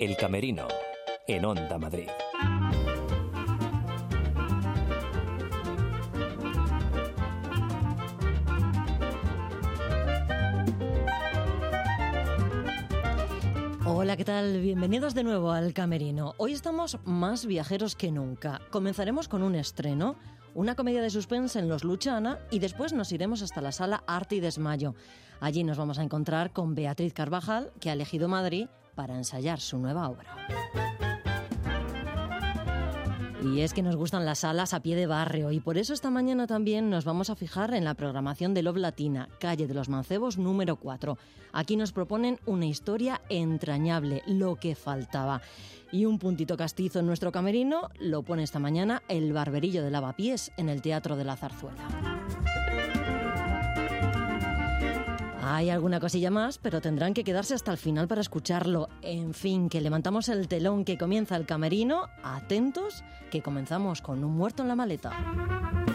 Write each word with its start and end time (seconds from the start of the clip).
El 0.00 0.16
Camerino, 0.16 0.68
en 1.26 1.44
Onda 1.44 1.76
Madrid. 1.76 2.06
Hola, 13.84 14.16
¿qué 14.16 14.24
tal? 14.24 14.60
Bienvenidos 14.60 15.16
de 15.16 15.24
nuevo 15.24 15.50
al 15.50 15.74
Camerino. 15.74 16.34
Hoy 16.36 16.52
estamos 16.52 16.98
más 17.04 17.44
viajeros 17.44 17.96
que 17.96 18.12
nunca. 18.12 18.60
Comenzaremos 18.70 19.26
con 19.26 19.42
un 19.42 19.56
estreno, 19.56 20.14
una 20.54 20.76
comedia 20.76 21.02
de 21.02 21.10
suspense 21.10 21.58
en 21.58 21.68
Los 21.68 21.82
Luchana 21.82 22.38
y 22.52 22.60
después 22.60 22.92
nos 22.92 23.10
iremos 23.10 23.42
hasta 23.42 23.60
la 23.60 23.72
sala 23.72 24.04
Arte 24.06 24.36
y 24.36 24.40
Desmayo. 24.40 24.94
Allí 25.40 25.64
nos 25.64 25.76
vamos 25.76 25.98
a 25.98 26.04
encontrar 26.04 26.52
con 26.52 26.76
Beatriz 26.76 27.12
Carvajal, 27.12 27.72
que 27.80 27.90
ha 27.90 27.94
elegido 27.94 28.28
Madrid 28.28 28.68
para 28.98 29.14
ensayar 29.14 29.60
su 29.60 29.78
nueva 29.78 30.08
obra. 30.08 30.26
Y 33.44 33.60
es 33.60 33.72
que 33.72 33.82
nos 33.82 33.94
gustan 33.94 34.24
las 34.24 34.40
salas 34.40 34.74
a 34.74 34.80
pie 34.80 34.96
de 34.96 35.06
barrio 35.06 35.52
y 35.52 35.60
por 35.60 35.78
eso 35.78 35.94
esta 35.94 36.10
mañana 36.10 36.48
también 36.48 36.90
nos 36.90 37.04
vamos 37.04 37.30
a 37.30 37.36
fijar 37.36 37.72
en 37.74 37.84
la 37.84 37.94
programación 37.94 38.54
de 38.54 38.64
Love 38.64 38.78
Latina, 38.78 39.28
calle 39.38 39.68
de 39.68 39.74
los 39.74 39.88
Mancebos 39.88 40.36
número 40.36 40.74
4. 40.74 41.16
Aquí 41.52 41.76
nos 41.76 41.92
proponen 41.92 42.40
una 42.44 42.66
historia 42.66 43.20
entrañable, 43.28 44.24
lo 44.26 44.56
que 44.56 44.74
faltaba. 44.74 45.42
Y 45.92 46.04
un 46.04 46.18
puntito 46.18 46.56
castizo 46.56 46.98
en 46.98 47.06
nuestro 47.06 47.30
camerino 47.30 47.90
lo 48.00 48.24
pone 48.24 48.42
esta 48.42 48.58
mañana 48.58 49.04
el 49.08 49.32
barberillo 49.32 49.84
de 49.84 49.92
lavapiés 49.92 50.50
en 50.56 50.68
el 50.68 50.82
Teatro 50.82 51.14
de 51.14 51.24
la 51.24 51.36
Zarzuela. 51.36 51.86
Hay 55.50 55.70
alguna 55.70 55.98
cosilla 55.98 56.30
más, 56.30 56.58
pero 56.58 56.82
tendrán 56.82 57.14
que 57.14 57.24
quedarse 57.24 57.54
hasta 57.54 57.72
el 57.72 57.78
final 57.78 58.06
para 58.06 58.20
escucharlo. 58.20 58.90
En 59.00 59.32
fin, 59.32 59.70
que 59.70 59.80
levantamos 59.80 60.28
el 60.28 60.46
telón 60.46 60.84
que 60.84 60.98
comienza 60.98 61.36
el 61.36 61.46
camerino. 61.46 62.08
Atentos, 62.22 63.02
que 63.30 63.40
comenzamos 63.40 64.02
con 64.02 64.24
un 64.24 64.36
muerto 64.36 64.60
en 64.62 64.68
la 64.68 64.76
maleta. 64.76 65.87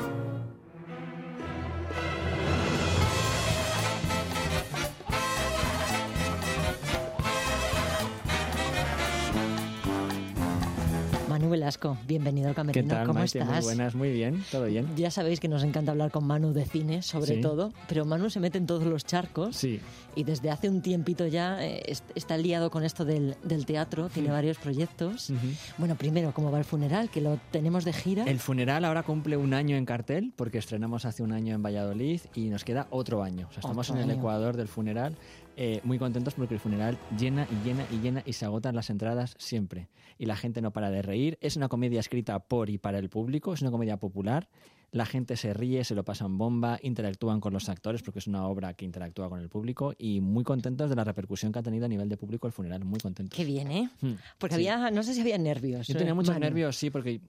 Manu 11.43 11.51
Velasco, 11.51 11.97
bienvenido 12.07 12.47
al 12.47 12.55
Camerino. 12.55 12.87
¿Qué 12.87 12.89
tal, 12.95 13.05
¿Cómo 13.05 13.19
Maite? 13.19 13.39
estás? 13.39 13.55
Muy 13.57 13.63
buenas, 13.65 13.95
muy 13.95 14.11
bien, 14.13 14.41
todo 14.49 14.63
bien. 14.63 14.87
Ya 14.95 15.11
sabéis 15.11 15.41
que 15.41 15.49
nos 15.49 15.61
encanta 15.63 15.91
hablar 15.91 16.09
con 16.09 16.25
Manu 16.25 16.53
de 16.53 16.63
cine, 16.65 17.01
sobre 17.01 17.35
Sí. 17.35 17.41
todo, 17.41 17.73
pero 17.89 18.05
Manu 18.05 18.29
se 18.29 18.39
mete 18.39 18.57
en 18.59 18.65
todos 18.65 18.83
los 18.85 19.03
charcos 19.05 19.57
Sí, 19.57 19.81
y 20.15 20.23
desde 20.23 20.51
hace 20.51 20.69
un 20.69 20.81
tiempito 20.81 21.27
ya 21.27 21.63
eh, 21.65 21.81
est- 21.87 22.03
está 22.15 22.37
liado 22.37 22.69
con 22.71 22.83
esto 22.83 23.05
del, 23.05 23.35
del 23.43 23.65
teatro, 23.65 24.09
tiene 24.09 24.29
Mm. 24.29 24.31
varios 24.31 24.57
proyectos. 24.57 25.31
Bueno, 25.77 25.95
primero, 25.95 26.33
¿cómo 26.33 26.51
va 26.51 26.59
el 26.59 26.65
funeral? 26.65 27.09
Que 27.09 27.21
lo 27.21 27.39
tenemos 27.51 27.85
de 27.85 27.93
gira. 27.93 28.23
el 28.25 28.39
funeral 28.39 28.85
ahora 28.85 29.03
cumple 29.03 29.37
un 29.37 29.53
año 29.53 29.75
en 29.75 29.85
cartel 29.85 30.33
porque 30.35 30.57
estrenamos 30.57 31.05
hace 31.05 31.23
un 31.23 31.31
año 31.31 31.55
en 31.55 31.63
Valladolid 31.63 32.21
y 32.35 32.49
nos 32.49 32.63
queda 32.63 32.87
otro 32.89 33.23
año. 33.23 33.47
O 33.49 33.51
sea, 33.51 33.61
estamos 33.61 33.89
Otro 33.89 33.99
en 34.01 34.05
el 34.05 34.11
año. 34.11 34.19
ecuador 34.19 34.55
del 34.57 34.67
funeral, 34.67 35.15
eh, 35.57 35.81
muy 35.83 35.99
contentos 35.99 36.33
porque 36.33 36.53
el 36.55 36.59
funeral 36.59 36.97
llena 37.17 37.47
y 37.51 37.65
llena 37.67 37.85
y 37.91 37.97
llena 37.99 38.23
y 38.25 38.33
se 38.33 38.45
agotan 38.45 38.75
las 38.75 38.89
entradas 38.89 39.35
siempre. 39.37 39.87
Y 40.17 40.25
la 40.25 40.35
gente 40.35 40.61
no 40.61 40.71
para 40.71 40.89
de 40.91 41.01
reír. 41.01 41.37
Es 41.41 41.57
una 41.57 41.67
comedia 41.69 41.99
escrita 41.99 42.39
por 42.39 42.69
y 42.69 42.77
para 42.77 42.99
el 42.99 43.09
público, 43.09 43.53
es 43.53 43.61
una 43.61 43.71
comedia 43.71 43.97
popular. 43.97 44.47
La 44.93 45.07
gente 45.07 45.37
se 45.37 45.53
ríe, 45.55 45.83
se 45.83 45.95
lo 45.95 46.03
pasan 46.05 46.37
bomba, 46.37 46.77
interactúan 46.83 47.39
con 47.39 47.51
los 47.51 47.67
actores 47.67 48.03
porque 48.03 48.19
es 48.19 48.27
una 48.27 48.45
obra 48.47 48.75
que 48.75 48.85
interactúa 48.85 49.27
con 49.27 49.39
el 49.39 49.49
público 49.49 49.93
y 49.97 50.21
muy 50.21 50.43
contentos 50.43 50.87
de 50.87 50.95
la 50.95 51.03
repercusión 51.03 51.51
que 51.51 51.57
ha 51.57 51.63
tenido 51.63 51.85
a 51.85 51.89
nivel 51.89 52.07
de 52.09 52.15
público 52.15 52.45
el 52.45 52.53
funeral, 52.53 52.85
muy 52.85 52.99
contentos. 52.99 53.35
Qué 53.35 53.43
bien, 53.43 53.71
¿eh? 53.71 53.89
Hmm, 54.01 54.13
Porque 54.37 54.55
sí. 54.55 54.67
había, 54.67 54.91
no 54.91 55.01
sé 55.01 55.15
si 55.15 55.21
había 55.21 55.39
nervios. 55.39 55.87
Yo 55.87 55.95
eh, 55.95 55.97
tenía 55.97 56.13
muchos 56.13 56.35
Manu. 56.35 56.45
nervios, 56.45 56.77
sí, 56.77 56.91
porque, 56.91 57.21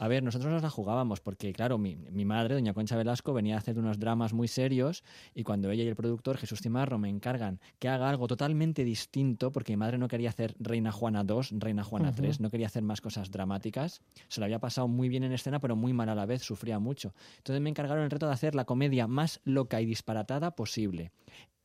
a 0.00 0.08
ver, 0.08 0.24
nosotros 0.24 0.52
nos 0.52 0.62
la 0.62 0.70
jugábamos, 0.70 1.20
porque, 1.20 1.52
claro, 1.52 1.78
mi, 1.78 1.94
mi 1.94 2.24
madre, 2.24 2.54
doña 2.54 2.74
Concha 2.74 2.96
Velasco, 2.96 3.32
venía 3.32 3.54
a 3.54 3.58
hacer 3.58 3.78
unos 3.78 4.00
dramas 4.00 4.32
muy 4.32 4.48
serios 4.48 5.04
y 5.32 5.44
cuando 5.44 5.70
ella 5.70 5.84
y 5.84 5.88
el 5.88 5.94
productor, 5.94 6.38
Jesús 6.38 6.60
Cimarro, 6.60 6.98
me 6.98 7.08
encargan 7.08 7.60
que 7.78 7.88
haga 7.88 8.10
algo 8.10 8.26
totalmente 8.26 8.84
distinto, 8.84 9.52
porque 9.52 9.74
mi 9.74 9.76
madre 9.76 9.96
no 9.96 10.08
quería 10.08 10.30
hacer 10.30 10.56
Reina 10.58 10.90
Juana 10.90 11.24
II, 11.28 11.58
Reina 11.60 11.84
Juana 11.84 12.10
Ujú. 12.10 12.24
III, 12.24 12.32
no 12.40 12.50
quería 12.50 12.66
hacer 12.66 12.82
más 12.82 13.00
cosas 13.00 13.30
dramáticas, 13.30 14.00
se 14.26 14.40
lo 14.40 14.46
había 14.46 14.58
pasado 14.58 14.88
muy 14.88 15.08
bien 15.08 15.22
en 15.22 15.32
escena, 15.32 15.60
pero 15.60 15.76
muy 15.76 15.92
mal 15.92 16.08
a 16.08 16.16
la 16.16 16.26
vez, 16.26 16.42
sufría 16.42 16.80
mucho. 16.80 17.11
Entonces 17.38 17.60
me 17.60 17.70
encargaron 17.70 18.04
el 18.04 18.10
reto 18.10 18.26
de 18.26 18.32
hacer 18.32 18.54
la 18.54 18.64
comedia 18.64 19.06
más 19.06 19.40
loca 19.44 19.80
y 19.80 19.86
disparatada 19.86 20.54
posible. 20.54 21.12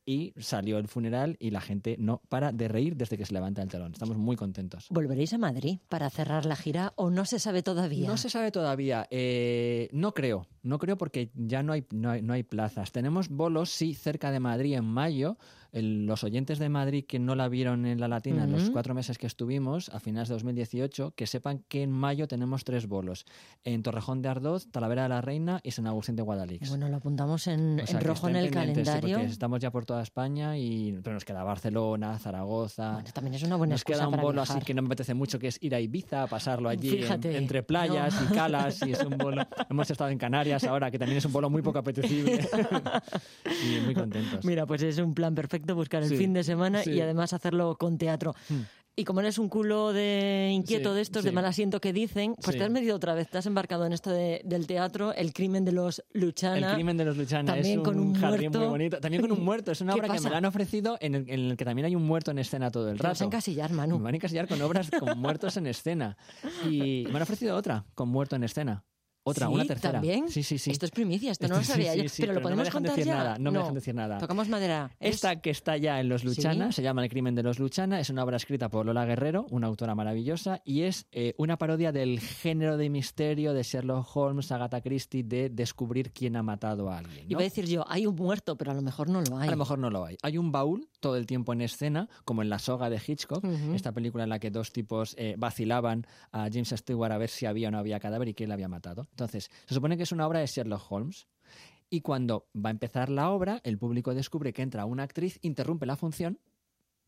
Y 0.04 0.32
salió 0.38 0.78
el 0.78 0.88
funeral 0.88 1.36
y 1.38 1.50
la 1.50 1.60
gente 1.60 1.96
no 1.98 2.22
para 2.30 2.50
de 2.50 2.66
reír 2.66 2.96
desde 2.96 3.18
que 3.18 3.26
se 3.26 3.34
levanta 3.34 3.60
el 3.60 3.68
telón. 3.68 3.92
Estamos 3.92 4.16
muy 4.16 4.36
contentos. 4.36 4.86
¿Volveréis 4.88 5.34
a 5.34 5.38
Madrid 5.38 5.80
para 5.90 6.08
cerrar 6.08 6.46
la 6.46 6.56
gira 6.56 6.94
o 6.96 7.10
no 7.10 7.26
se 7.26 7.38
sabe 7.38 7.62
todavía? 7.62 8.08
No 8.08 8.16
se 8.16 8.30
sabe 8.30 8.50
todavía. 8.50 9.06
Eh, 9.10 9.90
no 9.92 10.14
creo. 10.14 10.46
No 10.62 10.78
creo 10.78 10.96
porque 10.96 11.30
ya 11.34 11.62
no 11.62 11.74
hay, 11.74 11.84
no 11.90 12.10
hay, 12.10 12.22
no 12.22 12.32
hay 12.32 12.42
plazas. 12.42 12.90
Tenemos 12.90 13.28
bolos, 13.28 13.70
sí, 13.70 13.92
cerca 13.92 14.30
de 14.30 14.40
Madrid 14.40 14.76
en 14.76 14.86
mayo. 14.86 15.36
El- 15.72 16.06
los 16.06 16.24
oyentes 16.24 16.58
de 16.58 16.68
Madrid 16.68 17.04
que 17.06 17.18
no 17.18 17.34
la 17.34 17.48
vieron 17.48 17.84
en 17.86 18.00
la 18.00 18.08
Latina 18.08 18.44
en 18.44 18.52
los 18.52 18.64
Ujú. 18.64 18.72
cuatro 18.72 18.94
meses 18.94 19.18
que 19.18 19.26
estuvimos, 19.26 19.88
a 19.90 20.00
finales 20.00 20.28
de 20.28 20.34
2018, 20.34 21.12
que 21.14 21.26
sepan 21.26 21.62
que 21.68 21.82
en 21.82 21.90
mayo 21.90 22.26
tenemos 22.26 22.64
tres 22.64 22.86
bolos. 22.86 23.26
En 23.64 23.82
Torrejón 23.82 24.22
de 24.22 24.28
Ardoz, 24.30 24.66
Talavera 24.70 25.02
de 25.04 25.08
la 25.10 25.20
Reina 25.20 25.60
y 25.62 25.70
San 25.72 25.86
Agustín 25.86 26.16
de 26.16 26.22
Guadalix. 26.22 26.68
Bueno, 26.70 26.88
lo 26.88 26.96
apuntamos 26.96 27.46
en, 27.48 27.80
O 27.80 27.86
sea, 27.86 27.98
en 28.00 28.06
rojo 28.06 28.28
en 28.28 28.36
el 28.36 28.46
sí, 28.46 28.50
calendario. 28.52 29.16
porque 29.18 29.30
estamos 29.32 29.60
ya 29.60 29.70
por 29.70 29.84
toda 29.84 30.02
España, 30.02 30.56
y, 30.56 30.98
pero 31.02 31.14
nos 31.14 31.24
queda 31.24 31.42
Barcelona, 31.42 32.18
Zaragoza. 32.18 32.92
Bueno, 32.94 33.08
también 33.12 33.34
es 33.34 33.42
una 33.42 33.56
buena 33.56 33.74
Nos 33.74 33.84
queda 33.84 34.06
un 34.06 34.12
para 34.12 34.22
bolo 34.22 34.40
viajar. 34.40 34.56
así 34.56 34.64
que 34.66 34.72
no 34.74 34.82
me 34.82 34.86
apetece 34.86 35.12
mucho, 35.14 35.38
que 35.38 35.48
es 35.48 35.58
ir 35.62 35.74
a 35.74 35.80
Ibiza, 35.80 36.26
pasarlo 36.28 36.68
allí 36.70 37.02
en- 37.04 37.26
entre 37.36 37.62
playas 37.62 38.14
no. 38.22 38.30
y 38.30 38.34
calas, 38.34 38.80
y 38.86 38.92
es 38.92 39.02
un 39.04 39.18
bolo. 39.18 39.42
Hemos 39.70 39.90
estado 39.90 40.08
en 40.10 40.18
Canarias 40.18 40.64
ahora, 40.64 40.90
que 40.90 40.98
también 40.98 41.18
es 41.18 41.24
un 41.26 41.32
bolo 41.32 41.50
muy 41.50 41.60
poco 41.60 41.78
apetecible. 41.80 42.40
y 43.66 43.80
muy 43.84 43.94
contentos. 43.94 44.44
Mira, 44.44 44.64
pues 44.66 44.82
es 44.82 44.98
un 44.98 45.12
plan 45.14 45.34
perfecto 45.34 45.57
buscar 45.58 46.02
el 46.02 46.08
Sí, 46.08 46.16
fin 46.16 46.32
de 46.32 46.44
semana 46.44 46.82
sí. 46.82 46.92
y 46.92 47.00
además 47.00 47.32
hacerlo 47.32 47.76
con 47.76 47.98
teatro. 47.98 48.34
Y 48.96 49.04
como 49.04 49.20
eres 49.20 49.38
un 49.38 49.48
culo 49.48 49.92
de 49.92 50.50
inquieto 50.52 50.90
Sí, 50.90 50.96
de 50.96 51.02
estos, 51.02 51.22
de 51.22 51.30
mal 51.30 51.44
asiento 51.44 51.80
que 51.80 51.92
dicen, 51.92 52.34
pues 52.42 52.56
te 52.56 52.64
has 52.64 52.70
metido 52.70 52.96
otra 52.96 53.14
vez, 53.14 53.28
te 53.30 53.38
has 53.38 53.46
embarcado 53.46 53.86
en 53.86 53.92
esto 53.92 54.10
de- 54.10 54.42
del 54.44 54.66
teatro, 54.66 55.14
el 55.14 55.32
crimen 55.32 55.64
de 55.64 55.70
los 55.70 56.02
Luchana. 56.14 56.70
El 56.70 56.74
crimen 56.74 56.96
de 56.96 57.04
los 57.04 57.16
Luchana 57.16 57.52
También 57.52 57.74
es 57.74 57.78
un, 57.78 57.84
con 57.84 57.96
un 58.00 58.14
jardín 58.14 58.40
muerto. 58.50 58.58
muy 58.58 58.68
bonito. 58.68 58.98
También 58.98 59.20
con 59.22 59.30
un 59.30 59.44
muerto. 59.44 59.70
Es 59.70 59.80
una 59.80 59.92
¿Qué 59.94 60.00
obra 60.00 60.08
que 60.08 60.14
pasa? 60.14 60.24
me 60.24 60.30
la 60.32 60.38
han 60.38 60.44
ofrecido 60.46 60.98
en 61.00 61.14
el, 61.14 61.30
en 61.30 61.40
el 61.50 61.56
que 61.56 61.64
también 61.64 61.86
hay 61.86 61.94
un 61.94 62.02
muerto 62.06 62.32
en 62.32 62.38
escena 62.40 62.72
todo 62.72 62.90
el 62.90 62.96
Te 62.96 63.04
vas 63.04 63.10
a 63.20 63.24
rato. 63.24 63.24
encasillar, 63.26 63.70
Manu. 63.70 63.98
Me 63.98 64.04
van 64.04 64.14
a 64.14 64.16
encasillar 64.16 64.48
con 64.48 64.60
obras 64.62 64.90
con 64.90 65.16
muertos 65.20 65.56
en 65.56 65.68
escena. 65.68 66.16
Y 66.68 67.04
me 67.08 67.16
han 67.18 67.22
ofrecido 67.22 67.54
otra 67.56 67.84
con 67.94 68.08
muerto 68.08 68.34
en 68.34 68.42
escena. 68.42 68.84
Otra, 69.28 69.46
¿Sí? 69.46 69.52
una 69.54 69.64
tercera. 69.64 69.92
¿También? 69.92 70.28
Sí, 70.28 70.42
sí, 70.42 70.58
sí. 70.58 70.70
Esto 70.70 70.86
es 70.86 70.92
primicia, 70.92 71.32
esto 71.32 71.48
no 71.48 71.56
lo 71.56 71.64
sabía 71.64 71.92
sí, 71.92 71.98
yo. 71.98 72.02
sí, 72.04 72.08
sí, 72.08 72.22
pero 72.22 72.34
lo 72.34 72.40
no 72.40 72.48
me 72.48 72.54
podemos 72.54 72.72
contar 72.72 72.92
decir 72.96 73.06
ya. 73.06 73.16
nada, 73.16 73.38
no 73.38 73.50
me 73.52 73.58
dejan 73.58 73.74
decir 73.74 73.94
nada. 73.94 74.18
Tocamos 74.18 74.48
madera. 74.48 74.90
Es- 75.00 75.16
Esta 75.16 75.40
que 75.40 75.50
está 75.50 75.76
ya 75.76 76.00
en 76.00 76.08
Los 76.08 76.24
Luchana 76.24 76.72
se 76.72 76.82
llama 76.82 77.02
El 77.02 77.10
crimen 77.10 77.34
de 77.34 77.42
los 77.42 77.58
Luchana, 77.58 78.00
es 78.00 78.10
una 78.10 78.24
obra 78.24 78.36
escrita 78.36 78.68
por 78.68 78.86
Lola 78.86 79.04
Guerrero, 79.04 79.46
una 79.50 79.66
autora 79.66 79.94
maravillosa, 79.94 80.60
y 80.64 80.82
es 80.82 81.06
eh, 81.12 81.34
una 81.38 81.56
parodia 81.58 81.92
del 81.92 82.20
género 82.20 82.76
de 82.76 82.88
misterio 82.90 83.52
de 83.54 83.62
Sherlock 83.62 84.06
Holmes, 84.16 84.50
Agatha 84.52 84.80
Christie, 84.80 85.22
de 85.22 85.50
descubrir 85.50 86.12
quién 86.12 86.36
ha 86.36 86.42
matado 86.42 86.90
a 86.90 86.98
alguien. 86.98 87.24
¿no? 87.26 87.30
Iba 87.32 87.40
a 87.40 87.44
decir 87.44 87.66
yo, 87.66 87.84
hay 87.88 88.06
un 88.06 88.14
muerto, 88.14 88.56
pero 88.56 88.70
a 88.70 88.74
lo 88.74 88.82
mejor 88.82 89.08
no 89.08 89.20
lo 89.22 89.38
hay. 89.38 89.48
A 89.48 89.50
lo 89.50 89.56
mejor 89.56 89.78
no 89.78 89.90
lo 89.90 90.04
hay. 90.04 90.16
Hay 90.22 90.38
un 90.38 90.52
baúl 90.52 90.88
todo 91.00 91.16
el 91.16 91.26
tiempo 91.26 91.52
en 91.52 91.60
escena, 91.60 92.08
como 92.24 92.42
en 92.42 92.48
La 92.50 92.58
soga 92.58 92.90
de 92.90 93.00
Hitchcock, 93.04 93.44
esta 93.74 93.92
película 93.92 94.24
en 94.24 94.30
la 94.30 94.38
que 94.38 94.50
dos 94.50 94.72
tipos 94.72 95.14
eh, 95.18 95.34
vacilaban 95.38 96.06
a 96.32 96.48
James 96.52 96.68
Stewart 96.76 97.12
a 97.12 97.18
ver 97.18 97.28
si 97.30 97.46
había 97.46 97.68
o 97.68 97.70
no 97.70 97.78
había 97.78 97.98
cadáver 98.00 98.28
y 98.28 98.34
quién 98.34 98.48
le 98.48 98.54
había 98.54 98.68
matado. 98.68 99.06
Entonces, 99.18 99.50
se 99.66 99.74
supone 99.74 99.96
que 99.96 100.04
es 100.04 100.12
una 100.12 100.28
obra 100.28 100.38
de 100.38 100.46
Sherlock 100.46 100.92
Holmes. 100.92 101.26
Y 101.90 102.02
cuando 102.02 102.46
va 102.54 102.68
a 102.68 102.70
empezar 102.70 103.08
la 103.08 103.30
obra, 103.30 103.60
el 103.64 103.76
público 103.78 104.14
descubre 104.14 104.52
que 104.52 104.62
entra 104.62 104.84
una 104.84 105.02
actriz, 105.02 105.40
interrumpe 105.42 105.86
la 105.86 105.96
función, 105.96 106.38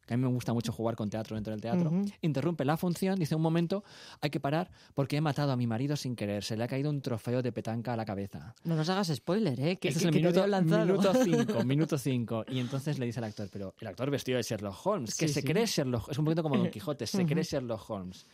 que 0.07 0.15
a 0.15 0.17
mí 0.17 0.23
me 0.25 0.29
gusta 0.31 0.53
mucho 0.53 0.73
jugar 0.73 0.97
con 0.97 1.09
teatro 1.09 1.37
dentro 1.37 1.53
del 1.53 1.61
teatro, 1.61 1.93
interrumpe 2.21 2.65
la 2.65 2.77
función, 2.77 3.17
dice 3.17 3.37
un 3.37 3.43
momento, 3.43 3.85
hay 4.21 4.31
que 4.31 4.41
parar 4.41 4.71
porque 4.95 5.19
he 5.19 5.21
matado 5.21 5.53
a 5.53 5.57
mi 5.57 5.69
marido 5.69 5.95
sin 5.95 6.17
querer, 6.17 6.43
se 6.43 6.57
le 6.57 6.65
ha 6.65 6.67
caído 6.67 6.91
un 6.91 7.01
trofeo 7.01 7.43
de 7.43 7.53
petanca 7.53 7.93
a 7.93 7.97
la 7.97 8.05
cabeza. 8.07 8.55
No 8.65 8.75
nos 8.75 8.89
hagas 8.89 9.13
spoiler, 9.15 9.61
¿eh? 9.61 9.77
Que, 9.79 9.89
Este 9.89 10.01
es 10.01 10.05
el 10.07 10.11
que 10.11 10.19
minuto, 10.19 10.41
veo 10.41 10.47
lanzado. 10.49 10.87
minuto 10.87 11.13
cinco, 11.23 11.63
minuto 11.65 11.99
cinco. 11.99 12.45
Y 12.49 12.59
entonces 12.59 12.99
le 12.99 13.07
dice 13.07 13.21
al 13.21 13.25
actor, 13.27 13.49
pero 13.53 13.75
el 13.79 13.87
actor 13.87 14.11
vestido 14.11 14.39
de 14.39 14.43
Sherlock 14.43 14.85
Holmes, 14.85 15.15
que 15.15 15.29
Sí, 15.29 15.35
se 15.35 15.43
sí. 15.43 15.47
cree 15.47 15.67
Sherlock 15.67 16.11
es 16.11 16.19
un 16.19 16.25
poquito 16.25 16.43
como 16.43 16.57
Don 16.57 16.71
Quijote, 16.73 17.07
se 17.07 17.25
cree 17.25 17.45
Sherlock 17.45 17.89
Holmes. 17.89 18.27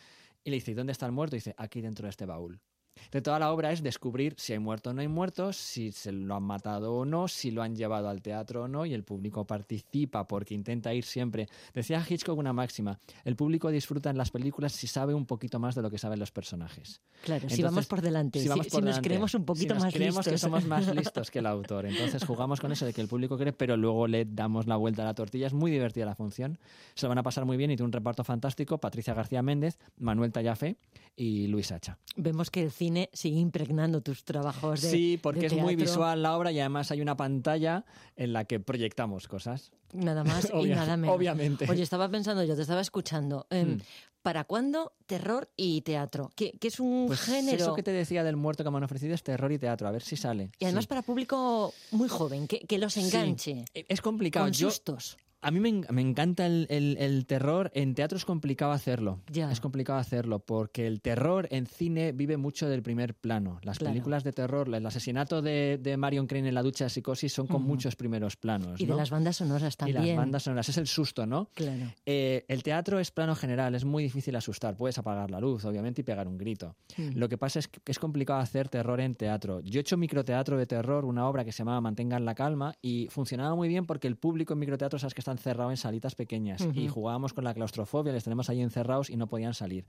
Y 0.44 0.50
le 0.50 0.56
dice, 0.56 0.70
¿y 0.70 0.74
dónde 0.74 0.92
está 0.92 1.04
el 1.06 1.12
muerto? 1.12 1.34
Y 1.34 1.38
dice, 1.40 1.54
aquí 1.58 1.80
dentro 1.80 2.04
de 2.06 2.10
este 2.10 2.24
baúl. 2.24 2.60
De 3.10 3.22
toda 3.22 3.38
la 3.38 3.52
obra 3.52 3.72
es 3.72 3.82
descubrir 3.82 4.34
si 4.36 4.52
hay 4.52 4.58
muerto 4.58 4.90
o 4.90 4.92
no 4.92 5.00
hay 5.00 5.08
muertos, 5.08 5.56
si 5.56 5.92
se 5.92 6.12
lo 6.12 6.36
han 6.36 6.42
matado 6.42 6.94
o 6.94 7.04
no, 7.04 7.28
si 7.28 7.50
lo 7.50 7.62
han 7.62 7.76
llevado 7.76 8.08
al 8.08 8.22
teatro 8.22 8.64
o 8.64 8.68
no, 8.68 8.86
y 8.86 8.94
el 8.94 9.04
público 9.04 9.46
participa 9.46 10.26
porque 10.26 10.54
intenta 10.54 10.92
ir 10.94 11.04
siempre. 11.04 11.48
Decía 11.74 12.04
Hitchcock 12.08 12.38
una 12.38 12.52
máxima, 12.52 12.98
el 13.24 13.36
público 13.36 13.70
disfruta 13.70 14.10
en 14.10 14.18
las 14.18 14.30
películas 14.30 14.72
si 14.72 14.86
sabe 14.86 15.14
un 15.14 15.26
poquito 15.26 15.58
más 15.58 15.74
de 15.74 15.82
lo 15.82 15.90
que 15.90 15.98
saben 15.98 16.18
los 16.18 16.30
personajes. 16.30 17.00
Claro, 17.22 17.48
si 17.48 17.62
vamos 17.62 17.86
por 17.86 18.02
delante, 18.02 18.40
si, 18.40 18.48
nos 18.48 19.00
creemos 19.00 19.34
un 19.34 19.44
poquito 19.44 19.74
si 19.74 19.82
nos 19.82 19.92
creemos 19.92 20.26
que 20.26 20.38
somos 20.38 20.64
más 20.66 20.86
listos 20.94 21.30
que 21.30 21.38
el 21.40 21.46
autor. 21.46 21.86
Entonces 21.86 22.24
jugamos 22.24 22.60
con 22.60 22.72
eso 22.72 22.86
de 22.86 22.92
que 22.92 23.00
el 23.00 23.08
público 23.08 23.36
cree, 23.36 23.52
pero 23.52 23.76
luego 23.76 24.06
le 24.06 24.24
damos 24.24 24.66
la 24.66 24.76
vuelta 24.76 25.02
a 25.02 25.06
la 25.06 25.14
tortilla. 25.14 25.46
Es 25.46 25.54
muy 25.54 25.70
divertida 25.70 26.04
la 26.04 26.14
función. 26.14 26.58
Se 26.94 27.06
lo 27.06 27.08
van 27.08 27.18
a 27.18 27.22
pasar 27.22 27.44
muy 27.44 27.56
bien 27.56 27.70
y 27.70 27.76
tiene 27.76 27.86
un 27.86 27.92
reparto 27.92 28.24
fantástico. 28.24 28.78
Patricia 28.78 29.14
García 29.14 29.42
Méndez, 29.42 29.78
Manuel 29.98 30.32
Tallafe 30.32 30.76
y 31.16 31.46
Luis 31.48 31.72
Hacha. 31.72 31.98
Vemos 32.16 32.50
que 32.50 32.62
el 32.62 32.70
cine 32.70 32.85
sigue 33.12 33.38
impregnando 33.38 34.00
tus 34.00 34.24
trabajos 34.24 34.82
de 34.82 34.90
Sí, 34.90 35.18
porque 35.22 35.46
es 35.46 35.54
muy 35.54 35.76
visual 35.76 36.22
la 36.22 36.36
obra 36.36 36.52
y 36.52 36.60
además 36.60 36.90
hay 36.90 37.00
una 37.00 37.16
pantalla 37.16 37.84
en 38.16 38.32
la 38.32 38.44
que 38.44 38.60
proyectamos 38.60 39.28
cosas. 39.28 39.72
Nada 39.92 40.24
más 40.24 40.50
y 40.54 40.68
nada 40.68 40.96
menos. 40.96 41.16
Obviamente. 41.16 41.66
Oye, 41.70 41.82
estaba 41.82 42.08
pensando 42.08 42.44
yo, 42.44 42.56
te 42.56 42.62
estaba 42.62 42.80
escuchando. 42.80 43.46
Em, 43.50 43.76
hmm. 43.76 43.80
¿Para 44.22 44.42
cuándo 44.42 44.92
terror 45.06 45.48
y 45.56 45.82
teatro? 45.82 46.32
¿Qué, 46.34 46.58
es 46.60 46.80
un 46.80 47.04
pues 47.06 47.20
género? 47.20 47.62
Eso 47.62 47.74
que 47.74 47.84
te 47.84 47.92
decía 47.92 48.24
del 48.24 48.34
muerto 48.34 48.64
que 48.64 48.70
me 48.72 48.78
han 48.78 48.82
ofrecido 48.82 49.14
es 49.14 49.22
terror 49.22 49.52
y 49.52 49.58
teatro, 49.58 49.86
a 49.86 49.92
ver 49.92 50.02
si 50.02 50.16
sale. 50.16 50.50
Y 50.58 50.64
además 50.64 50.88
para 50.88 51.02
público 51.02 51.72
muy 51.92 52.08
joven, 52.08 52.48
que, 52.48 52.78
los 52.78 52.96
enganche. 52.96 53.64
Es 53.72 54.00
complicado. 54.00 54.46
Con 54.46 54.54
sustos. 54.54 55.16
A 55.42 55.50
mí 55.50 55.60
me, 55.60 56.00
encanta 56.00 56.46
el, 56.46 57.24
terror. 57.26 57.70
En 57.74 57.94
teatro 57.94 58.18
es 58.18 58.24
complicado 58.24 58.72
hacerlo. 58.72 59.20
Es 59.32 59.60
complicado 59.60 59.98
hacerlo 59.98 60.40
porque 60.40 60.86
el 60.86 61.00
terror 61.00 61.46
en 61.50 61.66
cine 61.66 62.12
vive 62.12 62.36
mucho 62.36 62.68
del 62.68 62.82
primer 62.82 63.14
plano. 63.14 63.60
Las 63.62 63.78
películas 63.78 64.24
de 64.24 64.32
terror, 64.32 64.68
el 64.74 64.84
asesinato 64.86 65.42
de, 65.42 65.96
Marion 65.98 66.26
Crane 66.26 66.48
en 66.48 66.54
la 66.54 66.62
ducha 66.62 66.84
de 66.84 66.90
psicosis 66.90 67.32
son 67.32 67.46
con 67.46 67.62
muchos 67.62 67.96
primeros 67.96 68.36
planos. 68.36 68.80
Y 68.80 68.86
de 68.86 68.94
las 68.94 69.10
bandas 69.10 69.36
sonoras 69.36 69.76
también. 69.76 70.02
Y 70.02 70.06
las 70.08 70.16
bandas 70.16 70.42
sonoras. 70.42 70.68
Es 70.68 70.78
el 70.78 70.86
susto, 70.86 71.26
¿no? 71.26 71.50
Claro. 71.54 71.92
Eh, 72.04 72.44
el 72.48 72.62
teatro 72.62 72.98
es 72.98 73.10
plano 73.10 73.34
general. 73.34 73.74
Es 73.74 73.84
muy 73.84 74.02
difícil 74.02 74.34
asustar. 74.36 74.76
Puedes 74.76 74.98
apagar 74.98 75.30
la 75.30 75.40
luz, 75.40 75.64
obviamente, 75.64 76.00
y 76.00 76.04
pegar 76.04 76.28
un 76.28 76.38
grito. 76.38 76.76
Lo 77.14 77.28
que 77.28 77.38
pasa 77.38 77.58
es 77.58 77.68
que 77.68 77.92
es 77.92 77.98
complicado 77.98 78.40
hacer 78.40 78.68
terror 78.68 79.00
en 79.00 79.14
teatro. 79.14 79.60
Yo 79.60 79.80
he 79.80 79.82
hecho 79.82 79.96
microteatro 79.96 80.56
de 80.56 80.66
terror, 80.66 81.04
una 81.04 81.28
obra 81.28 81.44
que 81.44 81.52
se 81.52 81.58
llamaba 81.58 81.80
Mantengan 81.80 82.24
la 82.24 82.34
calma, 82.34 82.74
y 82.82 83.08
funcionaba 83.10 83.54
muy 83.54 83.68
bien 83.68 83.86
porque 83.86 84.08
el 84.08 84.16
público 84.16 84.54
en 84.54 84.60
microteatro, 84.60 84.98
sabes 84.98 85.14
que 85.14 85.20
están 85.26 85.38
cerrados 85.38 85.72
en 85.72 85.76
salitas 85.76 86.14
pequeñas 86.14 86.68
y 86.72 86.86
jugábamos 86.86 87.32
con 87.32 87.42
la 87.42 87.52
claustrofobia, 87.52 88.12
les 88.12 88.22
tenemos 88.22 88.48
ahí 88.48 88.60
encerrados 88.60 89.10
y 89.10 89.16
no 89.16 89.26
podían 89.26 89.54
salir. 89.54 89.84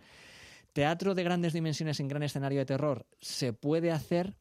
Teatro 0.74 1.14
de 1.14 1.24
grandes 1.24 1.54
dimensiones 1.54 2.00
en 2.00 2.08
gran 2.08 2.24
escenario 2.24 2.58
de 2.58 2.66
terror 2.66 3.06
se 3.22 3.54
puede 3.54 3.92
hacer, 3.92 4.36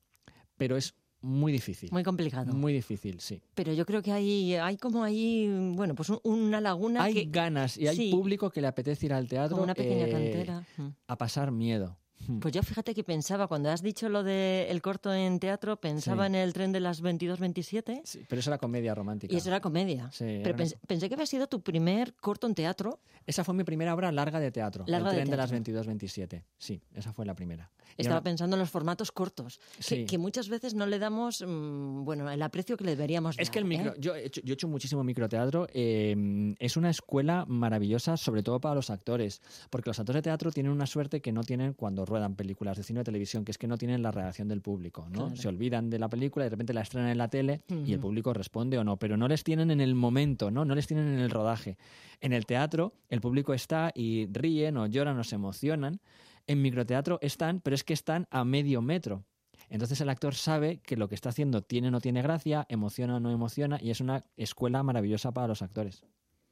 pero 0.57 0.79
es 0.79 0.95
muy 1.21 1.53
difícil. 1.53 1.91
Muy 1.93 2.03
complicado. 2.03 2.55
Muy 2.55 2.73
difícil, 2.73 3.21
sí. 3.21 3.43
Pero 3.55 3.75
yo 3.75 3.85
creo 3.85 4.01
que 4.01 4.13
hay, 4.13 4.55
hay 4.55 4.79
como 4.79 5.05
ahí, 5.05 5.49
bueno, 5.75 5.95
pues 5.95 6.11
una 6.23 6.63
laguna. 6.63 7.03
Hay 7.05 7.27
ganas 7.27 7.77
y 7.77 7.89
hay 7.89 8.11
público 8.11 8.51
que 8.51 8.63
le 8.63 8.69
apetece 8.69 9.07
ir 9.07 9.13
al 9.13 9.29
teatro. 9.29 9.63
una 9.63 9.75
pequeña 9.75 10.07
eh, 10.07 10.11
cantera. 10.11 10.67
A 11.07 11.19
pasar 11.19 11.53
miedo. 11.53 11.99
Hmm. 12.27 12.41
Pues 12.41 12.55
yo 12.55 12.63
fíjate 12.63 12.95
que 12.95 13.05
pensaba, 13.05 13.47
cuando 13.47 13.71
has 13.71 13.83
dicho 13.83 14.09
lo 14.09 14.23
del 14.23 14.83
corto 14.83 15.13
en 15.13 15.39
teatro, 15.39 15.77
pensaba 15.77 16.27
en 16.27 16.35
el 16.35 16.53
tren 16.53 16.73
de 16.73 16.81
las 16.81 17.03
22-27. 17.03 18.03
Sí, 18.05 18.25
pero 18.29 18.41
eso 18.41 18.51
era 18.51 18.59
comedia 18.59 18.95
romántica. 18.95 19.33
Y 19.33 19.37
eso 19.37 19.49
era 19.49 19.61
comedia. 19.61 20.11
Sí, 20.13 20.41
pero 20.43 20.57
pensé, 20.57 21.09
que 21.09 21.15
había 21.15 21.27
sido 21.27 21.47
tu 21.47 21.61
primer 21.61 22.15
corto 22.15 22.47
en 22.47 22.55
teatro. 22.55 23.01
Esa 23.27 23.45
fue 23.45 23.55
mi 23.55 23.65
primera 23.65 23.95
obra 23.95 24.11
larga 24.13 24.41
de 24.41 24.51
teatro. 24.51 24.85
el 24.87 25.05
tren 25.05 25.31
de, 25.31 25.37
las 25.37 25.53
22-27. 25.53 26.43
Sí, 26.59 26.83
esa 26.95 27.13
fue 27.13 27.27
la 27.27 27.35
primera. 27.35 27.71
Estaba 27.97 28.23
pensando 28.23 28.57
en 28.57 28.61
los 28.61 28.71
formatos 28.71 29.13
cortos, 29.13 29.61
que, 29.87 30.19
muchas 30.19 30.49
veces 30.49 30.75
no 30.75 30.87
le 30.87 30.99
damos 30.99 31.45
mm, 31.47 32.05
bueno 32.05 32.31
el 32.31 32.43
aprecio 32.43 32.77
que 32.77 32.85
le 32.85 32.91
deberíamos 32.91 33.37
dar. 33.37 33.43
Es 33.43 33.51
que 33.51 33.59
el 33.59 33.65
micro, 33.65 33.93
¿eh? 33.93 33.97
yo, 33.99 34.15
he 34.15 34.27
hecho, 34.27 34.41
yo 34.43 34.53
he 34.53 34.55
hecho 34.55 34.69
muchísimo 34.69 35.05
microteatro. 35.05 35.67
Eh, 35.73 36.55
es 36.59 36.77
una 36.77 36.91
escuela 36.91 37.45
maravillosa, 37.47 38.17
sobre 38.17 38.43
todo 38.43 38.61
para 38.61 38.75
los 38.75 38.91
actores, 38.91 39.41
porque 39.71 39.91
los 39.91 39.99
actores 39.99 40.19
de 40.19 40.23
teatro 40.23 40.51
tienen 40.51 40.73
una 40.73 40.87
suerte 40.87 41.21
que 41.21 41.33
no 41.33 41.43
tienen 41.43 41.75
cuando 41.75 42.05
ruedan 42.05 42.35
películas 42.35 42.77
de 42.77 42.83
cine 42.83 43.01
o 43.01 43.05
televisión, 43.05 43.45
que 43.45 43.53
es 43.53 43.59
que 43.59 43.67
no 43.67 43.79
tienen 43.79 44.03
la 44.03 44.11
reacción 44.11 44.49
del 44.49 44.63
público, 44.63 45.09
¿no? 45.11 45.35
Se 45.37 45.49
olvidan 45.49 45.91
de 45.91 45.99
la 45.99 46.09
película 46.09 46.45
y 46.45 46.47
de 46.47 46.51
repente 46.51 46.73
la 46.73 46.83
estrenan 46.83 47.11
en 47.11 47.19
la 47.19 47.29
tele 47.29 47.63
y 47.69 47.93
el 47.93 48.01
público 48.01 48.33
responde 48.33 48.79
o 48.79 48.85
no, 48.85 48.97
pero 48.97 49.17
no 49.17 49.29
les 49.29 49.45
tienen 49.45 49.71
en 49.71 49.81
el 49.81 49.95
momento, 49.95 50.51
¿no? 50.51 50.65
No 50.65 50.75
les 50.75 50.87
tienen 50.87 51.09
en 51.09 51.21
el 51.21 51.31
rodaje. 51.31 51.77
En 52.21 52.33
el 52.33 52.47
teatro, 52.47 52.95
el 53.11 53.21
público 53.21 53.53
está 53.53 53.93
y 53.95 54.27
ríen 54.33 54.77
o 54.77 54.87
lloran 54.87 55.19
o 55.19 55.25
se 55.25 55.35
emocionan. 55.35 56.01
En 56.47 56.63
microteatro 56.63 57.19
están, 57.23 57.61
pero 57.61 57.75
es 57.75 57.85
que 57.85 57.95
están 57.95 58.27
a 58.31 58.45
medio 58.45 58.83
metro. 58.83 59.25
Entonces 59.69 60.01
el 60.01 60.09
actor 60.09 60.35
sabe 60.35 60.81
que 60.81 60.97
lo 60.97 61.09
que 61.09 61.15
está 61.15 61.31
haciendo 61.31 61.63
tiene 61.63 61.89
o 61.89 61.91
no 61.91 62.01
tiene 62.01 62.23
gracia, 62.23 62.67
emociona 62.69 63.17
o 63.17 63.21
no 63.21 63.31
emociona, 63.31 63.79
y 63.81 63.91
es 63.91 64.01
una 64.01 64.25
escuela 64.37 64.83
maravillosa 64.83 65.33
para 65.33 65.49
los 65.49 65.63
actores 65.63 66.05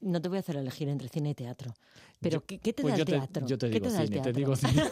no 0.04 0.20
te 0.20 0.28
voy 0.28 0.36
a 0.36 0.40
hacer 0.40 0.56
elegir 0.56 0.88
entre 0.88 1.08
cine 1.08 1.30
y 1.30 1.34
teatro. 1.34 1.74
Pero 2.20 2.42
¿qué, 2.46 2.58
te 2.58 2.82
pues 2.82 2.94
da 2.94 3.00
el 3.00 3.06
teatro? 3.06 3.46
yo 3.46 3.58
te 3.58 3.68
digo 3.68 3.90
cine, 3.90 4.20
te 4.20 4.32
digo 4.32 4.56
cine. 4.56 4.82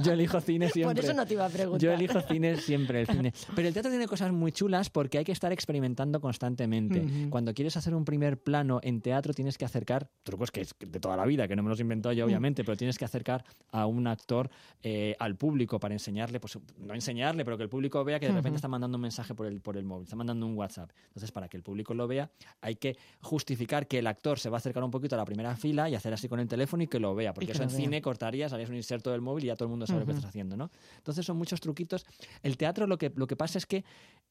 yo 0.00 0.12
elijo 0.12 0.40
cine 0.40 0.68
siempre. 0.72 0.94
Por 0.94 1.04
eso 1.04 1.14
no 1.14 1.26
te 1.26 1.34
iba 1.34 1.46
a 1.46 1.48
preguntar. 1.48 1.80
Yo 1.80 1.92
elijo 1.92 2.20
cine 2.22 2.56
siempre, 2.56 3.02
el 3.02 3.06
cine. 3.06 3.32
Pero 3.54 3.68
el 3.68 3.74
teatro 3.74 3.90
tiene 3.90 4.08
cosas 4.08 4.32
muy 4.32 4.50
chulas 4.50 4.90
porque 4.90 5.18
hay 5.18 5.24
que 5.24 5.32
estar 5.32 5.52
experimentando 5.52 6.20
constantemente. 6.20 7.28
Cuando 7.30 7.54
quieres 7.54 7.76
hacer 7.76 7.94
un 7.94 8.04
primer 8.04 8.40
plano 8.40 8.80
en 8.82 9.00
teatro 9.00 9.32
tienes 9.34 9.56
que 9.56 9.64
acercar, 9.64 10.08
trucos 10.22 10.50
que 10.50 10.62
es 10.62 10.74
de 10.78 11.00
toda 11.00 11.16
la 11.16 11.24
vida, 11.26 11.46
que 11.46 11.54
no 11.54 11.62
me 11.62 11.68
los 11.68 11.80
inventó 11.80 12.12
yo 12.12 12.24
mm. 12.24 12.28
obviamente, 12.28 12.64
pero 12.64 12.76
tienes 12.76 12.98
que 12.98 13.04
acercar 13.04 13.44
a 13.70 13.86
un 13.86 14.06
actor 14.06 14.50
eh, 14.82 15.14
al 15.18 15.36
público 15.36 15.78
para 15.78 15.94
enseñarle, 15.94 16.40
pues 16.40 16.58
no 16.78 16.94
enseñarle, 16.94 17.44
pero 17.44 17.56
que 17.56 17.62
el 17.62 17.68
público 17.68 18.02
vea 18.04 18.18
que 18.18 18.26
de 18.26 18.34
repente 18.34 18.56
está 18.56 18.68
mandando 18.68 18.96
un 18.96 19.02
mensaje 19.02 19.34
por 19.34 19.46
el, 19.46 19.60
por 19.60 19.76
el 19.76 19.84
móvil, 19.84 20.04
está 20.04 20.16
mandando 20.16 20.46
un 20.46 20.56
WhatsApp. 20.56 20.90
Entonces, 21.08 21.30
para 21.30 21.48
que 21.48 21.56
el 21.56 21.62
público 21.62 21.94
lo 21.94 22.08
vea, 22.08 22.30
hay 22.60 22.76
que 22.76 22.96
justificar 23.20 23.86
que 23.86 23.98
el 23.98 24.06
actor 24.06 24.27
se 24.36 24.50
va 24.50 24.56
a 24.56 24.58
acercar 24.58 24.82
un 24.82 24.90
poquito 24.90 25.14
a 25.14 25.18
la 25.18 25.24
primera 25.24 25.56
fila 25.56 25.88
y 25.88 25.94
hacer 25.94 26.12
así 26.12 26.28
con 26.28 26.40
el 26.40 26.48
teléfono 26.48 26.82
y 26.82 26.88
que 26.88 26.98
lo 26.98 27.14
vea, 27.14 27.32
porque 27.32 27.52
eso 27.52 27.62
en 27.62 27.70
cine 27.70 28.02
cortarías, 28.02 28.52
harías 28.52 28.68
un 28.68 28.76
inserto 28.76 29.10
del 29.10 29.20
móvil 29.20 29.44
y 29.44 29.46
ya 29.46 29.56
todo 29.56 29.66
el 29.66 29.70
mundo 29.70 29.86
sabe 29.86 30.00
lo 30.00 30.06
que 30.06 30.12
estás 30.12 30.26
haciendo, 30.26 30.56
¿no? 30.56 30.70
Entonces 30.96 31.24
son 31.24 31.36
muchos 31.36 31.60
truquitos. 31.60 32.04
El 32.42 32.56
teatro 32.56 32.86
lo 32.86 32.98
que, 32.98 33.12
lo 33.14 33.26
que 33.26 33.36
pasa 33.36 33.58
es 33.58 33.66
que 33.66 33.84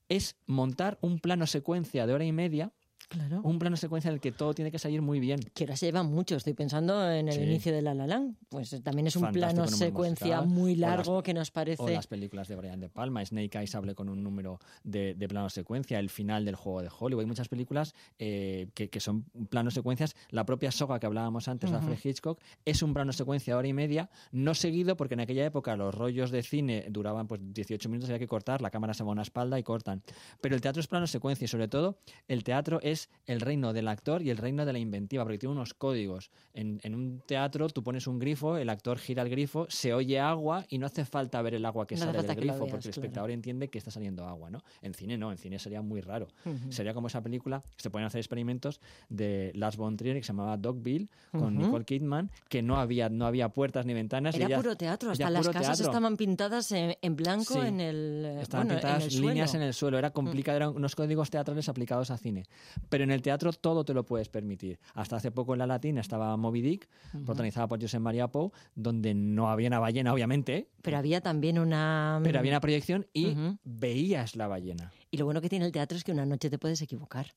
es 0.10 0.36
montar 0.46 0.98
un 1.02 1.20
plano 1.20 1.48
secuencia 1.48 2.06
de 2.06 2.14
hora 2.14 2.26
y 2.26 2.32
media 2.32 2.72
Claro. 3.10 3.42
Un 3.44 3.58
plano 3.58 3.78
secuencia 3.78 4.10
en 4.10 4.16
el 4.16 4.20
que 4.20 4.34
todo 4.34 4.54
tiene 4.54 4.70
que 4.70 4.80
salir 4.80 5.02
muy 5.02 5.20
bien. 5.20 5.40
Que 5.54 5.64
ahora 5.64 5.78
se 5.78 5.86
lleva 5.86 6.04
mucho. 6.04 6.36
Estoy 6.36 6.54
pensando 6.54 7.10
en 7.10 7.30
el 7.30 7.42
inicio 7.42 7.74
de 7.74 7.82
La 7.82 7.94
La 7.94 8.06
Land. 8.06 8.36
Pues 8.50 8.82
también 8.84 9.08
es 9.08 9.16
un 9.16 9.32
plano 9.32 9.66
secuencia 9.68 10.42
muy 10.42 10.76
largo 10.76 11.24
que 11.24 11.34
nos 11.34 11.50
parece. 11.50 11.82
O 11.82 11.90
las 11.90 12.08
películas 12.08 12.50
de 12.50 12.56
Brian 12.58 12.82
De 12.82 12.90
Palma. 12.90 13.24
Snake 13.24 13.58
Eyes 13.58 13.76
hable 13.76 13.96
con 13.96 14.10
un 14.10 14.24
número 14.24 14.60
de, 14.84 15.14
de 15.14 15.28
plano 15.28 15.50
secuencia. 15.50 16.00
El 16.00 16.10
final 16.10 16.44
del 16.44 16.56
juego 16.56 16.82
de 16.82 16.90
Hollywood. 16.90 17.22
Hay 17.22 17.28
muchas 17.28 17.48
películas 17.48 17.96
eh, 18.20 18.68
que, 18.74 18.90
que, 18.90 19.00
son 19.00 19.24
planos 19.50 19.74
secuencias. 19.74 20.16
La 20.30 20.46
propia 20.46 20.72
soga 20.72 21.00
que 21.00 21.06
hablábamos 21.06 21.48
antes, 21.48 21.72
de 21.72 21.78
Alfred 21.78 22.00
Hitchcock, 22.04 22.42
es 22.66 22.82
un 22.82 22.94
plano 22.94 23.14
secuencia 23.14 23.54
de 23.54 23.60
hora 23.60 23.68
y 23.68 23.74
media. 23.74 24.10
No 24.32 24.54
seguido, 24.54 24.98
porque 24.98 25.14
en 25.14 25.22
aquella 25.22 25.46
época 25.46 25.78
los 25.78 25.96
rollos 25.96 26.30
de 26.32 26.44
cine 26.44 26.86
duraban 26.90 27.28
pues 27.28 27.40
18 27.42 27.88
minutos, 27.88 28.10
había 28.10 28.20
que 28.20 28.28
cortar. 28.28 28.62
La 28.62 28.70
cámara 28.70 28.94
se 28.94 29.04
va 29.04 29.10
a 29.10 29.14
una 29.14 29.22
espalda 29.22 29.58
y 29.58 29.64
cortan. 29.64 30.04
Pero 30.42 30.56
el 30.56 30.62
teatro 30.62 30.82
es 30.82 30.88
plano 30.88 31.08
secuencia 31.08 31.46
y 31.46 31.48
sobre 31.48 31.68
todo 31.68 32.00
el 32.28 32.44
teatro 32.44 32.80
es 32.82 32.97
el 33.26 33.42
reino 33.42 33.74
del 33.74 33.88
actor 33.88 34.22
y 34.22 34.30
el 34.30 34.38
reino 34.38 34.66
de 34.66 34.74
la 34.74 34.80
inventiva, 34.80 35.24
porque 35.24 35.38
tiene 35.38 35.54
unos 35.54 35.74
códigos. 35.74 36.32
En, 36.54 36.80
un 36.96 37.22
teatro 37.26 37.68
tú 37.70 37.84
pones 37.84 38.08
un 38.08 38.20
grifo, 38.20 38.58
el 38.58 38.70
actor 38.70 38.98
gira 38.98 39.24
el 39.24 39.30
grifo, 39.30 39.68
se 39.70 39.94
oye 39.94 40.20
agua 40.20 40.66
y 40.70 40.78
no 40.78 40.86
hace 40.86 41.06
falta 41.06 41.42
ver 41.42 41.56
el 41.56 41.66
agua 41.66 41.86
que 41.86 41.98
sale 41.98 42.22
del 42.22 42.36
grifo, 42.36 42.68
porque 42.68 42.88
el 42.88 42.92
espectador 42.92 43.32
entiende 43.32 43.70
que 43.70 43.78
está 43.78 43.92
saliendo 43.92 44.26
agua, 44.26 44.50
¿no? 44.50 44.64
En 44.82 44.94
cine 44.94 45.18
no, 45.18 45.32
en 45.32 45.38
cine 45.38 45.60
sería 45.60 45.82
muy 45.82 46.02
raro. 46.02 46.28
Sería 46.70 46.94
como 46.94 47.08
esa 47.08 47.22
película, 47.22 47.64
se 47.78 47.90
pueden 47.90 48.08
hacer 48.08 48.20
experimentos 48.20 48.80
de 49.10 49.52
Lars 49.56 49.78
von 49.78 49.98
Trier 49.98 50.16
que 50.16 50.24
se 50.24 50.28
llamaba 50.28 50.58
Dogville, 50.58 51.10
con 51.32 51.58
Nicole 51.58 51.86
Kidman, 51.86 52.32
que 52.50 52.62
no 52.62 52.78
había, 52.78 53.10
no 53.10 53.26
había 53.26 53.50
puertas 53.50 53.86
ni 53.86 53.94
ventanas. 53.94 54.36
Era 54.36 54.58
puro 54.58 54.76
teatro, 54.76 55.12
hasta 55.12 55.30
las 55.30 55.50
casas 55.50 55.80
estaban 55.80 56.18
pintadas 56.18 56.72
en, 56.72 57.16
blanco 57.16 57.64
en 57.64 57.80
el 57.80 58.38
Estaban 58.42 58.68
pintadas 58.68 59.14
líneas 59.14 59.54
en 59.54 59.62
el 59.62 59.74
suelo, 59.74 59.98
era 59.98 60.12
complicado, 60.12 60.58
eran 60.58 60.76
unos 60.76 60.96
códigos 60.96 61.30
teatrales 61.30 61.70
aplicados 61.70 62.12
a 62.12 62.18
cine. 62.18 62.44
Pero 62.90 63.04
en 63.04 63.12
el 63.12 63.22
teatro 63.22 63.52
todo 63.54 63.84
te 63.84 63.94
lo 63.94 64.06
puedes 64.06 64.30
permitir. 64.30 64.80
Hasta 64.94 65.18
hace 65.18 65.32
poco 65.32 65.54
en 65.54 65.60
la 65.60 65.68
Latina 65.68 66.02
estaba 66.02 66.36
Moby 66.38 66.62
Dick, 66.62 66.88
protagonizada 67.26 67.68
por 67.68 67.82
José 67.82 68.00
María 68.00 68.28
Pou, 68.28 68.52
donde 68.76 69.14
no 69.14 69.50
había 69.50 69.68
una 69.68 69.80
ballena, 69.80 70.14
obviamente. 70.14 70.70
Pero 70.82 70.98
había 70.98 71.22
también 71.22 71.60
una... 71.60 72.20
Pero 72.24 72.40
había 72.40 72.52
una 72.52 72.62
proyección 72.62 73.08
y 73.14 73.36
veías 73.64 74.36
la 74.36 74.48
ballena. 74.48 74.92
Y 75.12 75.18
lo 75.18 75.26
bueno 75.26 75.42
que 75.42 75.50
tiene 75.50 75.66
el 75.66 75.72
teatro 75.72 75.98
es 75.98 76.04
que 76.04 76.12
una 76.12 76.26
noche 76.26 76.50
te 76.50 76.58
puedes 76.58 76.82
equivocar. 76.82 77.28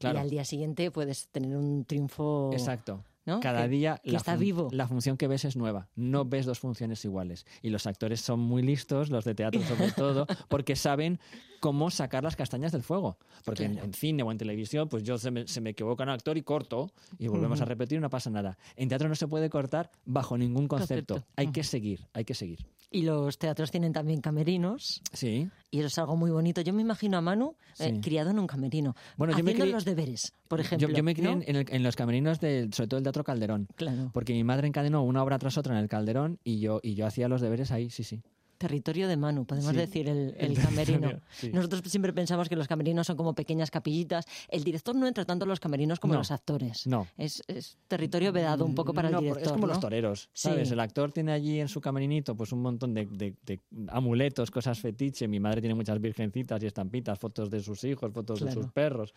Y 0.00 0.06
al 0.06 0.30
día 0.30 0.44
siguiente 0.44 0.90
puedes 0.90 1.28
tener 1.28 1.56
un 1.56 1.84
triunfo... 1.84 2.50
Exacto. 2.52 3.04
Cada 3.40 3.66
día 3.68 4.00
la, 4.04 4.18
está 4.18 4.36
vivo. 4.36 4.68
la 4.72 4.86
función 4.86 5.16
que 5.16 5.26
ves 5.28 5.44
es 5.44 5.56
nueva. 5.56 5.88
No 5.96 6.24
ves 6.24 6.46
dos 6.46 6.58
funciones 6.60 7.04
iguales. 7.04 7.44
Y 7.62 7.70
los 7.70 7.86
actores 7.86 8.20
son 8.20 8.40
muy 8.40 8.62
listos, 8.62 9.10
los 9.10 9.24
de 9.24 9.34
teatro 9.34 9.60
sobre 9.62 9.90
todo, 9.92 10.26
porque 10.48 10.76
saben 10.76 11.18
cómo 11.60 11.90
sacar 11.90 12.22
las 12.22 12.36
castañas 12.36 12.72
del 12.72 12.82
fuego. 12.82 13.18
Porque 13.44 13.64
en, 13.64 13.72
Claro. 13.72 13.86
en 13.86 13.94
cine 13.94 14.22
o 14.22 14.30
en 14.30 14.38
televisión, 14.38 14.88
pues 14.88 15.02
yo 15.02 15.18
se 15.18 15.30
me, 15.30 15.46
se 15.48 15.60
me 15.60 15.70
equivoca 15.70 16.04
un 16.04 16.10
actor 16.10 16.36
y 16.38 16.42
corto 16.42 16.92
y 17.18 17.28
volvemos 17.28 17.60
a 17.60 17.64
repetir 17.64 17.98
y 17.98 18.00
no 18.00 18.10
pasa 18.10 18.30
nada. 18.30 18.56
En 18.76 18.88
teatro 18.88 19.08
no 19.08 19.14
se 19.14 19.26
puede 19.26 19.50
cortar 19.50 19.90
bajo 20.04 20.38
ningún 20.38 20.68
concepto. 20.68 21.14
Concepto. 21.14 21.32
Hay 21.36 21.48
que 21.52 21.64
seguir, 21.64 22.06
hay 22.12 22.24
que 22.24 22.34
seguir. 22.34 22.66
Y 22.88 23.02
los 23.02 23.36
teatros 23.38 23.72
tienen 23.72 23.92
también 23.92 24.20
camerinos. 24.20 25.02
Sí. 25.12 25.50
Y 25.72 25.78
eso 25.80 25.88
es 25.88 25.98
algo 25.98 26.16
muy 26.16 26.30
bonito. 26.30 26.60
Yo 26.60 26.72
me 26.72 26.82
imagino 26.82 27.18
a 27.18 27.20
Manu 27.20 27.56
eh, 27.80 27.90
Sí. 27.94 28.00
criado 28.00 28.30
en 28.30 28.38
un 28.38 28.46
camerino, 28.46 28.94
Bueno, 29.16 29.36
yo 29.36 29.42
me 29.42 29.50
haciendo 29.50 29.74
los 29.74 29.84
deberes, 29.84 30.32
por 30.48 30.60
ejemplo. 30.60 30.88
Yo, 30.88 31.02
me 31.04 31.14
crié 31.14 31.28
¿no? 31.28 31.42
en, 31.42 31.44
en 31.48 31.56
el- 31.56 31.66
en 31.70 31.82
los 31.82 31.96
camerinos, 31.96 32.40
del, 32.40 32.72
sobre 32.72 32.88
todo 32.88 32.98
el 32.98 33.04
Teatro 33.04 33.24
Calderón. 33.24 33.68
Claro. 33.76 34.10
Porque 34.12 34.32
mi 34.32 34.44
madre 34.44 34.66
encadenó 34.68 35.02
una 35.04 35.22
obra 35.22 35.38
tras 35.38 35.58
otra 35.58 35.74
en 35.76 35.80
el 35.82 35.88
Calderón 35.88 36.38
y 36.44 36.60
yo, 36.60 36.80
y 36.82 36.94
yo 36.94 37.06
hacía 37.06 37.28
los 37.28 37.40
deberes 37.40 37.70
ahí, 37.72 37.90
sí, 37.90 38.04
sí. 38.04 38.22
Territorio 38.58 39.08
de 39.08 39.16
Manu, 39.16 39.44
podemos 39.44 39.70
Sí, 39.70 39.76
decir, 39.76 40.08
el, 40.08 40.34
el 40.38 40.52
el 40.52 40.54
camerino. 40.62 41.20
sí. 41.30 41.50
Nosotros 41.52 41.82
siempre 41.86 42.12
pensamos 42.12 42.48
que 42.48 42.56
los 42.56 42.66
camerinos 42.68 43.06
son 43.06 43.16
como 43.16 43.34
pequeñas 43.34 43.70
capillitas. 43.70 44.24
El 44.48 44.64
director 44.64 44.94
no 44.96 45.06
entra 45.06 45.24
tanto 45.24 45.44
en 45.44 45.48
los 45.50 45.60
camerinos 45.60 46.00
como 46.00 46.14
No, 46.14 46.20
los 46.20 46.30
actores. 46.30 46.86
no. 46.86 47.06
Es, 47.18 47.42
es 47.48 47.76
territorio 47.88 48.32
vedado 48.32 48.64
un 48.64 48.74
poco 48.74 48.92
para 48.94 49.10
No, 49.10 49.18
el 49.18 49.24
director. 49.24 49.42
Es 49.42 49.52
como 49.52 49.66
¿no? 49.66 49.72
los 49.72 49.80
toreros, 49.80 50.30
Sí. 50.32 50.48
¿sabes? 50.48 50.70
El 50.70 50.80
actor 50.80 51.12
tiene 51.12 51.32
allí 51.32 51.60
en 51.60 51.68
su 51.68 51.80
camerinito 51.80 52.36
pues 52.36 52.52
un 52.52 52.62
montón 52.62 52.94
de, 52.94 53.06
de- 53.06 53.34
de 53.44 53.60
amuletos, 53.88 54.50
cosas 54.50 54.78
fetiche. 54.80 55.28
Mi 55.28 55.40
madre 55.40 55.60
tiene 55.60 55.74
muchas 55.74 56.00
virgencitas 56.00 56.62
y 56.62 56.66
estampitas, 56.66 57.18
fotos 57.18 57.50
de 57.50 57.60
sus 57.60 57.82
hijos, 57.84 58.12
fotos 58.12 58.40
de 58.40 58.46
Claro. 58.46 58.62
sus 58.62 58.72
perros. 58.72 59.14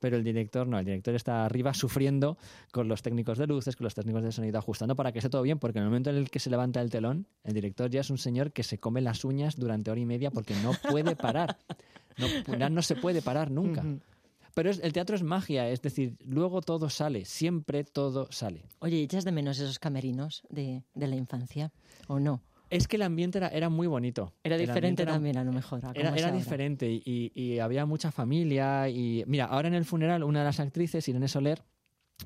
Pero 0.00 0.16
el 0.16 0.24
director 0.24 0.66
no, 0.66 0.78
el 0.78 0.84
director 0.84 1.14
está 1.14 1.44
arriba 1.44 1.74
sufriendo 1.74 2.36
con 2.72 2.88
los 2.88 3.02
técnicos 3.02 3.38
de 3.38 3.46
luces, 3.46 3.76
con 3.76 3.84
los 3.84 3.94
técnicos 3.94 4.22
de 4.22 4.32
sonido, 4.32 4.58
ajustando 4.58 4.96
para 4.96 5.12
que 5.12 5.18
esté 5.18 5.28
todo 5.30 5.42
bien, 5.42 5.58
porque 5.58 5.78
en 5.78 5.84
el 5.84 5.90
momento 5.90 6.10
en 6.10 6.16
el 6.16 6.30
que 6.30 6.38
se 6.38 6.50
levanta 6.50 6.80
el 6.80 6.90
telón, 6.90 7.26
el 7.44 7.54
director 7.54 7.90
ya 7.90 8.00
es 8.00 8.10
un 8.10 8.18
señor 8.18 8.52
que 8.52 8.62
se 8.62 8.78
come 8.82 9.00
las 9.00 9.24
uñas 9.24 9.56
durante 9.56 9.90
hora 9.90 10.00
y 10.00 10.04
media 10.04 10.30
porque 10.32 10.54
no 10.56 10.72
puede 10.90 11.16
parar. 11.16 11.56
No, 12.70 12.82
se 12.82 12.96
puede 12.96 13.22
parar 13.22 13.50
nunca. 13.50 13.82
Pero 14.54 14.68
es- 14.68 14.80
el 14.80 14.92
teatro 14.92 15.16
es 15.16 15.22
magia, 15.22 15.70
es 15.70 15.80
decir, 15.80 16.16
luego 16.26 16.60
todo 16.60 16.90
sale, 16.90 17.24
siempre 17.24 17.84
todo 17.84 18.30
sale. 18.30 18.64
Oye, 18.80 19.00
¿echas 19.02 19.24
de 19.24 19.32
menos 19.32 19.58
esos 19.58 19.78
camerinos 19.78 20.42
de, 20.50 20.82
de 20.94 21.06
la 21.06 21.16
infancia 21.16 21.72
o 22.08 22.18
no? 22.20 22.42
Es 22.68 22.88
que 22.88 22.96
el 22.96 23.02
ambiente 23.02 23.38
era, 23.38 23.48
era 23.48 23.68
muy 23.70 23.86
bonito. 23.86 24.32
Era 24.44 24.56
diferente 24.58 25.02
era- 25.04 25.12
también, 25.12 25.36
a 25.38 25.44
lo 25.44 25.52
mejor. 25.52 25.84
a 25.84 25.92
Era, 25.92 26.32
diferente 26.32 26.90
y, 26.90 27.30
y 27.34 27.58
había 27.60 27.86
mucha 27.86 28.10
familia. 28.10 28.88
Y 28.88 29.24
mira, 29.26 29.44
ahora 29.46 29.68
en 29.68 29.74
el 29.74 29.84
funeral, 29.84 30.22
una 30.24 30.40
de 30.40 30.44
las 30.46 30.58
actrices, 30.60 31.06
Irene 31.08 31.28
Soler, 31.28 31.62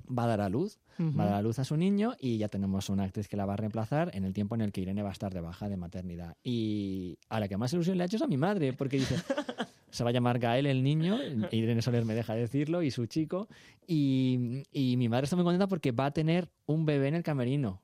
va 0.06 0.24
a 0.24 0.26
dar 0.26 0.40
a 0.40 0.48
luz. 0.48 0.78
Va 0.98 1.24
a 1.24 1.26
dar 1.26 1.34
a 1.34 1.42
luz 1.42 1.58
a 1.58 1.64
su 1.64 1.76
niño 1.76 2.14
y 2.18 2.38
ya 2.38 2.48
tenemos 2.48 2.88
una 2.88 3.04
actriz 3.04 3.28
que 3.28 3.36
la 3.36 3.44
va 3.44 3.52
a 3.52 3.56
reemplazar 3.56 4.10
en 4.14 4.24
el 4.24 4.32
tiempo 4.32 4.54
en 4.54 4.62
el 4.62 4.72
que 4.72 4.80
Irene 4.80 5.02
va 5.02 5.10
a 5.10 5.12
estar 5.12 5.34
de 5.34 5.42
baja 5.42 5.68
de 5.68 5.76
maternidad. 5.76 6.36
Y 6.42 7.18
a 7.28 7.38
la 7.38 7.48
que 7.48 7.58
más 7.58 7.70
ilusión 7.74 7.98
le 7.98 8.04
ha 8.04 8.06
hecho 8.06 8.16
es 8.16 8.22
a 8.22 8.26
mi 8.26 8.38
madre, 8.38 8.72
porque 8.72 8.96
dice, 8.96 9.16
se 9.90 10.04
va 10.04 10.10
a 10.10 10.12
llamar 10.14 10.38
Gael 10.38 10.64
el 10.64 10.82
niño, 10.82 11.18
Irene 11.50 11.82
Soler 11.82 12.06
me 12.06 12.14
deja 12.14 12.34
decirlo, 12.34 12.82
y 12.82 12.90
su 12.90 13.04
chico. 13.06 13.46
Y, 13.86 14.62
y 14.72 14.96
mi 14.96 15.10
madre 15.10 15.24
está 15.24 15.36
muy 15.36 15.44
contenta 15.44 15.66
porque 15.66 15.92
va 15.92 16.06
a 16.06 16.10
tener 16.12 16.48
un 16.64 16.86
bebé 16.86 17.08
en 17.08 17.16
el 17.16 17.22
camerino. 17.22 17.82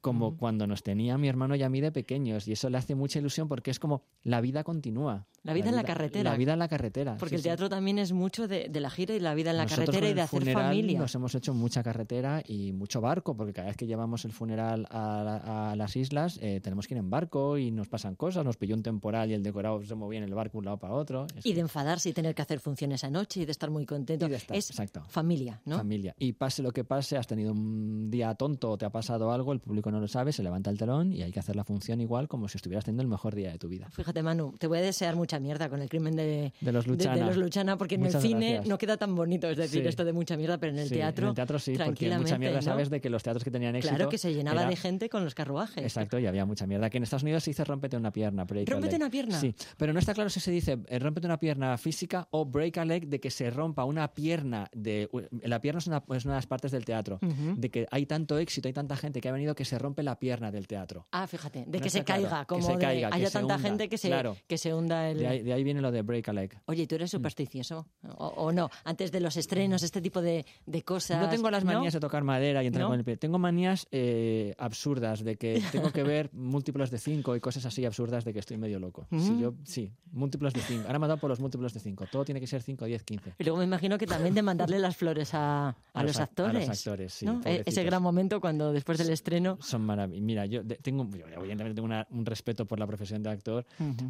Como 0.00 0.36
cuando 0.36 0.66
nos 0.66 0.82
tenía 0.82 1.18
mi 1.18 1.28
hermano 1.28 1.56
y 1.56 1.62
a 1.62 1.68
mí 1.68 1.80
de 1.80 1.90
pequeños. 1.90 2.46
Y 2.46 2.52
eso 2.52 2.70
le 2.70 2.78
hace 2.78 2.94
mucha 2.94 3.18
ilusión 3.18 3.48
porque 3.48 3.70
es 3.70 3.80
como 3.80 4.02
la 4.22 4.40
vida 4.40 4.62
continúa. 4.62 5.26
La 5.42 5.52
vida 5.54 5.70
en 5.70 5.76
la 5.76 5.84
carretera. 5.84 6.30
La 6.30 6.36
vida 6.36 6.52
en 6.52 6.58
la 6.58 6.68
carretera. 6.68 7.16
Porque 7.16 7.30
sí, 7.30 7.34
el 7.36 7.40
sí. 7.42 7.48
teatro 7.48 7.68
también 7.68 7.98
es 7.98 8.12
mucho 8.12 8.46
de, 8.48 8.68
de 8.68 8.80
la 8.80 8.90
gira 8.90 9.14
y 9.14 9.20
la 9.20 9.34
vida 9.34 9.50
en 9.50 9.56
la 9.56 9.62
Nosotros 9.64 9.86
carretera 9.86 10.10
y 10.10 10.14
de 10.14 10.20
hacer 10.20 10.40
funeral 10.40 10.64
familia. 10.64 10.98
Nos 11.00 11.14
hemos 11.14 11.34
hecho 11.34 11.54
mucha 11.54 11.82
carretera 11.82 12.42
y 12.46 12.72
mucho 12.72 13.00
barco, 13.00 13.36
porque 13.36 13.52
cada 13.52 13.68
vez 13.68 13.76
que 13.76 13.86
llevamos 13.86 14.24
el 14.24 14.32
funeral 14.32 14.86
a, 14.90 15.22
la- 15.24 15.70
a 15.72 15.76
las 15.76 15.96
islas 15.96 16.38
eh, 16.42 16.60
tenemos 16.62 16.86
que 16.86 16.94
ir 16.94 16.98
en 16.98 17.08
barco 17.10 17.56
y 17.58 17.70
nos 17.70 17.88
pasan 17.88 18.14
cosas. 18.14 18.44
Nos 18.44 18.56
pilló 18.56 18.74
un 18.76 18.82
temporal 18.82 19.30
y 19.30 19.34
el 19.34 19.42
decorado 19.42 19.82
se 19.82 19.94
movía 19.94 20.18
en 20.18 20.24
el 20.24 20.34
barco 20.34 20.52
de 20.54 20.58
un 20.58 20.64
lado 20.66 20.78
para 20.78 20.94
otro. 20.94 21.26
Es 21.36 21.44
Y 21.46 21.54
de 21.54 21.60
enfadarse 21.62 22.10
y 22.10 22.12
tener 22.12 22.34
que 22.34 22.42
hacer 22.42 22.60
funciones 22.60 23.02
anoche 23.04 23.40
y 23.40 23.44
de 23.46 23.52
estar 23.52 23.70
muy 23.70 23.86
contento. 23.86 24.26
Y 24.26 24.30
de 24.30 24.36
estar, 24.36 24.56
es 24.56 24.70
exacto. 24.70 25.02
familia, 25.08 25.60
¿no? 25.64 25.78
familia. 25.78 26.14
Y 26.18 26.32
pase 26.34 26.62
lo 26.62 26.72
que 26.72 26.84
pase, 26.84 27.16
has 27.16 27.26
tenido 27.26 27.52
un 27.52 28.10
día 28.10 28.34
tonto 28.34 28.70
o 28.72 28.78
te 28.78 28.84
ha 28.84 28.90
pasado 28.90 29.32
algo, 29.32 29.52
el 29.52 29.60
público 29.60 29.87
no 29.90 30.00
lo 30.00 30.08
sabe, 30.08 30.32
se 30.32 30.42
levanta 30.42 30.70
el 30.70 30.78
telón 30.78 31.12
y 31.12 31.22
hay 31.22 31.32
que 31.32 31.40
hacer 31.40 31.56
la 31.56 31.64
función 31.64 32.00
igual 32.00 32.28
como 32.28 32.48
si 32.48 32.56
estuvieras 32.58 32.84
teniendo 32.84 33.02
el 33.02 33.08
mejor 33.08 33.34
día 33.34 33.50
de 33.50 33.58
tu 33.58 33.68
vida. 33.68 33.88
Fíjate, 33.90 34.22
Manu, 34.22 34.54
te 34.58 34.66
voy 34.66 34.78
a 34.78 34.82
desear 34.82 35.16
mucha 35.16 35.38
mierda 35.40 35.68
con 35.68 35.80
el 35.82 35.88
crimen 35.88 36.16
de, 36.16 36.52
De 36.60 36.72
los 36.72 36.84
de- 36.84 36.90
Luchana. 36.92 37.16
de 37.16 37.24
los 37.24 37.36
Luchana, 37.36 37.76
porque 37.78 37.94
en 37.96 38.02
Muchas 38.02 38.22
el 38.24 38.30
cine 38.30 38.48
gracias. 38.54 38.68
no 38.68 38.78
queda 38.78 38.96
tan 38.96 39.14
bonito, 39.14 39.48
es 39.48 39.56
decir, 39.56 39.82
Sí. 39.82 39.88
esto 39.88 40.04
de 40.04 40.12
mucha 40.12 40.36
mierda, 40.36 40.58
pero 40.58 40.72
en 40.72 40.78
el 40.80 40.88
Sí, 40.88 40.94
teatro. 40.94 41.26
En 41.26 41.28
el 41.30 41.34
teatro 41.34 41.58
sí, 41.58 41.74
porque 41.76 42.16
mucha 42.18 42.38
mierda 42.38 42.56
¿no? 42.56 42.62
sabes 42.62 42.90
de 42.90 43.00
que 43.00 43.10
los 43.10 43.22
teatros 43.22 43.44
que 43.44 43.50
tenían 43.50 43.76
éxito. 43.76 43.94
Claro 43.94 44.10
que 44.10 44.18
se 44.18 44.32
llenaba 44.34 44.62
era- 44.62 44.70
de 44.70 44.76
gente 44.76 45.08
con 45.08 45.24
los 45.24 45.34
carruajes. 45.34 45.82
Exacto, 45.84 46.18
y 46.18 46.26
había 46.26 46.44
mucha 46.44 46.66
mierda. 46.66 46.90
Que 46.90 46.98
en 46.98 47.02
Estados 47.04 47.22
Unidos 47.22 47.44
se 47.44 47.50
dice 47.50 47.64
rómpete 47.64 47.96
una 47.96 48.12
pierna. 48.12 48.44
break 48.44 48.68
a 48.68 48.72
¿Rómpete 48.72 48.92
leg. 48.92 49.02
una 49.02 49.10
pierna? 49.10 49.40
Sí, 49.40 49.54
pero 49.76 49.92
no 49.92 49.98
está 49.98 50.14
claro 50.14 50.30
si 50.30 50.40
se 50.40 50.50
dice 50.50 50.78
eh, 50.88 50.98
rómpete 50.98 51.26
una 51.26 51.38
pierna 51.38 51.76
física 51.78 52.28
o 52.30 52.44
break 52.44 52.78
a 52.78 52.84
leg 52.84 53.08
de 53.08 53.20
que 53.20 53.30
se 53.30 53.50
rompa 53.50 53.84
una 53.84 54.08
pierna. 54.14 54.68
de 54.72 55.08
La 55.44 55.60
pierna 55.60 55.78
es 55.78 55.86
una, 55.86 56.02
es 56.14 56.24
una 56.24 56.34
de 56.34 56.38
las 56.38 56.46
partes 56.46 56.70
del 56.72 56.84
teatro. 56.84 57.18
Ujú. 57.22 57.54
De 57.56 57.70
que 57.70 57.86
hay 57.90 58.06
tanto 58.06 58.38
éxito, 58.38 58.68
hay 58.68 58.72
tanta 58.74 58.96
gente 58.96 59.20
que 59.20 59.28
ha 59.28 59.32
venido 59.32 59.54
que 59.54 59.64
se 59.64 59.77
rompe 59.78 60.02
la 60.02 60.18
pierna 60.18 60.50
del 60.50 60.66
teatro. 60.66 61.06
Ah, 61.12 61.26
fíjate, 61.26 61.64
de 61.66 61.78
No 61.78 61.82
que 61.82 61.90
se 61.90 61.98
está 62.00 62.14
claro, 62.14 62.22
caiga, 62.28 62.40
que 62.40 62.46
como 62.46 62.66
se 62.66 62.72
de 62.72 62.78
caiga, 62.78 63.08
haya 63.12 63.30
tanta 63.30 63.54
hunda, 63.56 63.58
gente 63.68 63.88
que 63.88 63.98
se, 63.98 64.08
claro. 64.08 64.36
que 64.46 64.58
se 64.58 64.74
hunda 64.74 65.08
el... 65.10 65.18
De 65.18 65.26
ahí, 65.26 65.42
de 65.42 65.52
ahí 65.52 65.64
viene 65.64 65.80
lo 65.80 65.90
de 65.90 66.02
break 66.02 66.28
a 66.28 66.32
leg. 66.32 66.58
Oye, 66.66 66.86
¿tú 66.86 66.94
eres 66.96 67.10
supersticioso? 67.10 67.86
O, 68.16 68.26
o 68.26 68.52
no? 68.52 68.70
Antes 68.84 69.12
de 69.12 69.20
los 69.20 69.36
estrenos, 69.36 69.82
este 69.82 70.00
tipo 70.00 70.20
de, 70.22 70.44
de 70.66 70.82
cosas... 70.82 71.20
No 71.20 71.28
tengo 71.28 71.50
las 71.50 71.64
¿no? 71.64 71.72
manías 71.74 71.92
de 71.94 72.00
tocar 72.00 72.24
madera 72.24 72.62
y 72.62 72.66
entrar 72.66 72.82
¿No? 72.84 72.88
con 72.90 72.98
el 72.98 73.04
pie. 73.04 73.16
Tengo 73.16 73.38
manías 73.38 73.86
eh, 73.92 74.54
absurdas 74.58 75.22
de 75.24 75.36
que 75.36 75.62
tengo 75.72 75.90
que 75.92 76.02
ver 76.02 76.30
múltiplos 76.32 76.90
de 76.90 76.98
5 76.98 77.36
y 77.36 77.40
cosas 77.40 77.64
así 77.66 77.84
absurdas 77.84 78.24
de 78.24 78.32
que 78.32 78.38
estoy 78.40 78.56
medio 78.58 78.78
loco. 78.78 79.06
Mm. 79.10 79.20
Si 79.20 79.38
yo, 79.40 79.54
sí, 79.64 79.92
múltiplos 80.12 80.52
de 80.54 80.60
5. 80.60 80.84
Ahora 80.86 80.98
me 80.98 81.06
ha 81.06 81.08
dado 81.08 81.20
por 81.20 81.30
los 81.30 81.40
múltiplos 81.40 81.72
de 81.74 81.80
5. 81.80 82.06
Todo 82.10 82.24
tiene 82.24 82.40
que 82.40 82.46
ser 82.46 82.62
5, 82.62 82.84
10, 82.84 83.02
15. 83.04 83.34
Y 83.38 83.44
luego 83.44 83.58
me 83.58 83.64
imagino 83.64 83.98
que 83.98 84.06
también 84.06 84.34
de 84.34 84.42
mandarle 84.42 84.78
las 84.78 84.96
flores 84.96 85.34
a, 85.34 85.68
a 85.68 85.74
A 85.92 86.02
los 86.02 86.08
los 86.12 86.16
ac- 86.16 86.20
a 86.20 86.24
actores. 86.24 86.68
los 86.68 86.78
actores, 86.78 87.12
sí. 87.14 87.26
E- 87.44 87.62
Ese 87.66 87.84
gran 87.84 88.02
momento 88.02 88.40
cuando 88.40 88.72
después 88.72 88.98
del 88.98 89.10
estreno... 89.10 89.58
Son 89.68 89.82
maravillosos. 89.82 90.24
Mira, 90.24 90.46
yo 90.46 90.64
tengo, 90.66 91.08
yo 91.10 91.26
evidentemente 91.26 91.74
tengo 91.74 91.86
una- 91.86 92.06
un 92.10 92.24
respeto 92.26 92.66
por 92.66 92.78
la 92.78 92.86
profesión 92.86 93.22
de 93.22 93.30
actor, 93.30 93.66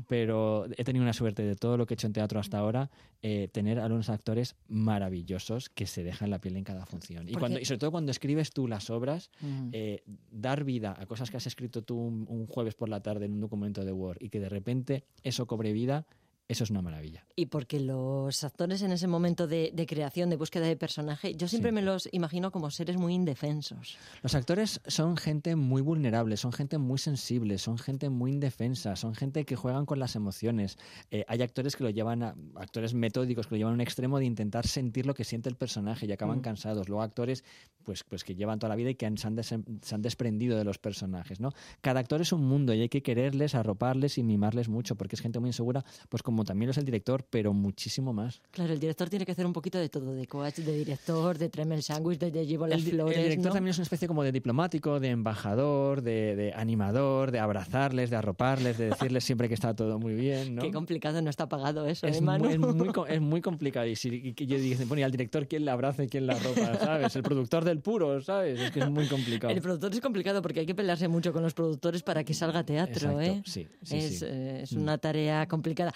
pero 0.06 0.66
he 0.76 0.84
tenido 0.84 1.02
una 1.02 1.12
suerte 1.12 1.42
de 1.42 1.54
todo 1.56 1.76
lo 1.76 1.86
que 1.86 1.94
he 1.94 1.96
hecho 1.96 2.06
en 2.06 2.12
teatro 2.12 2.38
hasta 2.40 2.58
ahora, 2.58 2.90
eh, 3.22 3.48
tener 3.52 3.78
a 3.80 3.86
unos 3.86 4.08
actores 4.10 4.56
maravillosos 4.68 5.68
que 5.70 5.86
se 5.86 6.02
dejan 6.02 6.30
la 6.30 6.40
piel 6.40 6.56
en 6.56 6.64
cada 6.64 6.86
función. 6.86 7.28
Y, 7.28 7.32
cuando, 7.40 7.58
y 7.60 7.64
sobre 7.64 7.78
todo 7.78 7.90
cuando 7.90 8.10
escribes 8.10 8.50
tú 8.52 8.66
las 8.66 8.90
obras, 8.90 9.30
eh, 9.72 10.02
dar 10.30 10.64
vida 10.64 10.94
a 10.98 11.06
cosas 11.06 11.30
que 11.30 11.36
has 11.36 11.46
escrito 11.46 11.82
tú 11.82 11.96
un, 11.98 12.26
un 12.28 12.46
jueves 12.46 12.74
por 12.74 12.88
la 12.88 13.00
tarde 13.00 13.26
en 13.26 13.32
un 13.34 13.40
documento 13.40 13.84
de 13.84 13.92
Word 13.92 14.18
y 14.20 14.28
que 14.30 14.40
de 14.40 14.48
repente 14.48 15.04
eso 15.22 15.46
cobre 15.46 15.72
vida, 15.72 16.06
eso 16.48 16.64
es 16.64 16.70
una 16.70 16.82
maravilla. 16.82 17.24
Y 17.36 17.46
porque 17.46 17.78
los 17.78 18.42
actores 18.42 18.82
en 18.82 18.90
ese 18.92 19.06
momento 19.06 19.46
de, 19.46 19.70
de 19.74 19.86
creación, 19.86 20.30
de 20.30 20.36
búsqueda 20.36 20.66
de 20.66 20.76
personaje, 20.76 21.34
yo 21.34 21.46
siempre 21.46 21.70
Sí. 21.70 21.74
me 21.74 21.82
los 21.82 22.08
imagino 22.12 22.50
como 22.50 22.70
seres 22.70 22.96
muy 22.96 23.14
indefensos. 23.14 23.96
Los 24.22 24.34
actores 24.34 24.80
son 24.86 25.16
gente 25.16 25.54
muy 25.56 25.82
vulnerable, 25.82 26.36
son 26.38 26.52
gente 26.52 26.78
muy 26.78 26.98
sensible, 26.98 27.58
son 27.58 27.76
gente 27.78 28.08
muy 28.08 28.30
indefensa, 28.32 28.96
son 28.96 29.14
gente 29.14 29.44
que 29.44 29.56
juegan 29.56 29.84
con 29.86 29.98
las 29.98 30.16
emociones. 30.16 30.78
Eh, 31.10 31.24
hay 31.28 31.42
actores 31.42 31.76
que 31.76 31.84
lo 31.84 31.90
llevan 31.90 32.22
a, 32.22 32.34
actores 32.56 32.94
metódicos 32.94 33.46
que 33.46 33.54
lo 33.54 33.58
llevan 33.58 33.72
a 33.72 33.74
un 33.74 33.80
extremo 33.80 34.18
de 34.18 34.24
intentar 34.24 34.66
sentir 34.66 35.06
lo 35.06 35.14
que 35.14 35.24
siente 35.24 35.48
el 35.48 35.56
personaje 35.56 36.06
y 36.06 36.12
acaban 36.12 36.38
Mm. 36.38 36.42
cansados. 36.42 36.88
Luego 36.88 37.02
actores 37.02 37.44
pues, 37.84 38.04
pues 38.04 38.22
que 38.22 38.34
llevan 38.34 38.58
toda 38.58 38.68
la 38.68 38.76
vida 38.76 38.90
y 38.90 38.94
que 38.96 39.06
han- 39.06 39.16
se, 39.16 39.26
han 39.26 39.34
des- 39.34 39.54
se 39.82 39.94
han 39.94 40.02
desprendido 40.02 40.58
de 40.58 40.64
los 40.64 40.78
personajes. 40.78 41.40
¿no? 41.40 41.52
Cada 41.80 42.00
actor 42.00 42.20
es 42.20 42.32
un 42.32 42.44
mundo 42.44 42.74
y 42.74 42.82
hay 42.82 42.88
que 42.90 43.02
quererles, 43.02 43.54
arroparles 43.54 44.18
y 44.18 44.22
mimarles 44.22 44.68
mucho 44.68 44.94
porque 44.96 45.16
es 45.16 45.22
gente 45.22 45.38
muy 45.40 45.48
insegura, 45.50 45.84
pues 46.10 46.22
como 46.22 46.37
también 46.44 46.66
lo 46.68 46.70
es 46.72 46.78
el 46.78 46.84
director, 46.84 47.24
pero 47.28 47.52
muchísimo 47.52 48.12
más. 48.12 48.40
Claro, 48.50 48.72
el 48.72 48.80
director 48.80 49.08
tiene 49.08 49.24
que 49.26 49.32
hacer 49.32 49.46
un 49.46 49.52
poquito 49.52 49.78
de 49.78 49.88
todo, 49.88 50.12
de 50.14 50.26
coach, 50.26 50.56
de 50.56 50.76
director, 50.76 51.38
de 51.38 51.48
tremel 51.48 51.82
sándwich, 51.82 52.18
de, 52.18 52.30
de 52.30 52.46
llevo 52.46 52.66
las 52.66 52.80
el, 52.84 52.90
flores, 52.90 53.16
el 53.16 53.22
director 53.24 53.46
¿no? 53.50 53.54
también 53.54 53.70
es 53.70 53.78
una 53.78 53.82
especie 53.84 54.08
como 54.08 54.22
de 54.22 54.32
diplomático, 54.32 55.00
de 55.00 55.08
embajador, 55.10 56.02
de, 56.02 56.36
de 56.36 56.52
animador, 56.54 57.30
de 57.30 57.38
abrazarles, 57.38 58.10
de 58.10 58.16
arroparles, 58.16 58.78
de 58.78 58.86
decirles 58.90 59.24
siempre 59.24 59.48
que 59.48 59.54
está 59.54 59.74
todo 59.74 59.98
muy 59.98 60.14
bien, 60.14 60.54
¿no? 60.54 60.62
Qué 60.62 60.70
complicado, 60.70 61.20
no 61.22 61.30
está 61.30 61.48
pagado 61.48 61.86
eso, 61.86 62.06
es, 62.06 62.18
¿eh, 62.18 62.20
muy, 62.20 62.52
es, 62.52 62.58
muy, 62.58 62.88
co- 62.92 63.06
es 63.06 63.20
muy 63.20 63.40
complicado. 63.40 63.86
Y, 63.86 63.96
si, 63.96 64.34
y 64.36 64.46
yo 64.46 64.58
dije, 64.58 64.84
bueno, 64.84 65.00
y 65.00 65.04
al 65.04 65.10
director 65.12 65.46
quién 65.48 65.64
le 65.64 65.70
abraza 65.70 66.04
y 66.04 66.08
quién 66.08 66.26
la 66.26 66.34
arropa, 66.34 66.74
¿sabes? 66.78 67.14
El 67.16 67.22
productor 67.22 67.64
del 67.64 67.80
puro, 67.80 68.20
¿sabes? 68.22 68.58
Es 68.60 68.70
que 68.70 68.80
es 68.80 68.90
muy 68.90 69.06
complicado. 69.06 69.52
El 69.52 69.60
productor 69.60 69.92
es 69.92 70.00
complicado 70.00 70.42
porque 70.42 70.60
hay 70.60 70.66
que 70.66 70.74
pelearse 70.74 71.08
mucho 71.08 71.32
con 71.32 71.42
los 71.42 71.54
productores 71.54 72.02
para 72.02 72.24
que 72.24 72.34
salga 72.34 72.64
teatro, 72.64 73.20
Exacto, 73.20 73.20
¿eh? 73.20 73.42
sí, 73.44 73.66
sí, 73.82 73.96
es 73.96 74.18
sí. 74.20 74.24
Mm. 74.24 74.28
eh, 74.28 74.60
es 74.62 74.72
una 74.72 74.98
tarea 74.98 75.46
complicada. 75.48 75.92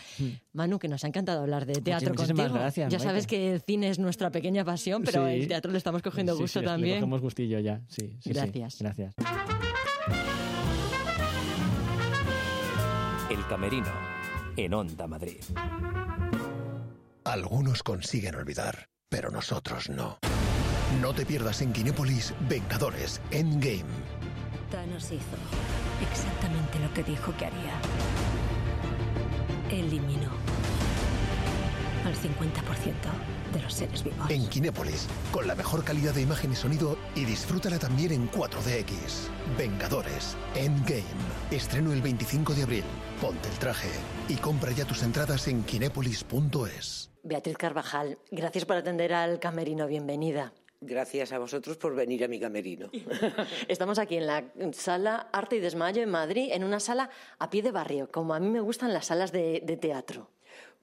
Manu, 0.52 0.78
que 0.78 0.88
nos 0.88 1.04
ha 1.04 1.08
encantado 1.08 1.40
hablar 1.40 1.66
de 1.66 1.74
teatro 1.80 2.10
muchísimas 2.10 2.46
contigo. 2.46 2.58
gracias, 2.60 2.90
ya 2.92 2.98
Maite. 2.98 3.08
sabes 3.08 3.26
que 3.26 3.52
el 3.52 3.60
cine 3.62 3.88
es 3.88 3.98
nuestra 3.98 4.30
pequeña 4.30 4.64
pasión, 4.64 5.02
pero 5.04 5.26
Sí. 5.26 5.32
el 5.34 5.48
teatro 5.48 5.70
le 5.72 5.78
estamos 5.78 6.02
cogiendo 6.02 6.34
Sí, 6.36 6.42
gusto 6.42 6.58
sí, 6.58 6.64
que 6.64 6.66
Le 6.66 6.72
también. 6.72 6.96
cogemos 7.00 7.20
gustillo 7.20 7.58
ya, 7.60 7.80
sí. 7.88 8.08
sí, 8.08 8.18
sí. 8.22 8.30
Gracias. 8.32 8.78
Gracias. 8.80 9.14
El 13.30 13.46
Camerino, 13.46 13.90
en 14.56 14.74
Onda 14.74 15.06
Madrid. 15.06 15.42
Algunos 17.24 17.82
consiguen 17.82 18.34
olvidar, 18.34 18.88
pero 19.08 19.30
nosotros 19.30 19.88
no. 19.88 20.18
No 21.00 21.14
te 21.14 21.24
pierdas 21.24 21.62
en 21.62 21.72
Kinépolis 21.72 22.34
Vengadores 22.48 23.20
Endgame. 23.30 23.84
Thanos 24.70 25.04
hizo 25.06 25.36
exactamente 26.10 26.78
lo 26.80 26.92
que 26.92 27.02
dijo 27.04 27.32
que 27.38 27.46
haría. 27.46 27.72
Eliminó 29.72 30.30
al 32.04 32.14
50% 32.14 32.94
de 33.54 33.62
los 33.62 33.72
seres 33.72 34.04
vivos. 34.04 34.28
En 34.28 34.46
Kinépolis, 34.48 35.08
con 35.32 35.46
la 35.46 35.54
mejor 35.54 35.82
calidad 35.82 36.12
de 36.12 36.20
imagen 36.20 36.52
y 36.52 36.56
sonido 36.56 36.98
y 37.14 37.24
disfrútala 37.24 37.78
también 37.78 38.12
en 38.12 38.30
4DX. 38.30 39.28
Vengadores, 39.56 40.36
Endgame. 40.54 41.02
Estreno 41.50 41.92
el 41.92 42.02
25 42.02 42.54
de 42.54 42.62
abril. 42.64 42.84
Ponte 43.20 43.48
el 43.48 43.58
traje 43.58 43.88
y 44.28 44.34
compra 44.34 44.72
ya 44.72 44.84
tus 44.84 45.02
entradas 45.02 45.48
en 45.48 45.62
kinépolis.es. 45.62 47.10
Beatriz 47.22 47.56
Carvajal, 47.56 48.18
gracias 48.30 48.66
por 48.66 48.76
atender 48.76 49.14
al 49.14 49.38
camerino. 49.38 49.86
Bienvenida. 49.86 50.52
Gracias 50.84 51.32
a 51.32 51.38
vosotros 51.38 51.76
por 51.76 51.94
venir 51.94 52.24
a 52.24 52.28
mi 52.28 52.40
camerino. 52.40 52.90
Estamos 53.68 54.00
aquí 54.00 54.16
en 54.16 54.26
la 54.26 54.44
sala 54.72 55.28
Arte 55.32 55.56
y 55.56 55.60
Desmayo 55.60 56.02
en 56.02 56.10
Madrid, 56.10 56.50
en 56.52 56.64
una 56.64 56.80
sala 56.80 57.08
a 57.38 57.48
pie 57.50 57.62
de 57.62 57.70
barrio, 57.70 58.10
como 58.10 58.34
a 58.34 58.40
mí 58.40 58.48
me 58.48 58.60
gustan 58.60 58.92
las 58.92 59.06
salas 59.06 59.30
de, 59.30 59.62
de 59.64 59.76
teatro. 59.76 60.28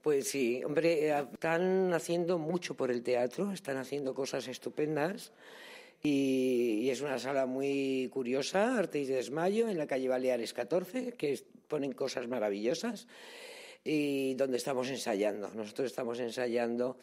Pues 0.02 0.30
sí, 0.30 0.64
hombre, 0.64 1.10
eh, 1.10 1.26
están 1.34 1.92
haciendo 1.92 2.38
mucho 2.38 2.74
por 2.74 2.90
el 2.90 3.02
teatro, 3.02 3.52
están 3.52 3.76
haciendo 3.76 4.14
cosas 4.14 4.48
estupendas 4.48 5.32
y, 6.02 6.88
es 6.88 7.02
una 7.02 7.18
sala 7.18 7.44
muy 7.44 8.08
curiosa, 8.10 8.78
Arte 8.78 9.00
y 9.00 9.04
Desmayo, 9.04 9.68
en 9.68 9.76
la 9.76 9.86
calle 9.86 10.08
Baleares 10.08 10.54
14, 10.54 11.12
que 11.12 11.38
ponen 11.68 11.92
cosas 11.92 12.26
maravillosas 12.26 13.06
y 13.84 14.34
donde 14.34 14.56
estamos 14.56 14.88
ensayando. 14.88 15.50
Nosotros 15.54 15.86
estamos 15.86 16.18
ensayando 16.18 16.96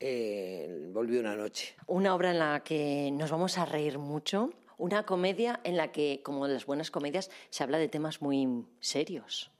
eh, 0.00 0.88
Volvió 0.92 1.20
una 1.20 1.36
noche. 1.36 1.74
Una 1.86 2.14
obra 2.14 2.30
en 2.30 2.38
la 2.38 2.62
que 2.64 3.10
nos 3.12 3.30
vamos 3.30 3.58
a 3.58 3.64
reír 3.64 3.98
mucho, 3.98 4.50
una 4.78 5.04
comedia 5.06 5.60
en 5.64 5.76
la 5.76 5.92
que, 5.92 6.20
como 6.22 6.46
en 6.46 6.52
las 6.54 6.66
buenas 6.66 6.90
comedias, 6.90 7.30
se 7.50 7.62
habla 7.62 7.78
de 7.78 7.88
temas 7.88 8.20
muy 8.22 8.64
serios. 8.80 9.50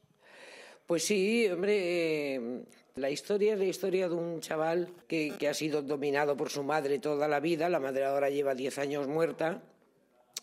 Pues 0.85 1.03
sí, 1.05 1.47
hombre, 1.47 2.35
eh, 2.35 2.63
la 2.95 3.09
historia 3.09 3.53
es 3.53 3.59
la 3.59 3.65
historia 3.65 4.07
de 4.07 4.15
un 4.15 4.39
chaval 4.39 4.89
que, 5.07 5.33
que 5.37 5.47
ha 5.49 5.53
sido 5.53 5.81
dominado 5.81 6.37
por 6.37 6.49
su 6.49 6.63
madre 6.63 6.99
toda 6.99 7.27
la 7.27 7.39
vida. 7.39 7.67
La 7.69 7.79
madre 7.79 8.05
ahora 8.05 8.29
lleva 8.29 8.55
10 8.55 8.77
años 8.79 9.07
muerta. 9.07 9.61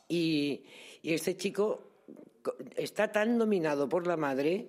Y, 0.09 0.65
y 1.03 1.15
este 1.15 1.37
chico 1.37 1.83
co- 2.43 2.57
está 2.77 3.11
tan 3.11 3.39
dominado 3.39 3.89
por 3.89 4.07
la 4.07 4.17
madre 4.17 4.69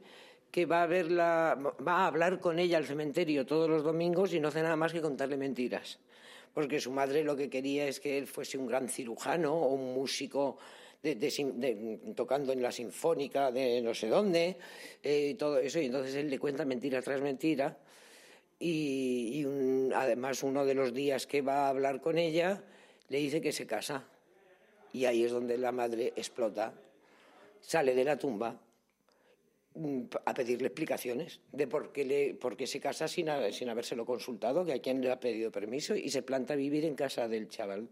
que 0.56 0.66
va 0.66 0.84
a 0.84 0.88
verla, 0.88 1.60
va 1.86 1.96
a 2.04 2.08
hablar 2.08 2.40
con 2.40 2.60
ella 2.60 2.78
al 2.78 2.86
cementerio 2.86 3.46
todos 3.46 3.70
los 3.70 3.84
domingos 3.84 4.34
y 4.34 4.40
no 4.40 4.48
hace 4.48 4.62
nada 4.62 4.78
más 4.78 4.94
que 4.94 5.02
contarle 5.02 5.36
mentiras. 5.36 6.00
Porque 6.54 6.80
su 6.80 6.92
madre 6.92 7.26
lo 7.26 7.36
que 7.36 7.50
quería 7.50 7.86
es 7.90 8.00
que 8.00 8.18
él 8.18 8.26
fuese 8.26 8.58
un 8.58 8.66
gran 8.66 8.88
cirujano 8.88 9.54
o 9.54 9.74
un 9.74 9.94
músico 9.94 10.58
de- 11.04 11.16
de 11.16 11.28
de- 11.58 12.14
tocando 12.16 12.54
en 12.54 12.62
la 12.62 12.72
sinfónica 12.72 13.52
de 13.52 13.82
no 13.82 13.94
sé 13.94 14.08
dónde, 14.08 14.56
eh, 15.04 15.32
y 15.32 15.36
todo 15.36 15.58
eso. 15.58 15.78
Y 15.82 15.88
entonces 15.88 16.16
él 16.16 16.30
le 16.30 16.40
cuenta 16.40 16.64
mentira 16.64 17.02
tras 17.02 17.20
mentira. 17.20 17.78
Y, 18.58 19.32
y 19.34 19.44
un- 19.44 19.92
además 19.94 20.42
uno 20.42 20.64
de 20.64 20.74
los 20.74 20.94
días 20.94 21.28
que 21.28 21.42
va 21.42 21.66
a 21.66 21.68
hablar 21.68 22.00
con 22.00 22.18
ella 22.18 22.64
le 23.10 23.18
dice 23.18 23.42
que 23.42 23.52
se 23.52 23.68
casa. 23.68 24.06
Y 24.94 25.04
ahí 25.04 25.26
es 25.26 25.34
donde 25.34 25.58
la 25.58 25.74
madre 25.74 26.14
explota, 26.16 26.74
sale 27.60 27.94
de 27.94 28.06
la 28.06 28.18
tumba 28.18 28.56
a 30.26 30.34
pedirle 30.34 30.68
explicaciones 30.68 31.42
de 31.52 31.68
por 31.68 31.92
qué, 31.92 32.06
le, 32.06 32.34
por 32.34 32.56
qué 32.56 32.66
se 32.66 32.80
casa 32.80 33.08
sin, 33.08 33.30
ha- 33.30 33.52
sin 33.52 33.70
habérselo 33.70 34.06
consultado, 34.06 34.64
que 34.66 34.74
a 34.74 34.80
quién 34.80 35.02
le 35.02 35.12
ha 35.12 35.20
pedido 35.20 35.52
permiso, 35.52 35.96
y 35.96 36.10
se 36.10 36.22
planta 36.22 36.54
a 36.54 36.58
vivir 36.58 36.86
en 36.86 36.96
casa 36.96 37.28
del 37.28 37.50
chaval. 37.50 37.90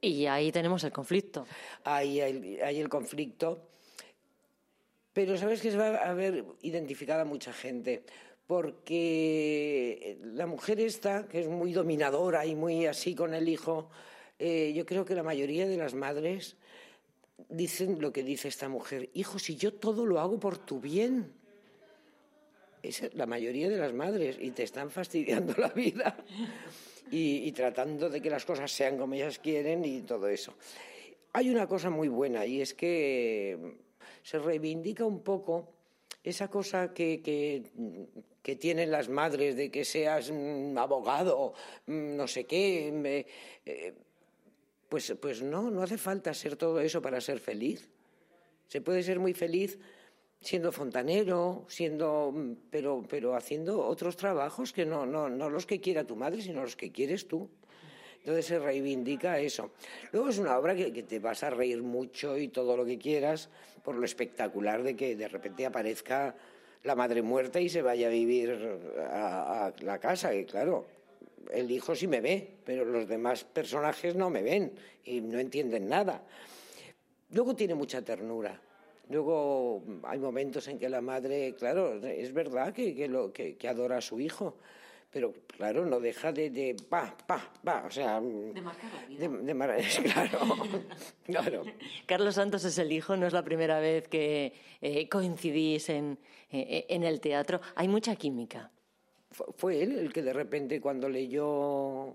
Y 0.00 0.26
ahí 0.26 0.52
tenemos 0.52 0.84
el 0.84 0.92
conflicto. 0.92 1.46
Ahí 1.84 2.20
hay, 2.20 2.58
hay 2.60 2.78
el 2.78 2.88
conflicto. 2.88 3.68
Pero 5.12 5.36
sabes 5.36 5.60
que 5.62 5.70
se 5.70 5.76
va 5.78 5.96
a 5.96 6.12
ver 6.14 6.44
identificada 6.62 7.24
mucha 7.24 7.52
gente, 7.52 8.02
porque 8.46 10.18
la 10.22 10.46
mujer 10.46 10.78
esta, 10.78 11.26
que 11.26 11.40
es 11.40 11.48
muy 11.48 11.72
dominadora 11.72 12.46
y 12.46 12.54
muy 12.54 12.86
así 12.86 13.14
con 13.14 13.34
el 13.34 13.48
hijo, 13.48 13.90
eh, 14.38 14.72
yo 14.76 14.84
creo 14.84 15.04
que 15.04 15.14
la 15.14 15.22
mayoría 15.22 15.66
de 15.66 15.78
las 15.78 15.94
madres 15.94 16.56
dicen 17.48 18.00
lo 18.00 18.12
que 18.12 18.22
dice 18.22 18.48
esta 18.48 18.68
mujer, 18.68 19.10
hijo, 19.14 19.38
si 19.38 19.56
yo 19.56 19.74
todo 19.74 20.06
lo 20.06 20.20
hago 20.20 20.38
por 20.38 20.58
tu 20.58 20.80
bien. 20.80 21.32
Es 22.82 23.14
la 23.14 23.26
mayoría 23.26 23.68
de 23.68 23.78
las 23.78 23.92
madres 23.92 24.36
y 24.40 24.52
te 24.52 24.62
están 24.62 24.90
fastidiando 24.90 25.54
la 25.56 25.68
vida 25.68 26.16
y, 27.10 27.50
tratando 27.52 28.08
de 28.08 28.20
que 28.20 28.30
las 28.30 28.44
cosas 28.44 28.70
sean 28.70 28.96
como 28.96 29.14
ellas 29.14 29.38
quieren 29.38 29.84
y 29.84 30.02
todo 30.02 30.28
eso. 30.28 30.54
Hay 31.32 31.50
una 31.50 31.66
cosa 31.66 31.90
muy 31.90 32.08
buena 32.08 32.46
y 32.46 32.60
es 32.60 32.74
que 32.74 33.76
se 34.22 34.38
reivindica 34.38 35.04
un 35.04 35.22
poco 35.22 35.72
esa 36.22 36.48
cosa 36.48 36.92
que, 36.92 37.22
que, 38.42 38.56
tienen 38.56 38.90
las 38.90 39.08
madres 39.08 39.56
de 39.56 39.70
que 39.70 39.84
seas 39.84 40.30
mm, 40.30 40.78
abogado, 40.78 41.52
mm, 41.86 42.16
no 42.16 42.28
sé 42.28 42.44
qué. 42.44 43.26
Pues, 44.88 45.14
pues 45.20 45.42
no, 45.42 45.70
no 45.70 45.82
hace 45.82 45.98
falta 45.98 46.32
ser 46.34 46.56
todo 46.56 46.80
eso 46.80 47.02
para 47.02 47.20
ser 47.20 47.40
feliz. 47.40 47.88
Se 48.68 48.80
puede 48.80 49.02
ser 49.02 49.18
muy 49.18 49.34
feliz 49.34 49.78
siendo 50.40 50.70
fontanero, 50.70 51.64
siendo, 51.68 52.34
pero, 52.70 53.04
pero 53.08 53.34
haciendo 53.34 53.84
otros 53.84 54.16
trabajos 54.16 54.72
que 54.72 54.86
no, 54.86 55.06
no, 55.06 55.28
no 55.28 55.50
los 55.50 55.66
que 55.66 55.80
quiera 55.80 56.04
tu 56.04 56.16
madre, 56.16 56.42
sino 56.42 56.62
los 56.62 56.76
que 56.76 56.92
quieres 56.92 57.26
tú. 57.26 57.48
Entonces 58.18 58.46
se 58.46 58.58
reivindica 58.58 59.38
eso. 59.38 59.70
Luego 60.12 60.28
es 60.28 60.38
una 60.38 60.58
obra 60.58 60.74
que, 60.74 60.92
que 60.92 61.04
te 61.04 61.20
vas 61.20 61.42
a 61.42 61.50
reír 61.50 61.82
mucho 61.82 62.36
y 62.36 62.48
todo 62.48 62.76
lo 62.76 62.84
que 62.84 62.98
quieras 62.98 63.48
por 63.84 63.94
lo 63.94 64.04
espectacular 64.04 64.82
de 64.82 64.96
que 64.96 65.14
de 65.14 65.28
repente 65.28 65.64
aparezca 65.64 66.34
la 66.82 66.96
madre 66.96 67.22
muerta 67.22 67.60
y 67.60 67.68
se 67.68 67.82
vaya 67.82 68.08
a 68.08 68.10
vivir 68.10 68.80
a, 69.08 69.66
a 69.66 69.72
la 69.80 69.98
casa. 70.00 70.34
Y 70.34 70.44
claro, 70.44 70.86
el 71.52 71.70
hijo 71.70 71.94
sí 71.94 72.06
me 72.06 72.20
ve, 72.20 72.56
pero 72.64 72.84
los 72.84 73.06
demás 73.08 73.44
personajes 73.44 74.14
no 74.16 74.30
me 74.30 74.42
ven 74.42 74.72
y 75.04 75.20
no 75.20 75.38
entienden 75.38 75.88
nada. 75.88 76.22
Luego 77.30 77.54
tiene 77.56 77.74
mucha 77.74 78.02
ternura. 78.02 78.60
Luego 79.08 79.82
hay 80.02 80.18
momentos 80.18 80.66
en 80.68 80.78
que 80.78 80.88
la 80.88 81.00
madre, 81.00 81.54
claro, 81.56 81.94
es 82.04 82.32
verdad 82.32 82.72
que, 82.72 82.94
que 82.94 83.06
lo, 83.08 83.32
que, 83.32 83.56
que 83.56 83.68
adora 83.68 83.98
a 83.98 84.00
su 84.00 84.18
hijo, 84.18 84.56
pero 85.12 85.32
claro, 85.46 85.86
no 85.86 86.00
deja 86.00 86.32
de, 86.32 86.50
de 86.50 86.74
pa, 86.88 87.16
pa, 87.26 87.52
pa, 87.62 87.84
o 87.86 87.90
sea... 87.90 88.20
De 88.20 88.60
marcar 88.60 88.90
la 88.92 89.06
vida. 89.06 89.28
De, 89.28 89.38
de 89.44 89.54
mar- 89.54 89.76
claro, 90.02 90.38
claro. 91.24 91.62
Carlos 92.06 92.34
Santos 92.34 92.64
es 92.64 92.76
el 92.78 92.90
hijo, 92.90 93.16
no 93.16 93.26
es 93.26 93.32
la 93.32 93.44
primera 93.44 93.78
vez 93.78 94.08
que 94.08 94.52
eh, 94.80 95.08
coincidís 95.08 95.88
en, 95.88 96.18
eh, 96.50 96.86
en 96.88 97.04
el 97.04 97.20
teatro. 97.20 97.60
Hay 97.76 97.86
mucha 97.86 98.16
química. 98.16 98.72
Fu- 99.36 99.52
Fue 99.56 99.82
él 99.82 99.98
el 99.98 100.12
que 100.12 100.22
de 100.22 100.32
repente 100.32 100.80
cuando 100.80 101.08
leyó 101.08 102.14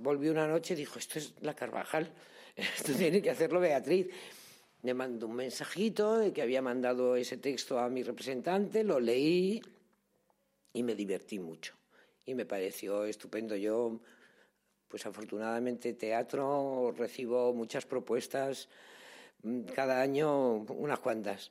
Volvió 0.00 0.30
una 0.30 0.46
noche 0.46 0.76
dijo, 0.76 0.98
esto 1.00 1.18
es 1.18 1.34
la 1.40 1.54
Carvajal, 1.54 2.12
esto 2.56 2.92
tiene 2.92 3.20
que 3.20 3.30
hacerlo 3.30 3.58
Beatriz. 3.58 4.06
Me 4.82 4.94
mandó 4.94 5.26
un 5.26 5.34
mensajito 5.34 6.18
de 6.18 6.32
que 6.32 6.40
había 6.40 6.62
mandado 6.62 7.16
ese 7.16 7.36
texto 7.36 7.80
a 7.80 7.88
mi 7.88 8.04
representante, 8.04 8.84
lo 8.84 9.00
leí 9.00 9.60
y 10.72 10.82
me 10.84 10.94
divertí 10.94 11.40
mucho. 11.40 11.74
Y 12.24 12.34
me 12.34 12.46
pareció 12.46 13.04
estupendo. 13.06 13.56
Yo, 13.56 13.98
pues 14.86 15.04
afortunadamente, 15.04 15.94
teatro, 15.94 16.94
recibo 16.96 17.52
muchas 17.52 17.84
propuestas, 17.84 18.68
mm, 19.42 19.62
cada 19.74 20.00
año 20.00 20.58
unas 20.68 21.00
cuantas. 21.00 21.50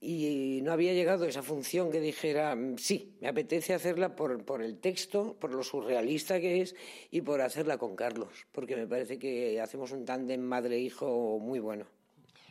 Y 0.00 0.60
no 0.62 0.72
había 0.72 0.92
llegado 0.92 1.24
esa 1.24 1.42
función 1.42 1.90
que 1.90 2.00
dijera, 2.00 2.54
mm, 2.54 2.78
sí, 2.78 3.16
me 3.20 3.28
apetece 3.28 3.74
hacerla 3.74 4.14
por, 4.14 4.44
por 4.44 4.62
el 4.62 4.78
texto, 4.78 5.36
por 5.40 5.52
lo 5.52 5.64
surrealista 5.64 6.40
que 6.40 6.60
es 6.60 6.76
y 7.10 7.20
por 7.22 7.40
hacerla 7.40 7.78
con 7.78 7.96
Carlos, 7.96 8.46
porque 8.52 8.76
me 8.76 8.86
parece 8.86 9.18
que 9.18 9.60
hacemos 9.60 9.90
un 9.90 10.04
tándem 10.04 10.40
madre-hijo 10.40 11.38
muy 11.40 11.58
bueno. 11.58 11.86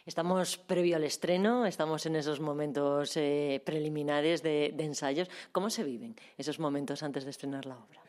Estamos 0.05 0.57
previo 0.57 0.95
al 0.95 1.03
estreno, 1.03 1.65
estamos 1.65 2.05
en 2.05 2.15
esos 2.15 2.39
momentos 2.39 3.17
eh, 3.17 3.61
preliminares 3.65 4.41
de, 4.41 4.73
de 4.73 4.83
ensayos. 4.85 5.29
¿Cómo 5.51 5.69
se 5.69 5.83
viven 5.83 6.15
esos 6.37 6.59
momentos 6.59 7.03
antes 7.03 7.25
de 7.25 7.31
estrenar 7.31 7.65
la 7.65 7.75
obra? 7.75 8.01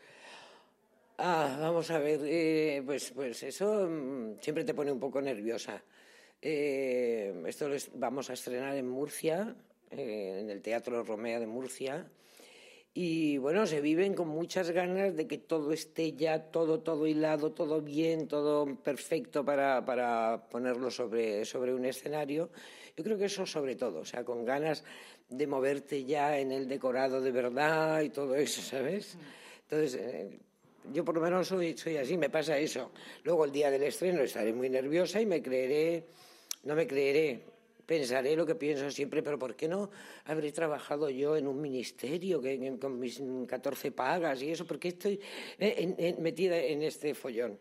Ah, 1.21 1.57
vamos 1.59 1.91
a 1.91 1.99
ver, 1.99 2.21
eh, 2.23 2.81
pues, 2.85 3.11
pues 3.11 3.43
eso 3.43 3.85
mm, 3.89 4.39
siempre 4.39 4.63
te 4.63 4.73
pone 4.73 4.89
un 4.89 4.99
poco 5.01 5.21
nerviosa. 5.21 5.83
Eh, 6.41 7.43
esto 7.47 7.67
lo 7.67 7.75
vamos 7.95 8.29
a 8.29 8.33
estrenar 8.33 8.75
en 8.75 8.87
Murcia, 8.87 9.55
eh, 9.91 10.39
en 10.41 10.49
el 10.49 10.61
Teatro 10.61 11.03
Romea 11.03 11.39
de 11.39 11.47
Murcia. 11.47 12.07
Y 12.93 13.37
bueno, 13.37 13.67
se 13.67 13.81
viven 13.81 14.13
con 14.13 14.27
muchas 14.27 14.71
ganas 14.71 15.15
de 15.15 15.27
que 15.27 15.37
todo 15.37 15.71
esté 15.71 16.13
ya, 16.13 16.51
todo, 16.51 16.79
todo 16.79 17.05
hilado, 17.07 17.51
todo 17.51 17.81
bien, 17.81 18.27
todo 18.27 18.75
perfecto 18.81 19.45
para, 19.45 19.85
para 19.85 20.47
ponerlo 20.49 20.89
sobre, 20.89 21.45
sobre 21.45 21.73
un 21.73 21.85
escenario. 21.85 22.49
Yo 22.97 23.03
creo 23.03 23.17
que 23.17 23.25
eso 23.25 23.45
sobre 23.45 23.75
todo, 23.75 23.99
o 23.99 24.05
sea, 24.05 24.23
con 24.23 24.43
ganas 24.43 24.83
de 25.29 25.45
moverte 25.45 26.03
ya 26.03 26.39
en 26.39 26.51
el 26.51 26.67
decorado 26.67 27.21
de 27.21 27.31
verdad 27.31 28.01
y 28.01 28.09
todo 28.09 28.35
eso, 28.35 28.61
¿sabes? 28.61 29.17
Entonces, 29.61 29.95
eh, 30.01 30.39
yo 30.91 31.05
por 31.05 31.15
lo 31.15 31.21
menos 31.21 31.47
soy, 31.47 31.77
soy 31.77 31.97
así, 31.97 32.17
me 32.17 32.29
pasa 32.29 32.57
eso. 32.57 32.91
Luego 33.23 33.45
el 33.45 33.51
día 33.51 33.69
del 33.69 33.83
estreno 33.83 34.21
estaré 34.21 34.51
muy 34.51 34.69
nerviosa 34.69 35.21
y 35.21 35.25
me 35.25 35.41
creeré, 35.41 36.05
no 36.63 36.75
me 36.75 36.85
creeré, 36.87 37.45
pensaré 37.85 38.35
lo 38.35 38.45
que 38.45 38.55
pienso 38.55 38.91
siempre, 38.91 39.23
pero 39.23 39.39
¿por 39.39 39.55
qué 39.55 39.67
no 39.67 39.89
habré 40.25 40.51
trabajado 40.51 41.09
yo 41.09 41.35
en 41.35 41.47
un 41.47 41.59
ministerio 41.59 42.41
que, 42.41 42.77
con 42.79 42.99
mis 42.99 43.21
14 43.47 43.91
pagas 43.91 44.41
y 44.41 44.51
eso? 44.51 44.65
¿Por 44.65 44.77
qué 44.79 44.89
estoy 44.89 45.19
eh, 45.57 46.15
metida 46.19 46.57
en 46.57 46.83
este 46.83 47.15
follón? 47.15 47.57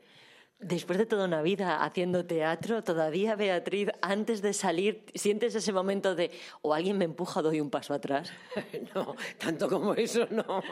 Después 0.60 0.98
de 0.98 1.06
toda 1.06 1.26
una 1.26 1.40
vida 1.40 1.84
haciendo 1.84 2.26
teatro, 2.26 2.82
todavía 2.82 3.36
Beatriz, 3.36 3.90
antes 4.02 4.42
de 4.42 4.52
salir, 4.52 5.04
¿sientes 5.14 5.54
ese 5.54 5.72
momento 5.72 6.16
de 6.16 6.32
o 6.62 6.74
alguien 6.74 6.98
me 6.98 7.04
empuja, 7.04 7.42
doy 7.42 7.60
un 7.60 7.70
paso 7.70 7.94
atrás? 7.94 8.32
No, 8.94 9.14
tanto 9.38 9.68
como 9.68 9.94
eso 9.94 10.26
no. 10.30 10.62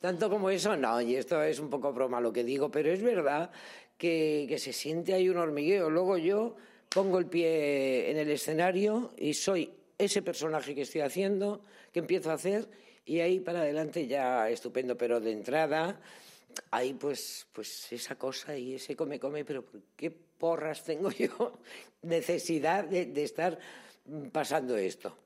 Tanto 0.00 0.30
como 0.30 0.48
eso 0.48 0.76
no. 0.76 1.00
Y 1.00 1.16
esto 1.16 1.42
es 1.42 1.58
un 1.58 1.70
poco 1.70 1.92
broma 1.92 2.20
lo 2.20 2.32
que 2.32 2.44
digo, 2.44 2.70
pero 2.70 2.92
es 2.92 3.02
verdad 3.02 3.50
que, 3.98 4.46
que 4.48 4.58
se 4.58 4.72
siente 4.72 5.12
ahí 5.12 5.28
un 5.28 5.38
hormigueo. 5.38 5.90
Luego 5.90 6.18
yo 6.18 6.54
pongo 6.88 7.18
el 7.18 7.26
pie 7.26 8.10
en 8.10 8.18
el 8.18 8.30
escenario 8.30 9.12
y 9.16 9.34
soy 9.34 9.72
ese 9.98 10.22
personaje 10.22 10.74
que 10.74 10.82
estoy 10.82 11.00
haciendo, 11.00 11.64
que 11.92 12.00
empiezo 12.00 12.30
a 12.30 12.34
hacer, 12.34 12.68
y 13.04 13.20
ahí 13.20 13.40
para 13.40 13.60
adelante 13.60 14.06
ya 14.06 14.48
estupendo. 14.50 14.96
Pero 14.96 15.20
de 15.20 15.32
entrada 15.32 16.00
hay 16.70 16.94
pues, 16.94 17.46
pues 17.52 17.92
esa 17.92 18.16
cosa 18.16 18.56
y 18.56 18.74
ese 18.74 18.96
come, 18.96 19.18
come, 19.18 19.44
pero 19.44 19.64
¿por 19.64 19.80
qué 19.96 20.10
porras 20.10 20.84
tengo 20.84 21.10
yo 21.12 21.58
necesidad 22.02 22.84
de 22.84 23.22
estar 23.22 23.58
pasando 24.32 24.76
esto? 24.76 25.16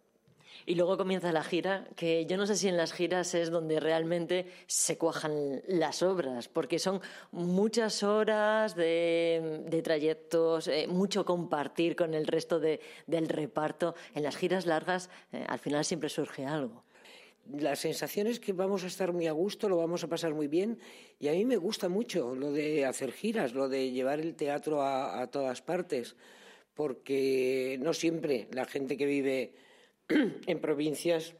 Y 0.67 0.75
luego 0.75 0.97
comienza 0.97 1.33
la 1.33 1.45
gira, 1.45 1.87
que 1.97 2.27
yo 2.27 2.37
no 2.37 2.47
sé 2.47 2.57
si 2.57 2.69
en 2.69 2.77
las 2.77 2.93
giras 2.93 3.35
es 3.35 3.51
donde 3.51 3.81
realmente 3.81 4.47
se 4.67 4.99
cuajan 4.99 5.63
las 5.67 6.03
obras, 6.03 6.49
porque 6.49 6.79
son 6.79 7.01
muchas 7.33 8.03
horas 8.03 8.75
de, 8.75 9.81
trayectos, 9.83 10.69
eh, 10.69 10.87
mucho 10.89 11.25
compartir 11.25 11.97
con 11.97 12.15
el 12.15 12.27
resto 12.27 12.61
de, 12.61 12.81
del 13.07 13.29
reparto. 13.29 13.95
En 14.15 14.23
las 14.23 14.37
giras 14.37 14.67
largas, 14.67 15.11
eh, 15.33 15.45
al 15.49 15.59
final 15.59 15.85
siempre 15.85 16.09
surge 16.09 16.47
algo 16.47 16.85
la 17.59 17.77
sensación 17.77 18.27
es 18.27 18.39
que 18.39 18.53
vamos 18.53 18.85
a 18.85 18.87
estar 18.87 19.13
muy 19.13 19.27
a 19.27 19.33
gusto, 19.33 19.69
lo 19.69 19.77
vamos 19.77 20.05
a 20.05 20.09
pasar 20.09 20.35
muy 20.35 20.47
bien 20.47 20.79
y 21.19 21.29
a 21.29 21.33
mí 21.33 21.45
me 21.45 21.57
gusta 21.57 21.89
mucho 21.89 22.35
lo 22.35 22.53
de 22.53 22.85
hacer 22.85 23.13
giras, 23.13 23.55
lo 23.55 23.69
de 23.69 23.91
llevar 23.91 24.21
el 24.21 24.35
teatro 24.35 24.83
a, 24.83 25.27
todas 25.29 25.63
partes, 25.63 26.17
porque 26.75 27.79
no 27.81 27.93
siempre 27.93 28.49
la 28.53 28.65
gente 28.65 28.97
que 28.97 29.07
vive 29.07 29.55
en 30.47 30.61
provincias 30.61 31.35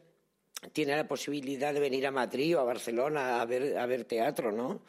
tiene 0.73 0.95
la 0.95 1.07
posibilidad 1.07 1.73
de 1.73 1.79
venir 1.79 2.05
a 2.07 2.11
Madrid 2.11 2.57
o 2.57 2.59
a 2.59 2.63
Barcelona 2.63 3.41
a 3.41 3.45
ver, 3.45 3.77
a 3.77 3.85
ver 3.85 4.05
teatro, 4.05 4.51
¿no? 4.51 4.81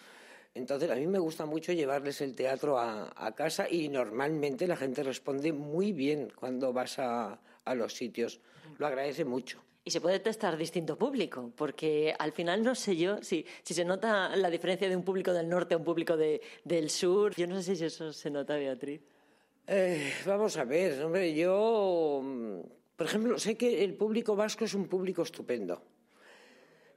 Entonces, 0.55 0.91
a 0.91 0.97
mí 0.97 1.07
me 1.07 1.19
gusta 1.19 1.47
mucho 1.47 1.73
llevarles 1.73 2.21
el 2.21 2.37
teatro 2.37 2.79
a, 2.79 3.35
casa 3.35 3.67
y 3.71 3.89
normalmente 3.89 4.67
la 4.67 4.77
gente 4.77 5.03
responde 5.03 5.51
muy 5.53 5.93
bien 5.93 6.31
cuando 6.37 6.75
vas 6.75 6.99
a 6.99 7.41
los 7.75 7.95
sitios. 7.95 8.39
Lo 8.77 8.87
agradece 8.87 9.25
mucho. 9.25 9.63
Y 9.85 9.91
se 9.91 10.01
puede 10.01 10.21
testar 10.21 10.57
distinto 10.57 10.97
público, 10.97 11.53
porque 11.57 12.15
al 12.17 12.31
final 12.31 12.63
no 12.63 12.77
sé 12.77 12.97
yo 12.97 13.21
si, 13.21 13.45
si 13.65 13.75
se 13.75 13.85
nota 13.85 14.35
la 14.37 14.49
diferencia 14.49 14.89
de 14.89 14.95
un 14.95 15.03
público 15.03 15.33
del 15.33 15.49
norte 15.49 15.75
a 15.75 15.79
un 15.79 15.83
público 15.85 16.17
de, 16.17 16.41
del 16.63 16.89
sur. 16.89 17.35
Yo 17.35 17.49
no 17.49 17.61
sé 17.61 17.75
si 17.75 17.85
eso 17.87 18.13
se 18.13 18.31
nota, 18.31 18.57
Beatriz. 18.57 19.01
Eh, 19.67 20.13
vamos 20.25 20.57
a 20.57 20.65
ver, 20.65 21.03
hombre, 21.03 21.35
yo, 21.35 22.23
por 22.97 23.07
ejemplo, 23.07 23.39
sé 23.39 23.57
que 23.57 23.85
el 23.85 23.95
público 23.95 24.37
vasco 24.37 24.65
es 24.65 24.75
un 24.75 24.87
público 24.87 25.23
estupendo. 25.23 25.83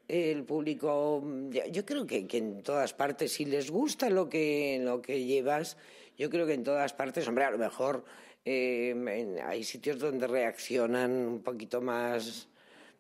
El 0.08 0.44
público, 0.44 1.24
yo 1.72 1.86
creo 1.86 2.06
que, 2.06 2.28
en 2.32 2.62
todas 2.62 2.94
partes, 2.94 3.32
si 3.32 3.46
les 3.46 3.72
gusta 3.72 4.10
lo 4.10 4.30
que, 4.30 4.80
lo 4.82 5.02
que 5.02 5.26
llevas, 5.26 5.78
yo 6.18 6.30
creo 6.30 6.46
que 6.46 6.54
en 6.54 6.64
todas 6.64 6.94
partes, 6.94 7.28
hombre, 7.28 7.46
a 7.46 7.52
lo 7.52 7.58
mejor 7.58 8.06
eh, 8.46 9.42
hay 9.44 9.64
sitios 9.64 9.98
donde 9.98 10.28
reaccionan 10.28 11.12
un 11.12 11.42
poquito 11.42 11.82
más 11.82 12.48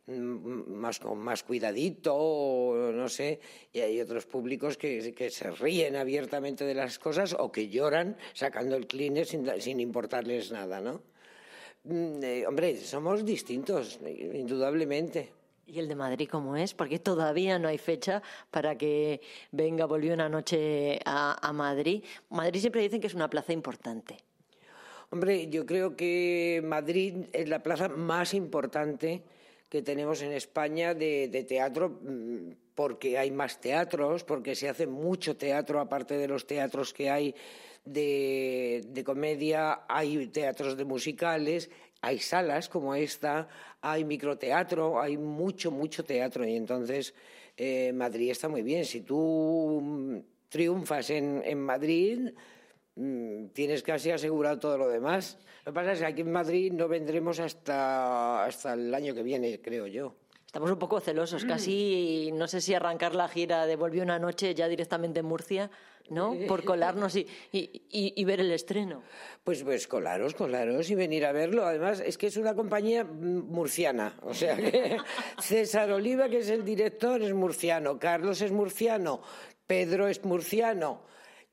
Mm, 0.08 0.70
más 0.70 1.00
con 1.00 1.18
más 1.18 1.42
cuidadito, 1.42 2.92
no 2.94 3.10
sé, 3.10 3.40
y 3.74 3.80
hay 3.80 4.00
otros 4.00 4.28
públicos 4.28 4.78
que, 4.78 5.16
que, 5.16 5.32
se 5.32 5.50
ríen 5.50 5.96
abiertamente 5.96 6.64
de 6.64 6.76
las 6.76 7.00
cosas 7.00 7.36
o 7.40 7.52
que 7.52 7.70
lloran 7.70 8.16
sacando 8.34 8.76
el 8.76 8.86
cleaner 8.86 9.26
sin, 9.26 9.50
sin 9.60 9.80
importarles 9.80 10.52
nada, 10.52 10.80
¿no? 10.80 11.02
Mm, 11.86 12.24
eh, 12.24 12.48
hombre, 12.48 12.78
somos 12.78 13.24
distintos, 13.24 14.00
indudablemente. 14.04 15.32
¿Y 15.68 15.80
el 15.80 15.88
de 15.88 15.96
Madrid 15.96 16.28
cómo 16.30 16.56
es? 16.56 16.74
Porque 16.74 17.00
todavía 17.00 17.58
no 17.58 17.68
hay 17.68 17.78
fecha 17.78 18.22
para 18.52 18.78
que 18.78 19.22
venga, 19.52 19.86
volvió 19.86 20.14
una 20.14 20.30
noche 20.30 21.00
a, 21.06 21.48
a 21.48 21.54
Madrid. 21.54 22.04
Madrid 22.30 22.60
siempre 22.60 22.82
dicen 22.82 23.02
que 23.02 23.08
es 23.08 23.16
una 23.16 23.30
plaza 23.30 23.54
importante. 23.54 24.18
Hombre, 25.12 25.48
yo 25.50 25.66
creo 25.66 25.96
que 25.96 26.62
Madrid 26.64 27.26
es 27.32 27.48
la 27.48 27.64
plaza 27.64 27.88
más 27.88 28.34
importante 28.34 29.24
que 29.70 29.82
tenemos 29.82 30.22
en 30.22 30.32
España 30.32 30.94
de, 30.94 31.46
teatro 31.48 31.90
mm, 32.02 32.52
porque 32.76 33.18
hay 33.18 33.32
más 33.32 33.60
teatros, 33.60 34.24
porque 34.24 34.54
se 34.54 34.70
hace 34.70 34.86
mucho 34.86 35.36
teatro 35.38 35.80
aparte 35.80 36.18
de 36.18 36.28
los 36.28 36.46
teatros 36.46 36.94
que 36.94 37.10
hay 37.10 37.34
de, 37.86 39.04
comedia, 39.06 39.86
hay 39.88 40.28
teatros 40.28 40.78
de 40.78 40.86
musicales, 40.86 41.70
hay 42.02 42.20
salas 42.20 42.70
como 42.70 42.94
esta, 42.94 43.48
hay 43.82 44.04
microteatro, 44.04 45.02
hay 45.02 45.18
mucho, 45.18 45.72
mucho 45.72 46.04
teatro 46.04 46.46
y 46.46 46.56
entonces 46.56 47.14
eh, 47.58 47.94
Madrid 47.94 48.32
está 48.32 48.50
muy 48.50 48.62
bien. 48.62 48.86
Si 48.86 49.02
tú 49.02 49.80
mm, 49.82 50.18
triunfas 50.50 51.10
en, 51.10 51.42
en 51.46 51.60
Madrid, 51.60 52.32
Mm, 52.96 53.48
tienes 53.48 53.84
casi 53.84 54.12
asegurado 54.12 54.60
todo 54.60 54.78
lo 54.78 54.88
demás. 54.88 55.38
Lo 55.66 55.72
que 55.72 55.76
pasa 55.76 55.92
es 55.94 56.00
que 56.00 56.06
aquí 56.06 56.22
en 56.22 56.32
Madrid 56.32 56.72
no 56.72 56.88
vendremos 56.88 57.40
hasta, 57.40 58.46
hasta 58.46 58.74
el 58.74 58.94
año 58.94 59.14
que 59.14 59.24
viene, 59.24 59.60
creo 59.62 59.88
yo. 59.88 60.16
Estamos 60.56 60.72
un 60.72 60.80
poco 60.80 61.02
celosos, 61.02 61.44
casi 61.44 62.30
no 62.34 62.48
sé 62.48 62.62
si 62.62 62.74
arrancar 62.74 63.14
la 63.14 63.28
gira 63.28 63.66
de 63.66 63.76
Volvió 63.76 64.04
una 64.04 64.20
noche 64.20 64.56
ya 64.56 64.70
directamente 64.70 65.20
en 65.20 65.26
Murcia, 65.26 65.70
¿no? 66.10 66.34
Por 66.48 66.64
colarnos 66.64 67.18
y, 67.18 67.28
y, 67.52 67.82
y, 67.92 68.24
ver 68.24 68.40
el 68.40 68.54
estreno. 68.54 69.04
Pues, 69.44 69.64
pues 69.64 69.86
colaros, 69.86 70.34
colaros 70.34 70.90
y 70.90 70.96
venir 70.96 71.26
a 71.26 71.34
verlo. 71.34 71.66
Además, 71.66 72.00
es 72.00 72.18
que 72.18 72.28
es 72.28 72.38
una 72.38 72.56
compañía 72.56 73.04
murciana. 73.04 74.16
O 74.22 74.34
sea 74.34 74.56
que 74.56 74.96
César 75.42 75.92
Oliva, 75.92 76.30
que 76.30 76.38
es 76.38 76.48
el 76.48 76.64
director, 76.64 77.22
es 77.22 77.34
murciano. 77.34 78.00
Carlos 78.00 78.40
es 78.40 78.54
murciano. 78.54 79.22
Pedro 79.68 80.08
es 80.08 80.24
murciano. 80.24 81.02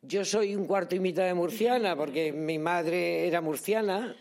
Yo 0.00 0.24
soy 0.24 0.54
un 0.54 0.64
cuarto 0.64 0.94
y 0.94 1.00
mitad 1.00 1.24
de 1.24 1.34
murciana 1.34 1.96
porque 1.96 2.32
mi 2.32 2.60
madre 2.60 3.26
era 3.26 3.40
murciana, 3.40 4.14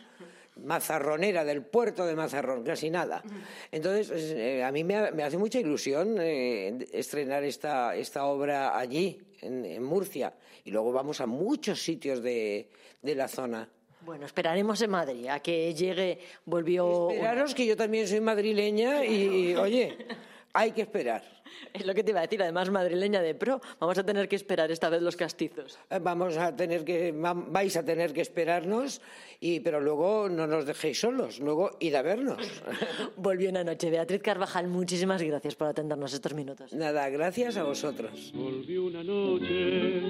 mazarronera 0.56 1.44
del 1.44 1.62
puerto 1.62 2.06
de 2.06 2.14
Mazarrón, 2.14 2.62
casi 2.62 2.90
nada. 2.90 3.22
Entonces, 3.70 4.10
eh, 4.36 4.62
a 4.62 4.70
mí 4.70 4.84
me, 4.84 4.96
hace 4.96 5.38
mucha 5.38 5.58
ilusión 5.58 6.16
eh, 6.20 6.86
estrenar 6.92 7.44
esta, 7.44 7.96
esta 7.96 8.24
obra 8.26 8.78
allí, 8.78 9.20
en, 9.40 9.82
Murcia. 9.82 10.34
Y 10.64 10.70
luego 10.70 10.92
vamos 10.92 11.20
a 11.20 11.26
muchos 11.26 11.82
sitios 11.82 12.22
de, 12.22 12.68
de 13.00 13.14
la 13.14 13.28
zona. 13.28 13.68
Bueno, 14.02 14.26
esperaremos 14.26 14.80
en 14.82 14.90
Madrid 14.90 15.28
a 15.28 15.40
que 15.40 15.72
llegue, 15.74 16.18
volvió... 16.44 17.10
Esperaros 17.10 17.54
que 17.54 17.66
yo 17.66 17.76
también 17.76 18.06
soy 18.08 18.20
madrileña 18.20 19.04
y 19.04 19.54
oye, 19.54 19.96
hay 20.52 20.72
que 20.72 20.82
esperar. 20.82 21.41
Es 21.72 21.86
lo 21.86 21.94
que 21.94 22.04
te 22.04 22.10
iba 22.10 22.20
a 22.20 22.22
decir, 22.22 22.42
además 22.42 22.70
madrileña 22.70 23.22
de 23.22 23.34
pro, 23.34 23.60
vamos 23.80 23.98
a 23.98 24.04
tener 24.04 24.28
que 24.28 24.36
esperar 24.36 24.70
esta 24.70 24.88
vez 24.88 25.02
los 25.02 25.16
castizos. 25.16 25.78
Eh, 25.90 25.98
vamos 26.00 26.36
a 26.36 26.54
tener 26.54 26.84
que, 26.84 27.12
vais 27.12 27.76
a 27.76 27.84
tener 27.84 28.12
que 28.12 28.20
esperarnos, 28.20 29.00
y, 29.40 29.60
pero 29.60 29.80
luego 29.80 30.28
no 30.28 30.46
nos 30.46 30.66
dejéis 30.66 31.00
solos, 31.00 31.40
luego 31.40 31.70
id 31.80 31.94
a 31.94 32.02
vernos. 32.02 32.62
Volvió 33.16 33.50
una 33.50 33.64
noche. 33.64 33.90
Beatriz 33.90 34.22
Carvajal, 34.22 34.68
muchísimas 34.68 35.22
gracias 35.22 35.54
por 35.54 35.68
atendernos 35.68 36.12
estos 36.12 36.34
minutos. 36.34 36.72
Nada, 36.72 37.08
gracias 37.08 37.56
a 37.56 37.64
vosotros. 37.64 38.32
Volvió 38.34 38.84
una 38.84 39.02
noche, 39.02 40.00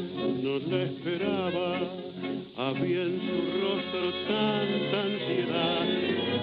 no 0.43 0.59
le 0.59 0.85
esperaba, 0.85 1.79
había 2.57 3.03
en 3.03 3.21
su 3.21 3.37
rostro 3.61 4.11
tanta 4.27 5.03
ansiedad, 5.03 5.87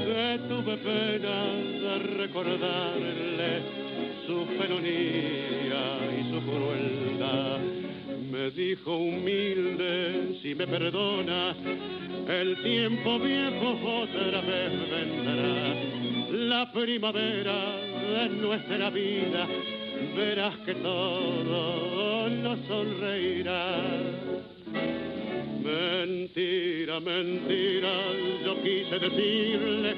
que 0.06 0.40
tuve 0.48 0.78
pena 0.78 1.46
de 1.54 2.00
recordarle 2.18 3.89
su 4.30 4.46
felonía 4.60 5.98
y 6.20 6.32
su 6.32 6.40
crueldad. 6.46 7.58
Me 8.32 8.52
dijo 8.52 8.96
humilde, 8.96 10.38
si 10.44 10.54
me 10.54 10.68
perdona, 10.68 11.56
el 12.28 12.62
tiempo 12.62 13.18
viejo 13.18 14.04
otra 14.04 14.42
vez 14.42 14.72
vendrá. 14.92 15.74
La 16.32 16.72
primavera 16.72 17.76
de 18.14 18.30
nuestra 18.30 18.92
vida, 18.92 19.48
verás 20.16 20.58
que 20.60 20.76
todo 20.76 22.30
nos 22.30 22.60
sonreirá. 22.68 23.82
Mentira, 25.64 27.00
mentira, 27.00 27.94
yo 28.46 28.62
quise 28.62 29.00
decirle, 29.00 29.96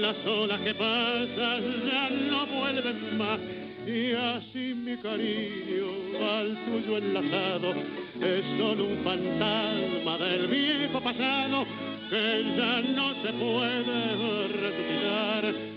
las 0.00 0.16
olas 0.26 0.60
que 0.62 0.74
pasan 0.74 1.62
ya 1.90 2.10
no 2.10 2.46
vuelven 2.46 3.18
más 3.18 3.65
y 3.86 4.12
así 4.12 4.74
mi 4.74 4.96
cariño 4.96 5.86
al 6.20 6.56
tuyo 6.64 6.98
enlazado 6.98 7.72
es 8.20 8.44
solo 8.58 8.84
un 8.84 9.04
fantasma 9.04 10.18
del 10.18 10.48
viejo 10.48 11.00
pasado 11.00 11.64
que 12.10 12.44
ya 12.56 12.82
no 12.82 13.14
se 13.22 13.32
puede 13.32 14.46
resucitar. 14.48 15.76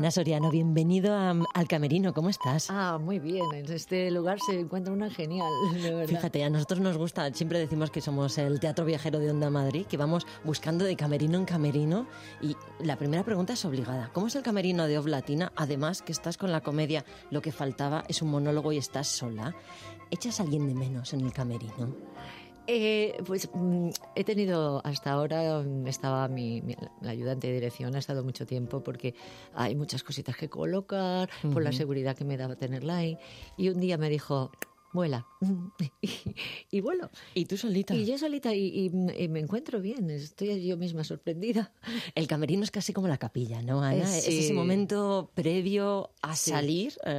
Ana 0.00 0.10
Soriano, 0.10 0.50
bienvenido 0.50 1.14
a- 1.14 1.34
al 1.52 1.68
Camerino, 1.68 2.14
¿cómo 2.14 2.30
estás? 2.30 2.68
Ah, 2.70 2.96
muy 2.98 3.18
bien. 3.18 3.44
En 3.52 3.70
este 3.70 4.10
lugar 4.10 4.38
se 4.40 4.58
encuentra 4.58 4.94
una 4.94 5.10
genial, 5.10 5.50
de 5.74 5.90
verdad. 5.94 6.06
Fíjate, 6.08 6.42
a 6.42 6.48
nosotros 6.48 6.80
nos 6.80 6.96
gusta, 6.96 7.30
siempre 7.34 7.58
decimos 7.58 7.90
que 7.90 8.00
somos 8.00 8.38
el 8.38 8.60
teatro 8.60 8.86
viajero 8.86 9.18
de 9.18 9.30
Onda 9.30 9.50
Madrid, 9.50 9.84
que 9.84 9.98
vamos 9.98 10.26
buscando 10.42 10.86
de 10.86 10.96
camerino 10.96 11.36
en 11.36 11.44
camerino. 11.44 12.06
Y 12.40 12.56
la 12.82 12.96
primera 12.96 13.24
pregunta 13.24 13.52
es 13.52 13.62
obligada. 13.66 14.08
¿Cómo 14.14 14.28
es 14.28 14.36
el 14.36 14.42
camerino 14.42 14.86
de 14.86 14.96
Oblatina? 14.96 15.52
Además, 15.54 16.00
que 16.00 16.12
estás 16.12 16.38
con 16.38 16.50
la 16.50 16.62
comedia, 16.62 17.04
lo 17.30 17.42
que 17.42 17.52
faltaba 17.52 18.04
es 18.08 18.22
un 18.22 18.30
monólogo 18.30 18.72
y 18.72 18.78
estás 18.78 19.06
sola. 19.06 19.54
¿Echas 20.10 20.40
a 20.40 20.44
alguien 20.44 20.66
de 20.66 20.74
menos 20.74 21.12
en 21.12 21.20
el 21.20 21.32
camerino? 21.34 21.94
Eh, 22.66 23.16
pues 23.26 23.48
mm, 23.52 23.88
he 24.14 24.22
tenido 24.24 24.80
hasta 24.84 25.12
ahora, 25.12 25.60
mm, 25.62 25.86
estaba 25.88 26.28
mi, 26.28 26.60
mi- 26.62 26.76
la 27.00 27.10
ayudante 27.10 27.48
de 27.48 27.54
dirección, 27.54 27.94
ha 27.96 27.98
estado 27.98 28.22
mucho 28.22 28.46
tiempo 28.46 28.80
porque 28.82 29.14
hay 29.54 29.74
muchas 29.74 30.02
cositas 30.04 30.36
que 30.36 30.48
colocar, 30.48 31.28
por 31.52 31.62
la 31.62 31.72
seguridad 31.72 32.16
que 32.16 32.24
me 32.24 32.36
daba 32.36 32.54
tenerla 32.56 32.98
ahí. 32.98 33.18
Y 33.56 33.70
un 33.70 33.80
día 33.80 33.96
me 33.98 34.08
dijo, 34.08 34.52
vuela. 34.92 35.26
y, 36.02 36.10
y 36.70 36.80
vuelo. 36.80 37.10
¿Y 37.34 37.44
tú 37.46 37.56
solita? 37.56 37.94
Y 37.94 38.04
yo 38.06 38.18
solita 38.18 38.54
y, 38.54 38.66
y- 38.66 39.22
y 39.24 39.28
me 39.28 39.40
encuentro 39.40 39.80
bien, 39.80 40.10
estoy 40.10 40.64
yo 40.66 40.76
misma 40.76 41.04
sorprendida. 41.04 41.72
El 42.14 42.26
camerino 42.26 42.62
es 42.64 42.70
casi 42.70 42.92
como 42.92 43.08
la 43.08 43.18
capilla, 43.18 43.62
¿no, 43.62 43.82
Ana? 43.82 43.96
Eh, 44.14 44.18
Es 44.18 44.24
sí. 44.24 44.38
ese 44.40 44.52
momento 44.52 45.30
previo 45.34 46.10
a 46.22 46.36
Sí. 46.36 46.50
salir, 46.50 46.92
eh, 47.04 47.10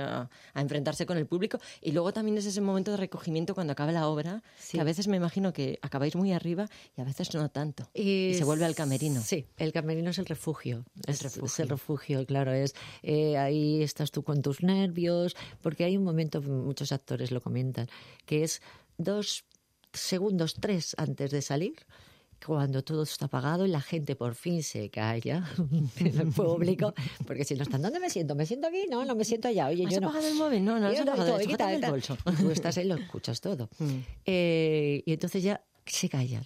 a 0.54 0.62
enfrentarse 0.62 1.06
con 1.06 1.18
el 1.18 1.26
público. 1.28 1.60
Y 1.82 1.92
luego 1.92 2.14
también 2.14 2.38
es 2.38 2.46
ese 2.46 2.62
momento 2.62 2.92
de 2.92 2.98
recogimiento 2.98 3.54
cuando 3.56 3.74
acaba 3.74 3.92
la 3.92 4.08
obra, 4.08 4.44
Sí. 4.60 4.74
que 4.78 4.82
a 4.82 4.84
veces 4.84 5.08
me 5.08 5.18
imagino 5.18 5.54
que 5.54 5.80
acabáis 5.82 6.16
muy 6.16 6.32
arriba 6.34 6.70
y 6.98 7.02
a 7.02 7.04
veces 7.04 7.34
no 7.34 7.50
tanto. 7.50 7.88
Y, 7.94 8.30
Y 8.30 8.34
se 8.36 8.44
vuelve 8.44 8.66
al 8.66 8.76
camerino. 8.76 9.22
Sí, 9.22 9.46
el 9.58 9.72
camerino 9.72 10.10
es 10.12 10.20
el 10.20 10.26
refugio. 10.26 10.86
El 11.08 11.14
es, 11.14 11.22
refugio. 11.24 11.46
es 11.46 11.60
el 11.60 11.70
refugio, 11.70 12.26
claro. 12.26 12.52
Es, 12.54 12.76
eh, 13.04 13.38
ahí 13.38 13.82
estás 13.82 14.12
tú 14.12 14.24
con 14.24 14.42
tus 14.42 14.62
nervios, 14.64 15.36
porque 15.62 15.84
hay 15.86 15.98
un 15.98 16.04
momento, 16.04 16.42
muchos 16.42 16.92
actores 16.92 17.32
lo 17.32 17.42
comentan, 17.42 17.61
que 18.26 18.44
es 18.44 18.62
dos 18.98 19.46
segundos, 19.94 20.56
tres 20.60 20.96
antes 20.98 21.32
de 21.32 21.42
salir, 21.42 21.76
cuando 22.46 22.84
todo 22.84 23.04
está 23.04 23.26
apagado 23.26 23.66
y 23.66 23.70
la 23.70 23.82
gente 23.82 24.16
por 24.16 24.36
fin 24.36 24.64
se 24.64 24.90
calla 24.90 25.48
en 26.00 26.20
el 26.20 26.28
público, 26.34 26.94
porque 27.28 27.44
si 27.46 27.56
no 27.56 27.64
están, 27.64 27.82
¿dónde 27.82 28.00
me 28.00 28.10
siento? 28.10 28.36
¿Me 28.36 28.46
siento 28.46 28.68
aquí? 28.68 28.86
No, 28.90 29.06
no 29.06 29.16
me 29.16 29.24
siento 29.26 29.48
allá. 29.48 29.68
Oye, 29.68 29.86
¿Has 29.86 29.94
yo 29.94 30.02
no. 30.02 30.08
apagado 30.08 30.28
el 30.28 30.36
móvil? 30.36 30.66
No, 30.66 30.80
no 30.80 30.88
has 30.88 30.96
no, 30.96 31.02
apagado. 31.04 31.32
todo, 31.32 31.40
Sujátame 31.44 31.76
quita, 31.76 31.88
el 31.88 31.92
bolso. 31.92 32.18
Tú 32.40 32.52
estás 32.52 32.78
ahí, 32.78 32.86
lo 32.86 32.96
escuchas 32.96 33.42
todo. 33.42 33.70
Eh, 34.26 35.04
y 35.06 35.14
entonces 35.14 35.44
ya 35.44 35.64
se 35.86 36.08
callan. 36.10 36.46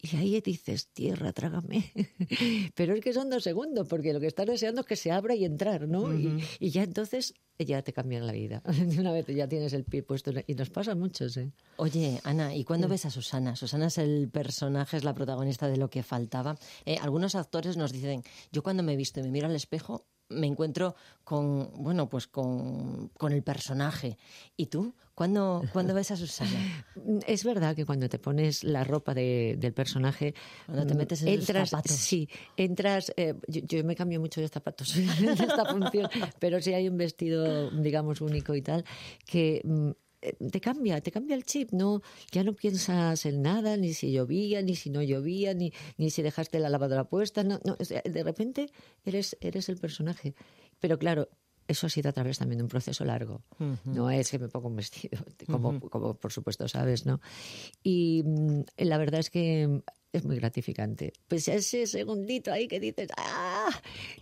Y 0.00 0.16
ahí 0.16 0.40
dices, 0.40 0.88
tierra, 0.88 1.32
trágame. 1.32 1.92
Pero 2.74 2.94
es 2.94 3.00
que 3.00 3.12
son 3.12 3.30
dos 3.30 3.44
segundos, 3.44 3.88
porque 3.88 4.12
lo 4.12 4.20
que 4.20 4.26
estás 4.26 4.46
deseando 4.46 4.82
es 4.82 4.86
que 4.86 4.96
se 4.96 5.10
abra 5.10 5.34
y 5.34 5.44
entrar, 5.44 5.88
¿no? 5.88 6.14
y, 6.14 6.42
y 6.60 6.70
ya 6.70 6.82
entonces 6.82 7.34
ya 7.64 7.82
te 7.82 7.92
cambian 7.92 8.26
la 8.26 8.32
vida. 8.32 8.62
De 8.66 9.00
una 9.00 9.12
vez 9.12 9.26
ya 9.26 9.48
tienes 9.48 9.72
el 9.72 9.84
pie 9.84 10.02
puesto. 10.02 10.32
Y 10.46 10.54
nos 10.54 10.70
pasa 10.70 10.94
muchos, 10.94 11.36
¿eh? 11.36 11.52
Oye, 11.76 12.20
Ana, 12.24 12.54
¿y 12.54 12.64
cuándo 12.64 12.88
ves 12.88 13.06
a 13.06 13.10
Susana? 13.10 13.56
Susana 13.56 13.86
es 13.86 13.98
el 13.98 14.28
personaje, 14.28 14.96
es 14.96 15.04
la 15.04 15.14
protagonista 15.14 15.68
de 15.68 15.76
lo 15.76 15.88
que 15.88 16.02
faltaba. 16.02 16.58
Eh, 16.84 16.98
algunos 17.00 17.34
actores 17.34 17.76
nos 17.76 17.92
dicen, 17.92 18.22
yo 18.52 18.62
cuando 18.62 18.82
me 18.82 18.92
he 18.92 18.96
visto 18.96 19.20
y 19.20 19.22
me 19.22 19.30
miro 19.30 19.46
al 19.46 19.56
espejo, 19.56 20.06
me 20.28 20.46
encuentro 20.46 20.94
con, 21.24 21.70
bueno, 21.82 22.08
pues 22.08 22.26
con, 22.26 23.08
con 23.16 23.32
el 23.32 23.42
personaje. 23.42 24.16
¿Y 24.56 24.66
tú? 24.66 24.94
¿Cuándo, 25.14 25.62
¿Cuándo 25.72 25.94
ves 25.94 26.10
a 26.10 26.16
Susana? 26.16 26.84
Es 27.26 27.44
verdad 27.44 27.74
que 27.76 27.84
cuando 27.86 28.08
te 28.08 28.18
pones 28.18 28.64
la 28.64 28.82
ropa 28.84 29.14
de- 29.14 29.56
del 29.58 29.72
personaje, 29.72 30.34
Cuando 30.66 30.86
te 30.86 30.94
mm, 30.94 30.96
metes 30.96 31.22
en 31.22 31.28
entras, 31.28 31.70
zapatos. 31.70 31.92
sí, 31.92 32.28
entras. 32.56 33.12
eh, 33.16 33.34
yo, 33.48 33.60
yo 33.64 33.84
me 33.84 33.94
cambio 33.94 34.18
mucho 34.20 34.40
de 34.40 34.48
zapatos 34.48 34.94
en 34.96 35.28
esta 35.42 35.64
función, 35.66 36.08
pero 36.38 36.60
sí 36.60 36.72
hay 36.74 36.88
un 36.88 36.96
vestido, 36.96 37.70
digamos, 37.70 38.20
único 38.20 38.54
y 38.54 38.62
tal 38.62 38.84
que 39.26 39.60
mm, 39.64 39.90
te 40.34 40.60
cambia, 40.60 41.00
te 41.00 41.10
cambia 41.10 41.36
el 41.36 41.44
chip, 41.44 41.72
no, 41.72 42.02
ya 42.32 42.44
no 42.44 42.54
piensas 42.54 43.26
en 43.26 43.42
nada, 43.42 43.76
ni 43.76 43.94
si 43.94 44.12
llovía, 44.12 44.62
ni 44.62 44.74
si 44.74 44.90
no 44.90 45.02
llovía, 45.02 45.54
ni, 45.54 45.72
ni 45.96 46.10
si 46.10 46.22
dejaste 46.22 46.58
la 46.58 46.68
lavadora 46.68 47.04
puesta, 47.04 47.44
no, 47.44 47.60
no, 47.64 47.76
o 47.78 47.84
sea, 47.84 48.02
de 48.04 48.22
repente 48.22 48.70
eres, 49.04 49.36
eres 49.40 49.68
el 49.68 49.76
personaje. 49.78 50.34
Pero 50.80 50.98
claro, 50.98 51.28
eso 51.68 51.86
ha 51.86 51.90
sido 51.90 52.10
a 52.10 52.12
través 52.12 52.38
también 52.38 52.58
de 52.58 52.64
un 52.64 52.68
proceso 52.68 53.04
largo. 53.04 53.42
No 53.84 54.10
es 54.10 54.30
que 54.30 54.38
me 54.38 54.48
pongo 54.48 54.68
un 54.68 54.76
vestido, 54.76 55.18
como, 55.50 55.80
como 55.80 56.14
por 56.14 56.32
supuesto 56.32 56.68
sabes, 56.68 57.06
¿no? 57.06 57.20
Y 57.82 58.22
mm, 58.24 58.60
la 58.78 58.98
verdad 58.98 59.20
es 59.20 59.30
que 59.30 59.82
es 60.18 60.24
muy 60.24 60.36
gratificante. 60.36 61.12
Pues 61.28 61.48
ese 61.48 61.86
segundito 61.86 62.52
ahí 62.52 62.68
que 62.68 62.80
dices, 62.80 63.08
¡ah! 63.16 63.70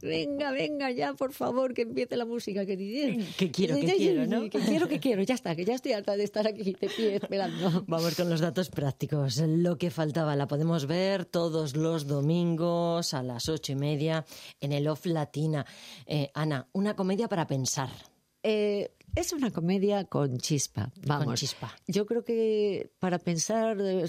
Venga, 0.03 0.51
venga, 0.53 0.91
ya, 0.91 1.15
por 1.15 1.33
favor, 1.33 1.75
que 1.75 1.83
empiece 1.83 2.17
la 2.17 2.25
música. 2.25 2.67
Que, 2.67 2.77
dices, 2.77 3.35
Que 3.37 3.51
quiero, 3.51 3.77
que 3.77 3.95
quiero, 3.97 4.27
¿no? 4.27 4.43
Que 4.51 4.59
quiero, 4.61 4.89
que 4.89 5.01
quiero, 5.01 5.23
ya 5.23 5.35
está, 5.35 5.55
que 5.57 5.65
ya 5.65 5.75
estoy 5.75 5.93
harta 5.93 6.17
de 6.17 6.25
estar 6.25 6.47
aquí 6.47 6.63
de 6.63 6.89
pie 6.89 7.17
esperando. 7.17 7.85
Vamos 7.89 8.15
con 8.15 8.29
los 8.31 8.41
datos 8.41 8.71
prácticos. 8.71 9.39
Lo 9.39 9.79
que 9.79 9.91
faltaba 9.91 10.37
la 10.37 10.47
podemos 10.47 10.87
ver 10.87 11.25
todos 11.25 11.77
los 11.77 12.07
domingos 12.07 13.15
a 13.15 13.23
las 13.23 13.49
ocho 13.49 13.73
y 13.73 13.77
media 13.77 14.25
en 14.61 14.73
el 14.73 14.89
Off 14.89 15.07
Latina. 15.07 15.65
Eh, 16.07 16.31
Ana, 16.35 16.69
una 16.73 16.95
comedia 16.97 17.29
para 17.29 17.47
pensar. 17.47 17.91
Eh, 18.43 18.93
es 19.17 19.33
una 19.33 19.51
comedia 19.51 20.05
con 20.05 20.39
chispa, 20.39 20.91
vamos. 21.07 21.39
chispa. 21.39 21.73
Yo 21.87 22.05
creo 22.05 22.25
que 22.25 22.91
para 22.99 23.19
pensar 23.19 23.79
eh, 23.81 24.05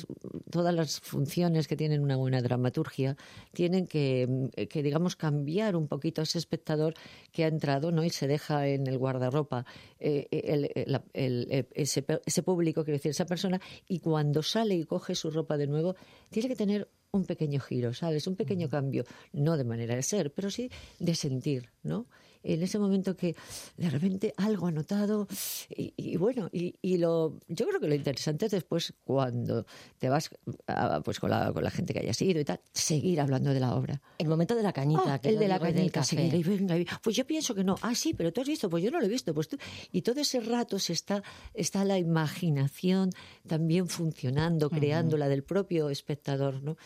todas 0.49 0.73
las 0.73 0.99
funciones 0.99 1.67
que 1.67 1.75
tienen 1.75 2.01
una 2.01 2.15
buena 2.15 2.41
dramaturgia 2.41 3.15
tienen 3.53 3.85
que, 3.87 4.25
mm, 4.27 4.65
que, 4.67 4.81
digamos, 4.83 5.15
cambiar 5.15 5.75
un 5.75 5.87
poquito 5.87 6.21
a 6.21 6.23
ese 6.23 6.39
espectador 6.39 6.95
que 7.31 7.43
ha 7.43 7.47
entrado 7.47 7.91
¿no? 7.91 8.03
y 8.03 8.09
se 8.09 8.27
deja 8.27 8.67
en 8.67 8.87
el 8.87 8.97
guardarropa 8.97 9.65
eh, 9.99 10.27
el- 10.31 11.01
el- 11.13 11.67
ese, 11.73 12.03
ese 12.25 12.43
público, 12.43 12.83
quiero 12.83 12.97
decir, 12.97 13.11
esa 13.11 13.25
persona, 13.25 13.61
y 13.87 13.99
cuando 13.99 14.41
sale 14.43 14.75
y 14.75 14.85
coge 14.85 15.13
su 15.15 15.29
ropa 15.29 15.57
de 15.57 15.67
nuevo, 15.67 15.95
tiene 16.29 16.47
que 16.49 16.55
tener 16.55 16.89
un 17.11 17.25
pequeño 17.25 17.59
giro, 17.61 17.93
¿sabes? 17.93 18.27
Un 18.27 18.35
pequeño 18.35 18.69
cambio, 18.69 19.05
no 19.31 19.55
de 19.55 19.63
manera 19.63 19.95
de 19.95 20.03
ser, 20.03 20.33
pero 20.33 20.49
sí 20.49 20.69
de 20.99 21.15
sentir, 21.15 21.69
¿no? 21.83 22.07
En 22.45 22.61
ese 22.63 22.79
momento 22.79 23.15
que 23.17 23.35
de 23.75 23.89
repente 23.89 24.33
algo 24.37 24.67
ha 24.67 24.71
notado 24.71 25.27
y, 25.69 25.93
y 25.97 26.15
bueno, 26.17 26.47
y, 26.51 26.75
y 26.81 26.97
lo, 26.97 27.39
yo 27.47 27.67
creo 27.67 27.79
que 27.79 27.87
lo 27.87 27.95
interesante 27.95 28.45
es 28.45 28.51
después 28.51 28.93
cuando 29.03 29.65
te 29.97 30.09
vas 30.09 30.29
a- 30.67 31.01
pues 31.01 31.19
con 31.19 31.29
la, 31.31 31.51
con 31.51 31.63
la 31.63 31.71
gente 31.71 31.93
que 31.93 31.99
hayas 31.99 32.21
ido 32.21 32.39
y 32.39 32.45
tal, 32.45 32.59
seguir 32.71 33.19
hablando 33.19 33.53
de 33.53 33.59
la 33.59 33.75
obra. 33.75 34.01
El 34.19 34.27
momento 34.27 34.55
de 34.55 34.63
la 34.63 34.71
cañita. 34.71 35.01
Ah, 35.15 35.19
que 35.19 35.29
el 35.29 35.39
de 35.39 35.47
la 35.47 35.59
cañita, 35.59 36.03
seguir, 36.03 36.33
y 36.35 36.43
venga, 36.43 36.77
y- 36.77 36.85
pues 37.01 37.15
yo 37.15 37.25
pienso 37.25 37.53
que 37.55 37.63
no. 37.63 37.75
Ah, 37.81 37.95
sí, 37.95 38.13
pero 38.13 38.31
tú 38.31 38.41
has 38.41 38.47
visto, 38.47 38.69
pues 38.69 38.83
yo 38.83 38.91
no 38.91 38.99
lo 38.99 39.05
he 39.05 39.09
visto. 39.09 39.33
Pues 39.33 39.47
tú... 39.47 39.57
Y 39.91 40.01
todo 40.03 40.21
ese 40.21 40.39
rato 40.39 40.77
se 40.79 40.93
está, 40.93 41.23
está 41.53 41.83
la 41.83 41.97
imaginación 41.97 43.09
también 43.47 43.87
funcionando, 43.87 44.69
creando 44.69 45.17
la 45.17 45.27
del 45.27 45.43
propio 45.43 45.89
espectador, 45.89 46.61
¿no? 46.61 46.77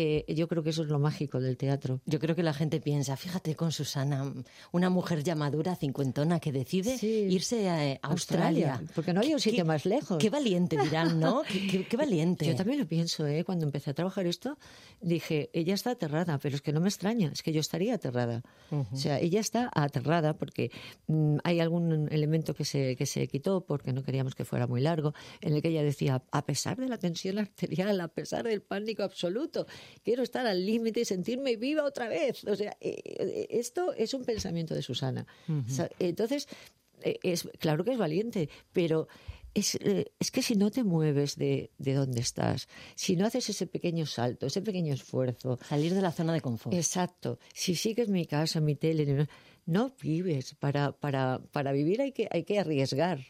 Eh, 0.00 0.24
yo 0.32 0.46
creo 0.46 0.62
que 0.62 0.70
eso 0.70 0.84
es 0.84 0.88
lo 0.90 1.00
mágico 1.00 1.40
del 1.40 1.56
teatro. 1.56 2.00
Yo 2.06 2.20
creo 2.20 2.36
que 2.36 2.44
la 2.44 2.54
gente 2.54 2.80
piensa, 2.80 3.16
fíjate 3.16 3.56
con 3.56 3.72
Susana, 3.72 4.32
una 4.70 4.90
mujer 4.90 5.24
ya 5.24 5.34
madura, 5.34 5.74
cincuentona, 5.74 6.38
que 6.38 6.52
decide 6.52 6.96
Sí. 6.98 7.26
irse 7.28 7.68
a, 7.68 7.84
eh, 7.84 7.98
Australia. 8.02 8.74
Australia, 8.74 8.92
porque 8.94 9.12
no 9.12 9.20
hay 9.22 9.34
un 9.34 9.40
sitio 9.40 9.64
más 9.64 9.84
lejos. 9.86 10.18
Qué 10.18 10.30
valiente 10.30 10.78
dirán, 10.80 11.18
¿no? 11.18 11.42
Qué, 11.52 11.66
qué- 11.66 11.84
qué 11.88 11.96
valiente. 11.96 12.46
Yo 12.46 12.54
también 12.54 12.78
lo 12.78 12.86
pienso, 12.86 13.26
¿eh? 13.26 13.42
Cuando 13.42 13.64
empecé 13.66 13.90
a 13.90 13.94
trabajar 13.94 14.26
esto, 14.26 14.56
dije, 15.00 15.50
ella 15.52 15.74
está 15.74 15.90
aterrada, 15.90 16.38
pero 16.38 16.54
es 16.54 16.62
que 16.62 16.72
no 16.72 16.80
me 16.80 16.88
extraña, 16.88 17.30
es 17.32 17.42
que 17.42 17.52
yo 17.52 17.58
estaría 17.60 17.94
aterrada. 17.94 18.42
O 18.70 18.96
sea, 18.96 19.18
ella 19.18 19.40
está 19.40 19.68
aterrada 19.74 20.34
porque 20.34 20.70
mm, 21.08 21.38
hay 21.42 21.58
algún 21.58 22.08
elemento 22.12 22.54
que 22.54 22.64
se, 22.64 22.94
que 22.94 23.06
se 23.06 23.26
quitó 23.26 23.62
porque 23.62 23.92
no 23.92 24.04
queríamos 24.04 24.36
que 24.36 24.44
fuera 24.44 24.68
muy 24.68 24.80
largo, 24.80 25.12
en 25.40 25.54
el 25.54 25.62
que 25.62 25.70
ella 25.70 25.82
decía, 25.82 26.22
a 26.30 26.46
pesar 26.46 26.76
de 26.76 26.86
la 26.88 26.98
tensión 26.98 27.38
arterial, 27.38 28.00
a 28.00 28.06
pesar 28.08 28.46
del 28.46 28.62
pánico 28.62 29.02
absoluto, 29.02 29.66
quiero 30.04 30.22
estar 30.22 30.46
al 30.46 30.64
límite 30.64 31.00
y 31.00 31.04
sentirme 31.04 31.56
viva 31.56 31.84
otra 31.84 32.08
vez. 32.08 32.44
O 32.44 32.56
sea, 32.56 32.76
eh, 32.80 33.00
eh, 33.04 33.46
esto 33.50 33.92
es 33.94 34.14
un 34.14 34.24
pensamiento 34.24 34.74
de 34.74 34.82
Susana. 34.82 35.26
O 35.48 35.70
sea, 35.70 35.90
entonces, 35.98 36.48
eh, 37.02 37.18
es, 37.22 37.48
claro 37.58 37.84
que 37.84 37.92
es 37.92 37.98
valiente, 37.98 38.48
pero 38.72 39.08
es, 39.54 39.76
eh, 39.76 40.12
es 40.18 40.30
que 40.30 40.42
si 40.42 40.54
no 40.54 40.70
te 40.70 40.84
mueves 40.84 41.36
de, 41.36 41.70
de 41.78 41.94
donde 41.94 42.20
estás, 42.20 42.68
si 42.94 43.16
no 43.16 43.26
haces 43.26 43.48
ese 43.48 43.66
pequeño 43.66 44.06
salto, 44.06 44.46
ese 44.46 44.62
pequeño 44.62 44.92
esfuerzo, 44.94 45.58
Salir 45.68 45.94
de 45.94 46.02
la 46.02 46.12
zona 46.12 46.32
de 46.32 46.40
confort. 46.40 46.74
exacto, 46.76 47.38
si 47.54 47.74
sigues 47.74 48.08
mi 48.08 48.26
casa, 48.26 48.60
mi 48.60 48.76
tele, 48.76 49.06
no, 49.06 49.26
no 49.66 49.92
vives. 50.00 50.54
Para, 50.54 50.92
para, 50.92 51.40
para 51.52 51.72
vivir 51.72 52.00
hay 52.00 52.12
que, 52.12 52.28
hay 52.30 52.44
que 52.44 52.58
arriesgar. 52.58 53.20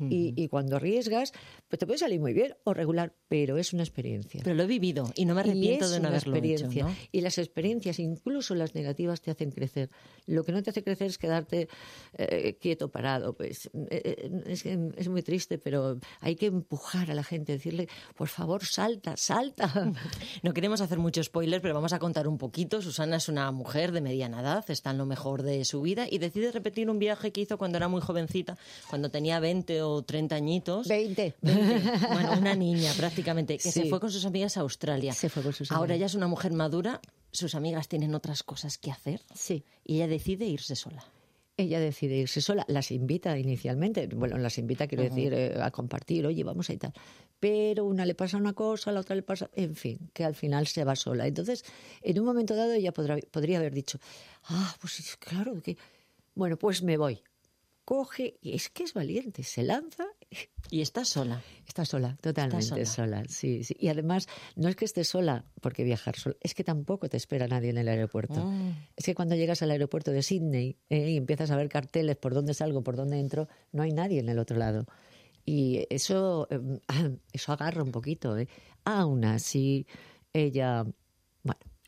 Y, 0.00 0.32
y 0.36 0.48
cuando 0.48 0.76
arriesgas, 0.76 1.32
pues 1.68 1.78
te 1.78 1.86
puede 1.86 1.98
salir 1.98 2.20
muy 2.20 2.32
bien 2.32 2.54
o 2.64 2.72
regular, 2.74 3.14
pero 3.28 3.58
es 3.58 3.72
una 3.72 3.82
experiencia. 3.82 4.40
Pero 4.44 4.54
lo 4.54 4.62
he 4.62 4.66
vivido 4.66 5.10
y 5.16 5.24
no 5.24 5.34
me 5.34 5.40
Y 5.40 5.44
arrepiento 5.44 5.84
es 5.86 5.90
de 5.90 5.96
no 5.98 6.08
una 6.08 6.16
haberlo 6.16 6.36
hecho. 6.36 6.44
experiencia. 6.46 6.84
¿no? 6.84 6.94
Y 7.12 7.20
las 7.20 7.38
experiencias, 7.38 7.98
incluso 7.98 8.54
las 8.54 8.74
negativas, 8.74 9.20
te 9.20 9.30
hacen 9.30 9.50
crecer. 9.50 9.90
Lo 10.26 10.44
que 10.44 10.52
no 10.52 10.62
te 10.62 10.70
hace 10.70 10.82
crecer 10.84 11.08
es 11.08 11.18
quedarte 11.18 11.68
eh, 12.16 12.56
quieto, 12.60 12.90
parado. 12.90 13.34
Pues 13.34 13.66
eh, 13.66 13.70
eh, 13.90 14.30
es, 14.46 14.64
es 14.66 15.08
muy 15.08 15.22
triste, 15.22 15.58
pero 15.58 15.98
hay 16.20 16.36
que 16.36 16.46
empujar 16.46 17.10
a 17.10 17.14
la 17.14 17.24
gente, 17.24 17.52
decirle, 17.52 17.88
por 18.16 18.28
favor, 18.28 18.64
salta, 18.64 19.16
salta. 19.16 19.72
No 20.42 20.52
queremos 20.52 20.80
hacer 20.80 20.98
mucho 20.98 21.22
spoiler, 21.22 21.60
pero 21.60 21.74
vamos 21.74 21.92
a 21.92 21.98
contar 21.98 22.28
un 22.28 22.38
poquito. 22.38 22.80
Susana 22.80 23.16
es 23.16 23.28
una 23.28 23.50
mujer 23.50 23.92
de 23.92 24.00
mediana 24.00 24.40
edad, 24.40 24.64
está 24.70 24.90
en 24.90 24.98
lo 24.98 25.06
mejor 25.06 25.42
de 25.42 25.64
su 25.64 25.80
vida 25.82 26.06
y 26.08 26.18
decide 26.18 26.52
repetir 26.52 26.88
un 26.90 26.98
viaje 26.98 27.32
que 27.32 27.40
hizo 27.40 27.58
cuando 27.58 27.76
era 27.78 27.88
muy 27.88 28.00
jovencita, 28.00 28.56
cuando 28.88 29.10
tenía 29.10 29.40
20 29.40 29.82
o 29.82 29.87
30 30.06 30.34
añitos. 30.36 30.88
20. 30.88 31.34
20. 31.42 31.98
Bueno, 32.12 32.32
una 32.38 32.54
niña 32.54 32.92
prácticamente, 32.96 33.58
que 33.58 33.70
se 33.72 33.86
fue 33.86 34.00
con 34.00 34.10
sus 34.10 34.24
amigas 34.24 34.56
a 34.56 34.60
Australia. 34.60 35.12
Se 35.12 35.28
fue 35.28 35.42
con 35.42 35.52
sus 35.52 35.70
Ahora 35.72 35.94
amigas. 35.94 35.98
ya 36.00 36.06
es 36.06 36.14
una 36.14 36.28
mujer 36.28 36.52
madura, 36.52 37.00
sus 37.32 37.54
amigas 37.54 37.88
tienen 37.88 38.14
otras 38.14 38.42
cosas 38.42 38.78
que 38.78 38.90
hacer 38.90 39.20
Sí. 39.34 39.64
y 39.84 39.96
ella 39.96 40.06
decide 40.08 40.46
irse 40.46 40.76
sola. 40.76 41.04
Ella 41.56 41.80
decide 41.80 42.16
irse 42.16 42.40
sola, 42.40 42.64
las 42.68 42.92
invita 42.92 43.36
inicialmente, 43.36 44.06
bueno, 44.06 44.38
las 44.38 44.58
invita, 44.58 44.86
quiero 44.86 45.02
decir, 45.02 45.32
eh, 45.34 45.56
a 45.60 45.72
compartir, 45.72 46.24
oye, 46.24 46.44
vamos 46.44 46.70
a 46.70 46.72
y 46.72 46.76
tal. 46.76 46.92
Pero 47.40 47.84
una 47.84 48.06
le 48.06 48.14
pasa 48.14 48.36
una 48.36 48.52
cosa, 48.52 48.92
la 48.92 49.00
otra 49.00 49.16
le 49.16 49.22
pasa, 49.22 49.50
en 49.54 49.74
fin, 49.74 49.98
que 50.12 50.24
al 50.24 50.36
final 50.36 50.68
se 50.68 50.84
va 50.84 50.94
sola. 50.94 51.26
Entonces, 51.26 51.64
en 52.02 52.18
un 52.20 52.26
momento 52.26 52.54
dado 52.54 52.72
ella 52.74 52.92
podrá- 52.92 53.20
podría 53.32 53.58
haber 53.58 53.74
dicho, 53.74 53.98
ah, 54.44 54.76
pues 54.80 55.00
es 55.00 55.16
claro, 55.16 55.60
que, 55.60 55.76
bueno, 56.36 56.56
pues 56.56 56.82
me 56.84 56.96
voy. 56.96 57.20
Coge, 57.88 58.36
y 58.42 58.54
es 58.54 58.68
que 58.68 58.84
es 58.84 58.92
valiente, 58.92 59.42
se 59.42 59.62
lanza 59.62 60.04
Y 60.70 60.82
está 60.82 61.06
sola. 61.06 61.42
Está 61.66 61.86
sola, 61.86 62.18
totalmente 62.20 62.84
sola. 62.84 62.84
sola. 62.84 63.24
Sí, 63.30 63.64
sí. 63.64 63.74
Y 63.80 63.88
además, 63.88 64.28
no 64.56 64.68
es 64.68 64.76
que 64.76 64.84
esté 64.84 65.04
sola 65.04 65.46
porque 65.62 65.84
viajar 65.84 66.14
sola, 66.14 66.36
es 66.42 66.52
que 66.52 66.64
tampoco 66.64 67.08
te 67.08 67.16
espera 67.16 67.48
nadie 67.48 67.70
en 67.70 67.78
el 67.78 67.88
aeropuerto. 67.88 68.44
Mm. 68.44 68.74
Es 68.94 69.06
que 69.06 69.14
cuando 69.14 69.36
llegas 69.36 69.62
al 69.62 69.70
aeropuerto 69.70 70.10
de 70.10 70.22
Sydney 70.22 70.76
eh, 70.90 71.12
y 71.12 71.16
empiezas 71.16 71.50
a 71.50 71.56
ver 71.56 71.70
carteles 71.70 72.16
por 72.16 72.34
dónde 72.34 72.52
salgo, 72.52 72.82
por 72.82 72.94
dónde 72.94 73.20
entro, 73.20 73.48
no 73.72 73.82
hay 73.82 73.92
nadie 73.92 74.20
en 74.20 74.28
el 74.28 74.38
otro 74.38 74.58
lado. 74.58 74.84
Y 75.46 75.86
eso, 75.88 76.46
eh, 76.50 76.60
eso 77.32 77.52
agarra 77.52 77.82
un 77.82 77.90
poquito. 77.90 78.36
¿eh? 78.36 78.48
Aún 78.84 79.24
así, 79.24 79.86
ella. 80.34 80.84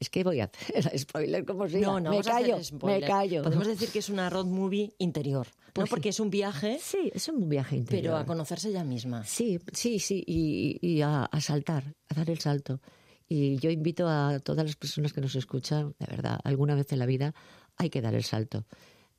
Es 0.00 0.08
que 0.10 0.24
voy 0.24 0.40
a 0.40 0.44
hacer 0.44 0.98
spoiler 0.98 1.44
como 1.44 1.68
si 1.68 1.76
No, 1.76 2.00
no 2.00 2.10
me 2.10 2.22
callo, 2.22 2.58
me 2.82 3.00
callo. 3.02 3.42
Podemos 3.42 3.66
decir 3.66 3.90
que 3.90 3.98
es 4.00 4.08
una 4.08 4.30
road 4.30 4.46
movie 4.46 4.94
interior, 4.98 5.46
¿no? 5.46 5.72
Pues 5.74 5.88
sí. 5.88 5.90
Porque 5.90 6.08
es 6.08 6.18
un 6.20 6.30
viaje, 6.30 6.78
Sí, 6.82 7.10
es 7.14 7.28
un 7.28 7.48
viaje 7.48 7.76
interior. 7.76 8.02
pero 8.14 8.16
a 8.16 8.24
conocerse 8.26 8.70
ella 8.70 8.82
misma. 8.82 9.22
Sí, 9.24 9.60
sí, 9.72 9.98
sí, 10.00 10.24
y, 10.26 10.78
y 10.80 11.02
a, 11.02 11.24
a 11.26 11.40
saltar, 11.42 11.94
a 12.08 12.14
dar 12.14 12.30
el 12.30 12.38
salto. 12.40 12.80
Y 13.28 13.58
yo 13.58 13.70
invito 13.70 14.08
a 14.08 14.40
todas 14.40 14.64
las 14.64 14.74
personas 14.74 15.12
que 15.12 15.20
nos 15.20 15.36
escuchan, 15.36 15.94
de 15.98 16.06
verdad, 16.06 16.40
alguna 16.42 16.74
vez 16.74 16.90
en 16.92 16.98
la 16.98 17.06
vida 17.06 17.34
hay 17.76 17.90
que 17.90 18.00
dar 18.00 18.14
el 18.14 18.24
salto. 18.24 18.64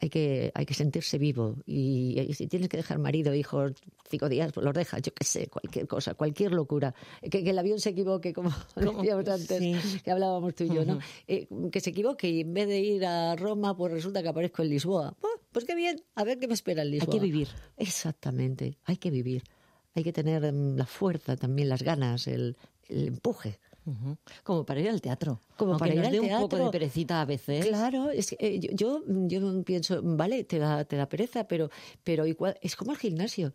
Hay 0.01 0.09
que, 0.09 0.51
hay 0.55 0.65
que 0.65 0.73
sentirse 0.73 1.19
vivo. 1.19 1.57
Y, 1.65 2.19
y 2.19 2.33
si 2.33 2.47
tienes 2.47 2.69
que 2.69 2.77
dejar 2.77 2.97
marido, 2.97 3.35
hijos, 3.35 3.73
cinco 4.09 4.27
días, 4.29 4.51
pues 4.51 4.65
los 4.65 4.73
dejas, 4.73 5.01
yo 5.03 5.13
qué 5.13 5.23
sé, 5.23 5.47
cualquier 5.47 5.87
cosa, 5.87 6.15
cualquier 6.15 6.53
locura. 6.53 6.95
Que, 7.21 7.43
que 7.43 7.51
el 7.51 7.59
avión 7.59 7.79
se 7.79 7.89
equivoque, 7.91 8.33
como 8.33 8.49
decíamos 8.75 9.27
antes, 9.27 9.59
Sí. 9.59 9.75
que 10.03 10.09
hablábamos 10.11 10.55
tú 10.55 10.63
y 10.63 10.69
yo, 10.73 10.83
¿no? 10.85 10.97
Eh, 11.27 11.47
que 11.71 11.79
se 11.79 11.91
equivoque 11.91 12.27
y 12.29 12.41
en 12.41 12.53
vez 12.53 12.67
de 12.67 12.79
ir 12.79 13.05
a 13.05 13.35
Roma, 13.35 13.77
pues 13.77 13.93
resulta 13.93 14.23
que 14.23 14.29
aparezco 14.29 14.63
en 14.63 14.69
Lisboa. 14.69 15.15
Pues, 15.21 15.33
pues 15.51 15.65
qué 15.65 15.75
bien, 15.75 16.01
a 16.15 16.23
ver 16.23 16.39
qué 16.39 16.47
me 16.47 16.55
espera 16.55 16.81
en 16.81 16.89
Lisboa. 16.91 17.13
que 17.13 17.19
vivir. 17.19 17.49
Exactamente, 17.77 18.77
hay 18.85 18.97
que 18.97 19.11
vivir. 19.11 19.43
Hay 19.93 20.03
que 20.03 20.13
tener 20.13 20.43
em, 20.45 20.75
la 20.77 20.85
fuerza, 20.85 21.35
también 21.35 21.69
las 21.69 21.83
ganas, 21.83 22.25
el, 22.27 22.57
el 22.89 23.07
empuje. 23.09 23.59
Como 24.43 24.65
para 24.65 24.79
ir 24.79 24.89
al 24.89 25.01
teatro. 25.01 25.39
Como 25.57 25.73
Aunque 25.73 25.89
para 25.89 25.93
ir 25.95 26.05
al 26.05 26.11
dé 26.11 26.19
un 26.19 26.29
poco 26.29 26.49
teatro. 26.49 26.65
de 26.65 26.71
perecita 26.71 27.21
a 27.21 27.25
veces. 27.25 27.65
Claro, 27.65 28.09
es 28.09 28.29
que, 28.29 28.37
eh, 28.39 28.59
yo, 28.59 29.01
yo, 29.07 29.27
yo 29.27 29.63
pienso, 29.63 30.01
vale, 30.03 30.43
te 30.43 30.59
da, 30.59 30.85
te 30.85 30.95
da 30.95 31.07
pereza, 31.07 31.47
pero, 31.47 31.69
pero 32.03 32.25
igual, 32.25 32.57
es 32.61 32.75
como 32.75 32.91
el 32.91 32.97
gimnasio. 32.97 33.53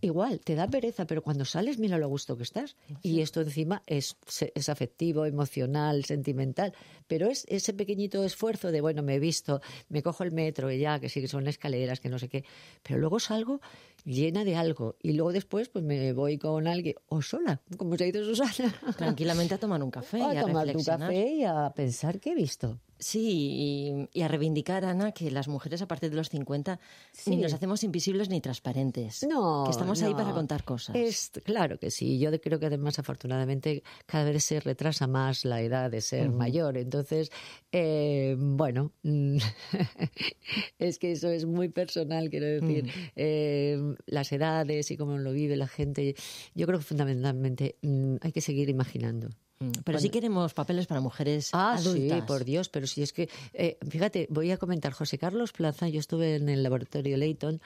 Igual, 0.00 0.38
te 0.38 0.54
da 0.54 0.68
pereza, 0.68 1.08
pero 1.08 1.22
cuando 1.22 1.44
sales, 1.44 1.80
mira 1.80 1.98
lo 1.98 2.04
a 2.06 2.08
gusto 2.08 2.36
que 2.36 2.44
estás. 2.44 2.76
Y 3.02 3.20
esto 3.20 3.40
encima 3.40 3.82
es, 3.86 4.16
es 4.54 4.68
afectivo, 4.68 5.26
emocional, 5.26 6.04
sentimental. 6.04 6.72
Pero 7.08 7.26
es 7.26 7.44
ese 7.48 7.74
pequeñito 7.74 8.22
esfuerzo 8.22 8.70
de, 8.70 8.80
bueno, 8.80 9.02
me 9.02 9.16
he 9.16 9.18
visto, 9.18 9.60
me 9.88 10.04
cojo 10.04 10.22
el 10.22 10.30
metro 10.30 10.70
y 10.70 10.78
ya, 10.78 11.00
que 11.00 11.08
sí 11.08 11.20
que 11.20 11.26
son 11.26 11.48
escaleras, 11.48 11.98
que 11.98 12.08
no 12.08 12.20
sé 12.20 12.28
qué. 12.28 12.44
Pero 12.84 13.00
luego 13.00 13.18
salgo 13.18 13.60
llena 14.08 14.44
de 14.44 14.56
algo. 14.56 14.96
Y 15.02 15.12
luego 15.12 15.32
después, 15.32 15.68
pues 15.68 15.84
me 15.84 16.12
voy 16.12 16.38
con 16.38 16.66
alguien, 16.66 16.96
o 17.08 17.22
sola, 17.22 17.60
como 17.76 17.96
se 17.96 18.06
dice 18.06 18.24
Susana. 18.24 18.74
Tranquilamente 18.96 19.54
a 19.54 19.58
tomar 19.58 19.82
un 19.82 19.90
café 19.90 20.22
a 20.22 20.34
y 20.34 20.36
a 20.38 20.40
tomar 20.42 20.66
tu 20.66 20.78
reflexionar. 20.78 21.08
café 21.08 21.28
y 21.34 21.44
a 21.44 21.72
pensar 21.74 22.18
qué 22.18 22.32
he 22.32 22.34
visto. 22.34 22.80
Sí, 22.98 24.08
y, 24.12 24.18
y 24.18 24.22
a 24.22 24.28
reivindicar, 24.28 24.84
Ana, 24.84 25.12
que 25.12 25.30
las 25.30 25.46
mujeres 25.48 25.82
a 25.82 25.88
partir 25.88 26.10
de 26.10 26.16
los 26.16 26.30
50 26.30 26.80
ni 27.26 27.36
nos 27.36 27.52
hacemos 27.52 27.84
invisibles 27.84 28.28
ni 28.28 28.40
transparentes. 28.40 29.24
No, 29.28 29.64
Que 29.64 29.70
estamos 29.70 30.02
ahí 30.02 30.14
para 30.14 30.32
contar 30.32 30.64
cosas. 30.64 30.96
Es, 30.96 31.30
claro 31.44 31.78
que 31.78 31.90
sí. 31.90 32.18
Yo 32.18 32.30
creo 32.40 32.58
que 32.58 32.66
además, 32.66 32.98
afortunadamente, 32.98 33.82
cada 34.06 34.30
vez 34.30 34.44
se 34.44 34.60
retrasa 34.60 35.06
más 35.06 35.44
la 35.44 35.60
edad 35.62 35.90
de 35.90 36.00
ser 36.00 36.30
mayor. 36.30 36.76
Entonces, 36.76 37.30
eh, 37.72 38.36
bueno, 38.38 38.92
mm, 39.02 39.38
es 40.78 40.98
que 40.98 41.12
eso 41.12 41.28
es 41.28 41.44
muy 41.46 41.68
personal, 41.68 42.30
quiero 42.30 42.46
decir. 42.46 42.90
Eh, 43.14 43.78
las 44.06 44.32
edades 44.32 44.90
y 44.90 44.96
cómo 44.96 45.18
lo 45.18 45.32
vive 45.32 45.56
la 45.56 45.68
gente. 45.68 46.14
Yo 46.54 46.66
creo 46.66 46.78
que 46.78 46.84
fundamentalmente 46.84 47.76
mm, 47.82 48.16
hay 48.20 48.32
que 48.32 48.40
seguir 48.40 48.68
imaginando. 48.68 49.28
Mm, 49.60 49.70
Pero 49.84 49.98
sí 49.98 50.08
queremos 50.10 50.54
papeles 50.54 50.86
para 50.86 51.00
mujeres 51.00 51.50
Ah, 51.52 51.74
adultas. 51.74 52.18
sí, 52.20 52.22
por 52.26 52.44
Dios, 52.44 52.68
pero 52.68 52.86
si 52.86 53.02
es 53.02 53.12
que, 53.12 53.28
eh, 53.54 53.76
fíjate, 53.88 54.26
voy 54.30 54.50
a 54.52 54.56
comentar, 54.56 54.92
José 54.92 55.18
Carlos 55.18 55.52
Plaza, 55.52 55.88
yo 55.88 55.98
estuve 55.98 56.36
en 56.36 56.48
el 56.48 56.62
laboratorio 56.62 57.16
Leighton 57.16 57.60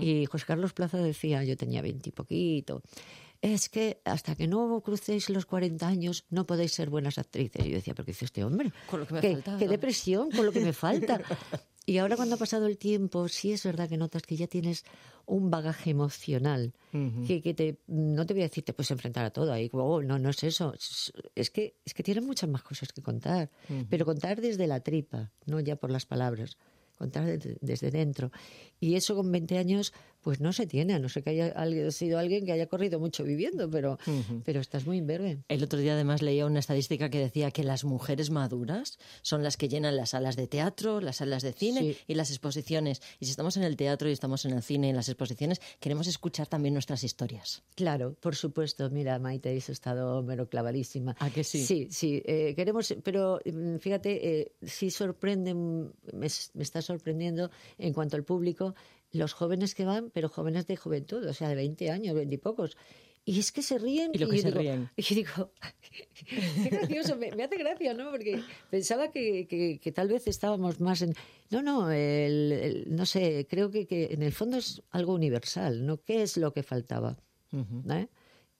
y 0.00 0.26
José 0.26 0.44
Carlos 0.46 0.72
Plaza 0.74 0.98
decía, 0.98 1.44
yo 1.44 1.56
tenía 1.56 1.80
veintipoquito, 1.80 2.82
es 3.40 3.68
que 3.68 4.00
hasta 4.04 4.34
que 4.34 4.46
no 4.48 4.80
crucéis 4.84 5.30
los 5.30 5.46
40 5.46 5.86
años 5.86 6.24
no 6.28 6.44
podéis 6.44 6.72
ser 6.72 6.90
buenas 6.90 7.18
actrices. 7.18 7.64
Y 7.64 7.70
yo 7.70 7.76
decía, 7.76 7.94
pero 7.94 8.04
¿qué 8.04 8.10
dice 8.12 8.24
este 8.24 8.42
hombre? 8.44 8.72
Con 8.90 9.00
lo 9.00 9.06
que 9.06 9.14
me 9.14 9.20
¿Qué, 9.20 9.32
falta, 9.34 9.56
qué 9.58 9.68
depresión, 9.68 10.30
con 10.30 10.44
lo 10.44 10.52
que 10.52 10.60
me 10.60 10.72
falta. 10.72 11.20
Y 11.88 11.98
ahora 11.98 12.16
cuando 12.16 12.34
ha 12.34 12.38
pasado 12.38 12.66
el 12.66 12.76
tiempo, 12.76 13.28
sí 13.28 13.50
es 13.52 13.64
verdad 13.64 13.88
que 13.88 13.96
notas 13.96 14.22
que 14.22 14.36
ya 14.36 14.46
tienes 14.46 14.84
un 15.24 15.50
bagaje 15.50 15.90
emocional, 15.90 16.74
que, 17.26 17.40
que 17.42 17.54
te, 17.54 17.78
no 17.86 18.26
te 18.26 18.34
voy 18.34 18.42
a 18.42 18.48
decir 18.48 18.62
te 18.64 18.72
puedes 18.74 18.90
enfrentar 18.90 19.24
a 19.24 19.30
todo, 19.30 19.52
ahí, 19.52 19.68
wow, 19.70 20.02
no, 20.02 20.18
no 20.18 20.28
es 20.30 20.42
eso, 20.44 20.74
es, 21.34 21.50
que, 21.50 21.76
es 21.86 21.94
que 21.94 22.02
tienes 22.02 22.22
muchas 22.24 22.48
más 22.50 22.62
cosas 22.62 22.92
que 22.92 23.00
contar, 23.02 23.50
pero 23.88 24.04
contar 24.04 24.40
desde 24.40 24.66
la 24.66 24.80
tripa, 24.80 25.30
no 25.46 25.60
ya 25.60 25.76
por 25.76 25.90
las 25.90 26.04
palabras, 26.06 26.58
contar 26.98 27.24
de- 27.24 27.56
desde 27.60 27.90
dentro. 27.90 28.32
Y 28.80 28.94
eso 28.96 29.14
con 29.16 29.30
20 29.32 29.56
años, 29.56 29.92
pues 30.28 30.40
no 30.42 30.52
se 30.52 30.66
tiene, 30.66 30.92
a 30.92 30.98
no 30.98 31.08
ser 31.08 31.22
que 31.24 31.30
haya 31.30 31.46
alguien- 31.56 31.90
sido 31.90 32.18
alguien 32.18 32.44
que 32.44 32.52
haya 32.52 32.66
corrido 32.66 33.00
mucho 33.00 33.24
viviendo, 33.24 33.70
pero, 33.70 33.96
pero 34.44 34.60
estás 34.60 34.84
muy 34.86 34.98
imberbe. 34.98 35.38
El 35.48 35.62
otro 35.64 35.78
día 35.78 35.94
además 35.94 36.20
leía 36.20 36.44
una 36.44 36.58
estadística 36.58 37.08
que 37.08 37.18
decía 37.18 37.50
que 37.50 37.64
las 37.64 37.84
mujeres 37.84 38.28
maduras 38.28 38.98
son 39.22 39.42
las 39.42 39.56
que 39.56 39.70
llenan 39.70 39.96
las 39.96 40.10
salas 40.10 40.36
de 40.36 40.46
teatro, 40.46 41.00
las 41.00 41.16
salas 41.16 41.42
de 41.42 41.54
cine 41.54 41.80
Sí. 41.80 41.96
y 42.08 42.14
las 42.14 42.28
exposiciones. 42.28 43.00
Y 43.20 43.24
si 43.24 43.30
estamos 43.30 43.56
en 43.56 43.62
el 43.62 43.78
teatro 43.78 44.10
y 44.10 44.12
estamos 44.12 44.44
en 44.44 44.52
el 44.52 44.62
cine 44.62 44.88
y 44.88 44.90
en 44.90 44.96
las 44.96 45.08
exposiciones, 45.08 45.62
queremos 45.80 46.06
escuchar 46.06 46.46
también 46.46 46.74
nuestras 46.74 47.04
historias. 47.04 47.62
Claro, 47.74 48.14
por 48.20 48.36
supuesto. 48.36 48.90
Mira, 48.90 49.18
Maite, 49.18 49.56
has 49.56 49.70
estado 49.70 50.22
mero 50.22 50.46
clavadísima. 50.50 51.16
¿A 51.20 51.30
que 51.30 51.42
sí? 51.42 51.64
Sí, 51.64 51.88
sí. 51.90 52.22
eh, 52.26 52.52
queremos, 52.54 52.94
pero 53.02 53.40
mm, 53.46 53.76
fíjate, 53.78 54.40
eh, 54.40 54.52
sí 54.60 54.90
sorprende, 54.90 55.54
mm, 55.54 55.90
me 56.12 56.26
está 56.26 56.82
sorprendiendo 56.82 57.50
en 57.78 57.94
cuanto 57.94 58.16
al 58.16 58.24
público, 58.24 58.74
los 59.12 59.32
jóvenes 59.32 59.74
que 59.74 59.84
van, 59.84 60.10
pero 60.10 60.28
jóvenes 60.28 60.66
de 60.66 60.76
juventud, 60.76 61.24
o 61.26 61.32
sea, 61.34 61.48
de 61.48 61.54
20 61.54 61.90
años, 61.90 62.14
20 62.14 62.34
y 62.34 62.38
pocos. 62.38 62.76
Y 63.24 63.40
es 63.40 63.52
que 63.52 63.62
se 63.62 63.78
ríen. 63.78 64.10
Y 64.14 64.18
lo 64.18 64.28
que 64.28 64.36
yo 64.36 64.42
se 64.42 64.48
digo- 64.48 64.60
ríen. 64.60 64.90
Y 64.96 65.02
yo 65.02 65.14
digo, 65.16 65.52
qué 66.62 66.68
gracioso, 66.70 67.16
me, 67.16 67.30
me 67.34 67.44
hace 67.44 67.56
gracia, 67.58 67.92
¿no? 67.94 68.10
Porque 68.10 68.40
pensaba 68.70 69.10
que, 69.10 69.46
que- 69.46 69.78
que 69.80 69.92
tal 69.92 70.08
vez 70.08 70.26
estábamos 70.26 70.80
más 70.80 71.02
en... 71.02 71.14
No, 71.50 71.62
no, 71.62 71.90
el- 71.90 72.52
el- 72.52 72.84
no 72.96 73.04
sé, 73.06 73.46
creo 73.48 73.70
que, 73.70 73.86
que 73.86 74.06
en 74.12 74.22
el 74.22 74.32
fondo 74.32 74.56
es 74.58 74.82
algo 74.90 75.14
universal, 75.14 75.84
¿no? 75.84 76.02
¿Qué 76.02 76.22
es 76.22 76.36
lo 76.36 76.52
que 76.52 76.62
faltaba? 76.62 77.18
¿Eh? 77.90 78.08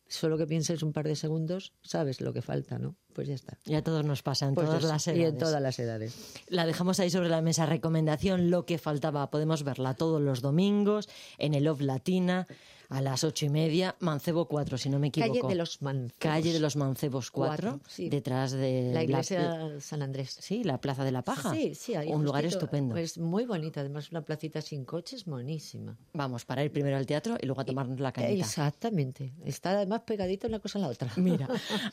Solo 0.08 0.38
que 0.38 0.46
pienses 0.46 0.82
un 0.82 0.92
par 0.94 1.06
de 1.06 1.14
segundos, 1.16 1.74
sabes 1.82 2.20
lo 2.22 2.32
que 2.32 2.40
falta, 2.40 2.78
¿no? 2.78 2.96
Pues 3.12 3.28
ya 3.28 3.34
está. 3.34 3.58
Y 3.66 3.74
a 3.74 3.82
todos 3.84 4.04
nos 4.06 4.22
pasa, 4.22 4.46
en 4.46 4.54
Pues 4.54 4.66
todas 4.66 4.84
las 4.84 5.06
y 5.06 5.10
edades. 5.10 5.28
en 5.32 5.38
todas 5.38 5.60
las 5.60 5.78
edades. 5.78 6.34
La 6.48 6.64
dejamos 6.64 6.98
ahí 6.98 7.10
sobre 7.10 7.28
la 7.28 7.42
mesa. 7.42 7.66
Recomendación, 7.66 8.50
lo 8.50 8.64
que 8.64 8.78
faltaba. 8.78 9.30
Podemos 9.30 9.64
verla 9.64 9.94
todos 9.94 10.22
los 10.22 10.40
domingos 10.40 11.08
en 11.36 11.52
el 11.54 11.68
Off 11.68 11.80
Latina. 11.82 12.46
A 12.90 13.02
las 13.02 13.22
ocho 13.22 13.44
y 13.44 13.50
media, 13.50 13.96
Mancebo 14.00 14.46
4, 14.48 14.78
si 14.78 14.88
no 14.88 14.98
me 14.98 15.08
equivoco. 15.08 15.34
Calle 15.34 15.48
de 15.48 15.54
los 15.54 15.82
Mancebos. 15.82 16.14
Calle 16.18 16.52
de 16.54 16.60
los 16.60 16.76
Mancebos 16.76 17.30
4, 17.30 17.70
Cuatro, 17.72 17.80
sí. 17.88 18.08
detrás 18.08 18.52
de 18.52 18.92
La 18.94 19.02
iglesia 19.02 19.78
San 19.80 20.00
Andrés. 20.00 20.36
sí, 20.40 20.64
la 20.64 20.80
Plaza 20.80 21.04
de 21.04 21.12
la 21.12 21.22
Paja. 21.22 21.52
Sí, 21.52 21.74
sí, 21.74 21.94
ahí 21.94 22.08
Un 22.08 22.24
lugar 22.24 22.46
estupendo. 22.46 22.94
Pues 22.94 23.18
muy 23.18 23.44
bonita, 23.44 23.80
además 23.80 24.10
una 24.10 24.22
placita 24.22 24.62
sin 24.62 24.86
coches, 24.86 25.26
monísima. 25.26 25.98
Vamos, 26.14 26.46
para 26.46 26.64
ir 26.64 26.72
primero 26.72 26.96
al 26.96 27.04
teatro 27.04 27.36
y 27.40 27.44
luego 27.46 27.60
a 27.60 27.64
tomarnos 27.64 28.00
la 28.00 28.10
cañita. 28.12 28.32
Exactamente. 28.44 29.34
Está 29.44 29.72
además 29.72 30.00
pegadito 30.06 30.46
una 30.46 30.58
cosa 30.58 30.78
a 30.78 30.82
la 30.82 30.88
otra. 30.88 31.10
Mira, 31.16 31.46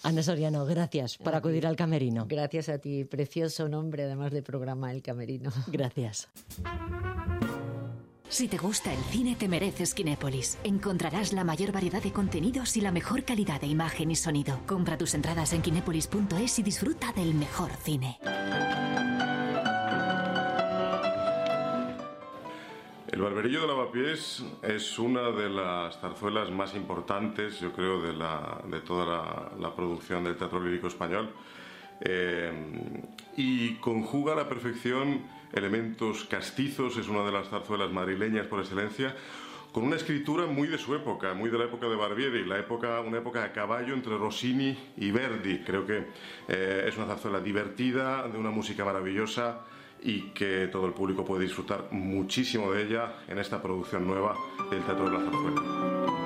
Ana 0.03 0.23
Soriano, 0.23 0.65
gracias 0.65 1.17
por 1.23 1.35
acudir 1.35 1.67
al 1.67 1.75
camerino. 1.75 2.25
Gracias 2.29 2.69
a 2.69 2.77
ti, 2.77 3.03
precioso 3.03 3.67
nombre 3.67 4.03
además 4.03 4.31
de 4.31 4.41
programa 4.41 4.91
El 4.91 5.01
Camerino. 5.01 5.51
Gracias. 5.67 6.29
Si 8.27 8.47
te 8.47 8.57
gusta 8.57 8.91
el 8.91 8.99
cine, 9.05 9.35
te 9.35 9.47
mereces 9.47 9.93
Kinépolis. 9.93 10.57
Encontrarás 10.63 11.31
la 11.31 11.43
mayor 11.43 11.71
variedad 11.71 12.01
de 12.01 12.11
contenidos 12.11 12.75
y 12.75 12.81
la 12.81 12.91
mejor 12.91 13.23
calidad 13.23 13.61
de 13.61 13.67
imagen 13.67 14.11
y 14.11 14.15
sonido. 14.15 14.59
Compra 14.65 14.97
tus 14.97 15.13
entradas 15.13 15.53
en 15.53 15.61
kinépolis.es 15.61 16.59
y 16.59 16.63
disfruta 16.63 17.13
del 17.13 17.33
mejor 17.35 17.71
cine. 17.71 18.19
El 23.07 23.21
Barberillo 23.21 23.61
de 23.61 23.67
Lavapiés 23.67 24.43
es 24.61 24.99
una 24.99 25.31
de 25.31 25.49
las 25.49 25.97
zarzuelas 25.99 26.51
más 26.51 26.75
importantes, 26.75 27.61
yo 27.61 27.71
creo, 27.71 28.01
de, 28.01 28.81
toda 28.81 29.05
la, 29.05 29.51
la 29.57 29.73
producción 29.73 30.25
del 30.25 30.35
teatro 30.35 30.59
lírico 30.59 30.87
español. 30.87 31.31
Eh, 32.01 32.51
y 33.37 33.75
conjuga 33.75 34.33
a 34.33 34.35
la 34.35 34.49
perfección 34.49 35.21
elementos 35.55 36.25
castizos, 36.25 36.97
es 36.97 37.07
una 37.07 37.23
de 37.23 37.31
las 37.31 37.49
zarzuelas 37.49 37.91
madrileñas 37.91 38.47
por 38.47 38.59
excelencia, 38.59 39.15
con 39.71 39.83
una 39.83 39.97
escritura 39.97 40.45
muy 40.45 40.69
de 40.69 40.77
su 40.77 40.95
época, 40.95 41.33
muy 41.33 41.49
de 41.49 41.57
la 41.57 41.65
época 41.65 41.87
de 41.87 41.95
Barbieri, 41.97 42.45
la 42.45 42.57
época, 42.57 43.01
una 43.01 43.17
época 43.17 43.43
a 43.43 43.51
caballo 43.51 43.93
entre 43.93 44.17
Rossini 44.17 44.77
y 44.95 45.11
Verdi. 45.11 45.59
Creo 45.65 45.85
que 45.85 46.05
eh, 46.47 46.85
es 46.87 46.95
una 46.95 47.07
zarzuela 47.07 47.41
divertida, 47.41 48.25
de 48.27 48.37
una 48.37 48.51
música 48.51 48.85
maravillosa 48.85 49.65
y 50.01 50.29
que 50.29 50.67
todo 50.67 50.85
el 50.85 50.93
público 50.93 51.25
puede 51.25 51.43
disfrutar 51.43 51.89
muchísimo 51.91 52.71
de 52.71 52.83
ella 52.83 53.15
en 53.27 53.37
esta 53.37 53.61
producción 53.61 54.07
nueva 54.07 54.33
del 54.69 54.81
Teatro 54.83 55.09
de 55.09 55.17
la 55.17 55.25
Zarzuela. 55.25 56.24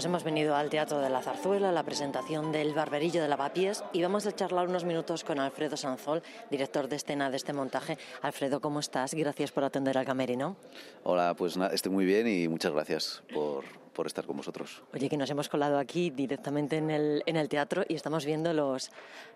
Nos 0.00 0.06
hemos 0.06 0.24
venido 0.24 0.56
al 0.56 0.70
Teatro 0.70 0.98
de 1.00 1.10
la 1.10 1.20
Zarzuela, 1.20 1.72
la 1.72 1.82
presentación 1.82 2.52
del 2.52 2.72
Barberillo 2.72 3.20
de 3.20 3.28
Lavapiés 3.28 3.84
y 3.92 4.00
vamos 4.00 4.26
a 4.26 4.34
charlar 4.34 4.66
unos 4.66 4.82
minutos 4.82 5.24
con 5.24 5.38
Alfredo 5.38 5.76
Sanzol, 5.76 6.22
director 6.50 6.88
de 6.88 6.96
escena 6.96 7.28
de 7.28 7.36
este 7.36 7.52
montaje. 7.52 7.98
Alfredo, 8.22 8.62
¿cómo 8.62 8.80
estás? 8.80 9.12
Gracias 9.12 9.52
por 9.52 9.62
atender 9.62 9.98
al 9.98 10.06
camerino. 10.06 10.56
Hola, 11.02 11.34
pues 11.36 11.58
nada, 11.58 11.74
estoy 11.74 11.92
muy 11.92 12.06
bien 12.06 12.26
y 12.26 12.48
muchas 12.48 12.72
gracias 12.72 13.22
por, 13.34 13.64
por 14.00 14.06
estar 14.06 14.24
con 14.24 14.38
vosotros. 14.38 14.82
Oye, 14.94 15.10
que 15.10 15.18
nos 15.18 15.28
hemos 15.28 15.50
colado 15.50 15.78
aquí 15.78 16.08
directamente 16.08 16.78
en 16.78 16.90
el, 16.90 17.22
en 17.26 17.36
el 17.36 17.50
teatro 17.50 17.84
y 17.86 17.94
estamos 17.96 18.24
viendo 18.24 18.54
los, 18.54 18.90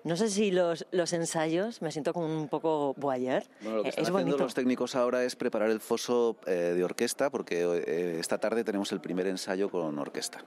no 0.05 0.17
sé 0.17 0.31
si 0.31 0.51
los, 0.51 0.87
los 0.91 1.13
ensayos, 1.13 1.83
me 1.83 1.93
siento 1.93 2.15
como 2.15 2.25
un 2.35 2.49
poco 2.49 2.95
voyeur. 2.97 3.43
Bueno, 3.61 3.77
lo 3.77 3.83
que 3.83 3.89
Eh, 3.89 3.91
están 3.91 4.05
es 4.05 4.09
haciendo 4.09 4.13
bonito. 4.31 4.45
los 4.45 4.55
técnicos 4.55 4.95
ahora 4.97 5.23
es 5.23 5.37
preparar 5.37 5.69
el 5.69 5.81
foso 5.81 6.39
eh, 6.47 6.51
de 6.75 6.83
orquesta 6.83 7.29
porque 7.29 7.61
eh, 7.87 8.17
esta 8.19 8.39
tarde 8.39 8.65
tenemos 8.65 8.91
el 8.93 9.03
primer 9.03 9.27
ensayo 9.27 9.69
con 9.69 9.99
orquesta, 9.99 10.43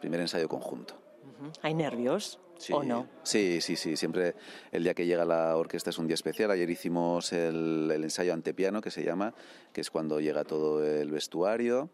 primer 0.00 0.20
ensayo 0.20 0.48
conjunto. 0.48 0.94
¿Hay 1.60 1.74
nervios 1.74 2.38
Sí, 2.56 2.74
o 2.74 2.82
no? 2.82 3.06
Sí, 3.22 3.60
sí, 3.62 3.74
sí. 3.76 3.96
Siempre 3.96 4.34
el 4.72 4.84
día 4.84 4.92
que 4.92 5.06
llega 5.06 5.24
la 5.24 5.56
orquesta 5.56 5.88
es 5.88 5.96
un 5.98 6.06
día 6.06 6.12
especial. 6.14 6.50
Ayer 6.50 6.68
hicimos 6.68 7.32
el, 7.32 7.90
el 7.90 8.04
ensayo 8.04 8.34
antepiano, 8.34 8.82
que 8.82 8.90
se 8.90 9.02
llama, 9.02 9.32
que 9.72 9.80
es 9.80 9.90
cuando 9.90 10.20
llega 10.20 10.44
todo 10.44 10.84
el 10.84 11.10
vestuario. 11.10 11.88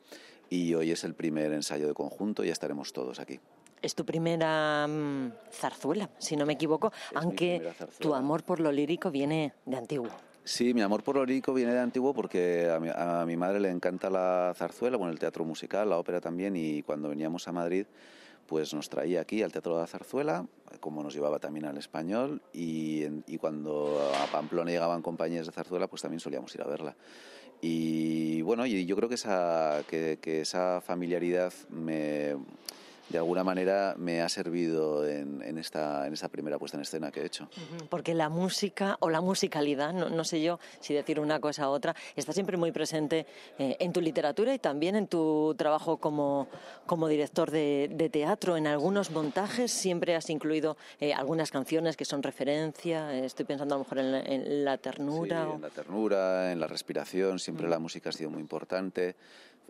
Y 0.50 0.74
hoy 0.74 0.90
es 0.90 1.04
el 1.04 1.14
primer 1.14 1.52
ensayo 1.52 1.88
de 1.88 1.94
conjunto 1.94 2.44
y 2.44 2.46
ya 2.46 2.52
estaremos 2.52 2.92
todos 2.92 3.18
aquí. 3.18 3.40
Es 3.82 3.94
tu 3.94 4.04
primera 4.04 4.86
mm, 4.86 5.32
zarzuela, 5.52 6.10
si 6.18 6.36
no 6.36 6.46
me 6.46 6.54
equivoco, 6.54 6.92
aunque 7.14 7.72
tu 7.98 8.14
amor 8.14 8.42
por 8.42 8.60
lo 8.60 8.72
lírico 8.72 9.10
viene 9.10 9.52
de 9.64 9.76
antiguo. 9.76 10.10
Sí, 10.44 10.72
mi 10.72 10.80
amor 10.80 11.02
por 11.02 11.16
lo 11.16 11.26
lírico 11.26 11.52
viene 11.52 11.72
de 11.72 11.80
antiguo 11.80 12.14
porque 12.14 12.70
a 12.70 12.78
mi, 12.78 12.88
a 12.94 13.24
mi 13.26 13.36
madre 13.36 13.60
le 13.60 13.70
encanta 13.70 14.08
la 14.08 14.54
zarzuela, 14.56 14.96
bueno, 14.96 15.12
el 15.12 15.18
teatro 15.18 15.44
musical, 15.44 15.90
la 15.90 15.98
ópera 15.98 16.20
también, 16.20 16.54
y 16.56 16.82
cuando 16.82 17.08
veníamos 17.08 17.48
a 17.48 17.52
Madrid, 17.52 17.86
pues 18.46 18.72
nos 18.72 18.88
traía 18.88 19.20
aquí 19.20 19.42
al 19.42 19.52
Teatro 19.52 19.74
de 19.74 19.80
la 19.80 19.86
Zarzuela, 19.86 20.46
como 20.80 21.02
nos 21.02 21.14
llevaba 21.14 21.38
también 21.38 21.66
al 21.66 21.76
español, 21.78 22.42
y, 22.52 23.02
y 23.26 23.38
cuando 23.38 24.10
a 24.22 24.26
Pamplona 24.30 24.70
llegaban 24.70 25.02
compañías 25.02 25.46
de 25.46 25.52
zarzuela, 25.52 25.88
pues 25.88 26.02
también 26.02 26.20
solíamos 26.20 26.54
ir 26.54 26.62
a 26.62 26.66
verla. 26.66 26.96
Y 27.60 28.42
bueno, 28.42 28.66
yo 28.66 28.96
creo 28.96 29.08
que 29.08 29.14
esa, 29.14 29.82
que, 29.88 30.18
que 30.20 30.42
esa 30.42 30.80
familiaridad 30.80 31.52
me, 31.70 32.36
de 33.08 33.18
alguna 33.18 33.44
manera 33.44 33.94
me 33.96 34.20
ha 34.20 34.28
servido 34.28 35.06
en, 35.06 35.40
en 35.42 35.58
esta, 35.58 36.06
en 36.06 36.12
esta 36.12 36.28
primera 36.28 36.58
puesta 36.58 36.76
en 36.76 36.82
escena 36.82 37.10
que 37.12 37.20
he 37.22 37.26
hecho. 37.26 37.48
Porque 37.88 38.14
la 38.14 38.28
música 38.28 38.96
o 39.00 39.10
la 39.10 39.20
musicalidad, 39.20 39.92
no, 39.92 40.08
no 40.10 40.24
sé 40.24 40.42
yo 40.42 40.58
si 40.80 40.92
decir 40.94 41.20
una 41.20 41.38
cosa 41.40 41.68
u 41.68 41.72
otra, 41.72 41.94
está 42.16 42.32
siempre 42.32 42.56
muy 42.56 42.72
presente 42.72 43.26
eh, 43.58 43.76
en 43.78 43.92
tu 43.92 44.00
literatura 44.00 44.52
y 44.54 44.58
también 44.58 44.96
en 44.96 45.06
tu 45.06 45.54
trabajo 45.56 45.98
como, 45.98 46.48
como 46.86 47.06
director 47.08 47.50
de, 47.50 47.88
de 47.92 48.08
teatro. 48.10 48.56
En 48.56 48.66
algunos 48.66 49.10
montajes 49.10 49.70
siempre 49.70 50.16
has 50.16 50.28
incluido 50.30 50.76
eh, 51.00 51.14
algunas 51.14 51.50
canciones 51.50 51.96
que 51.96 52.04
son 52.04 52.22
referencia. 52.22 53.14
estoy 53.14 53.44
pensando 53.46 53.74
a 53.74 53.78
lo 53.78 53.84
mejor 53.84 53.98
en 54.00 54.12
la, 54.12 54.20
en 54.20 54.64
la 54.64 54.78
ternura. 54.78 55.44
Sí, 55.44 55.50
o- 55.50 55.54
en 55.54 55.62
la 55.62 55.70
ternura, 55.70 56.52
en 56.52 56.60
la 56.60 56.66
respiración, 56.66 57.38
siempre 57.38 57.66
Mm. 57.66 57.70
la 57.70 57.78
música 57.78 58.08
ha 58.10 58.12
sido 58.12 58.30
muy 58.30 58.40
importante. 58.40 59.14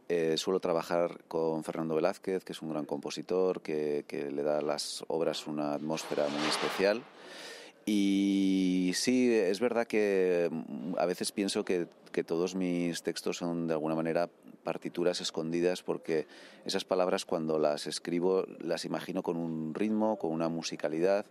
Eh, 0.08 0.36
suelo 0.36 0.60
trabajar 0.60 1.18
con 1.26 1.64
Fernando 1.64 1.96
Velázquez, 1.96 2.44
que 2.44 2.52
es 2.52 2.62
un 2.62 2.70
gran 2.70 2.84
compositor, 2.84 3.60
que, 3.60 4.04
que 4.06 4.30
le 4.30 4.42
da 4.44 4.58
a 4.58 4.62
las 4.62 5.04
obras 5.08 5.46
una 5.46 5.74
atmósfera 5.74 6.28
muy 6.28 6.46
especial. 6.48 7.02
Y 7.86 8.92
sí, 8.94 9.32
es 9.32 9.60
verdad 9.60 9.86
que 9.86 10.48
mm, 10.50 10.94
a 10.98 11.06
veces 11.06 11.32
pienso 11.32 11.64
que, 11.64 11.86
que 12.12 12.24
todos 12.24 12.54
mis 12.54 13.02
textos 13.02 13.36
son 13.36 13.66
de 13.66 13.74
alguna 13.74 13.94
manera 13.94 14.28
partituras 14.64 15.20
escondidas 15.20 15.84
porque 15.84 16.26
esas 16.64 16.84
palabras 16.84 17.24
cuando 17.24 17.60
las 17.60 17.86
escribo 17.86 18.44
las 18.58 18.84
imagino 18.84 19.22
con 19.22 19.36
un 19.36 19.74
ritmo, 19.74 20.18
con 20.18 20.32
una 20.32 20.48
musicalidad, 20.48 21.26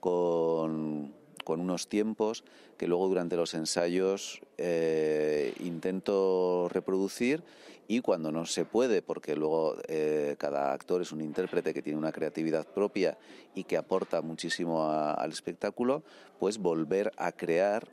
con, 0.00 1.12
con 1.44 1.60
unos 1.60 1.88
tiempos 1.88 2.42
que 2.76 2.88
luego 2.88 3.06
durante 3.06 3.36
los 3.36 3.54
ensayos 3.54 4.40
eh, 4.58 5.54
intento 5.60 6.68
reproducir 6.68 7.44
y 7.88 8.00
cuando 8.00 8.30
no 8.32 8.46
se 8.46 8.64
puede, 8.64 9.02
porque 9.02 9.34
luego 9.36 9.76
eh, 9.88 10.36
cada 10.38 10.72
actor 10.72 11.02
es 11.02 11.12
un 11.12 11.20
intérprete 11.20 11.74
que 11.74 11.82
tiene 11.82 11.98
una 11.98 12.12
creatividad 12.12 12.66
propia 12.66 13.18
y 13.54 13.64
que 13.64 13.76
aporta 13.76 14.22
muchísimo 14.22 14.82
a- 14.84 15.12
al 15.14 15.30
espectáculo, 15.32 16.02
pues 16.38 16.58
volver 16.58 17.12
a 17.16 17.32
crear 17.32 17.88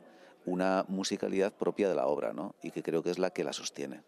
una 0.46 0.84
musicalidad 0.88 1.52
propia 1.52 1.88
de 1.88 1.94
la 1.94 2.06
obra, 2.06 2.32
¿no? 2.32 2.54
Y 2.62 2.70
que 2.70 2.82
creo 2.82 3.02
que 3.02 3.10
es 3.10 3.18
la 3.18 3.30
que 3.30 3.44
la 3.44 3.52
sostiene. 3.52 4.00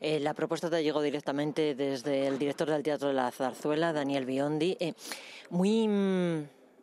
Eh, 0.00 0.20
la 0.20 0.34
propuesta 0.34 0.68
te 0.68 0.82
llegó 0.82 1.00
directamente 1.00 1.74
desde 1.74 2.26
el 2.26 2.38
director 2.38 2.68
del 2.68 2.82
Teatro 2.82 3.08
de 3.08 3.14
la 3.14 3.30
Zarzuela, 3.30 3.94
Daniel 3.94 4.26
Biondi, 4.26 4.76
eh, 4.80 4.92
muy 5.48 5.88
mm, 5.88 6.42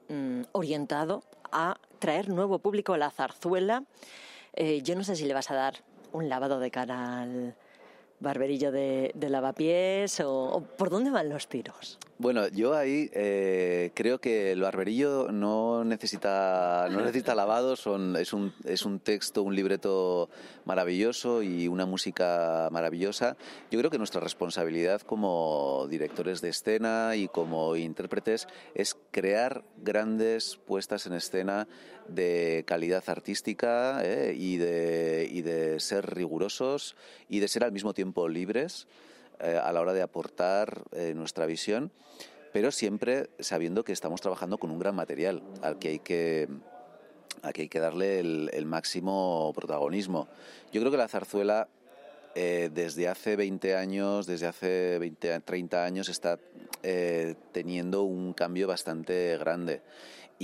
mm, 0.09 0.41
orientado 0.53 1.23
a 1.51 1.77
traer 1.99 2.29
nuevo 2.29 2.57
público 2.57 2.93
a 2.93 2.97
la 2.97 3.11
zarzuela. 3.11 3.83
Yo 4.83 4.95
no 4.95 5.03
sé 5.03 5.15
si 5.15 5.25
le 5.25 5.33
vas 5.35 5.51
a 5.51 5.55
dar 5.55 5.75
un 6.11 6.29
lavado 6.29 6.59
de 6.59 6.69
cara 6.71 7.21
al 7.21 7.55
barberillo 8.23 8.71
de, 8.71 9.11
de 9.13 9.29
lavapiés 9.29 10.19
o, 10.21 10.31
o 10.31 10.61
por 10.61 10.89
dónde 10.89 11.11
van 11.11 11.29
los 11.29 11.47
tiros. 11.47 11.99
Bueno, 12.23 12.47
yo 12.47 12.73
ahí 12.73 13.09
eh, 13.13 13.91
creo 13.95 14.19
que 14.19 14.53
el 14.53 14.61
barberillo 14.61 15.29
no 15.31 15.83
necesita, 15.83 16.87
no 16.89 17.01
necesita 17.01 17.35
lavado, 17.35 17.75
son, 17.75 18.15
es, 18.15 18.31
un, 18.31 18.53
es 18.63 18.85
un 18.85 18.99
texto, 18.99 19.43
un 19.43 19.55
libreto 19.55 20.29
maravilloso 20.63 21.43
y 21.43 21.67
una 21.67 21.85
música 21.85 22.69
maravillosa. 22.71 23.35
Yo 23.71 23.79
creo 23.79 23.91
que 23.91 23.97
nuestra 23.97 24.21
responsabilidad 24.21 25.01
como 25.01 25.85
directores 25.89 26.39
de 26.39 26.49
escena 26.49 27.15
y 27.17 27.27
como 27.27 27.75
intérpretes 27.75 28.47
es 28.73 28.95
crear 29.11 29.65
grandes 29.75 30.55
puestas 30.65 31.05
en 31.07 31.13
escena 31.13 31.67
de 32.07 32.63
calidad 32.67 33.03
artística 33.07 34.01
eh, 34.03 34.33
y, 34.37 34.57
de, 34.57 35.27
y 35.29 35.41
de 35.41 35.79
ser 35.79 36.13
rigurosos 36.15 36.95
y 37.29 37.39
de 37.39 37.47
ser 37.47 37.63
al 37.63 37.71
mismo 37.71 37.93
tiempo 37.93 38.27
libres 38.27 38.87
eh, 39.39 39.59
a 39.61 39.71
la 39.71 39.81
hora 39.81 39.93
de 39.93 40.01
aportar 40.01 40.83
eh, 40.91 41.13
nuestra 41.15 41.45
visión, 41.45 41.91
pero 42.51 42.71
siempre 42.71 43.29
sabiendo 43.39 43.83
que 43.83 43.91
estamos 43.91 44.21
trabajando 44.21 44.57
con 44.57 44.71
un 44.71 44.79
gran 44.79 44.95
material 44.95 45.41
al 45.61 45.79
que 45.79 45.89
hay 45.89 45.99
que, 45.99 46.47
hay 47.41 47.67
que 47.67 47.79
darle 47.79 48.19
el, 48.19 48.65
máximo 48.65 49.51
protagonismo. 49.55 50.27
Yo 50.71 50.81
creo 50.81 50.91
que 50.91 50.97
la 50.97 51.07
zarzuela 51.07 51.67
desde 52.35 53.07
hace 53.07 53.35
20 53.35 53.75
años, 53.75 54.25
desde 54.25 54.47
hace 54.47 54.97
20, 54.97 55.39
30 55.41 55.85
años, 55.85 56.09
está 56.09 56.39
teniendo 57.51 58.03
un 58.03 58.33
cambio 58.33 58.67
bastante 58.67 59.37
grande. 59.37 59.81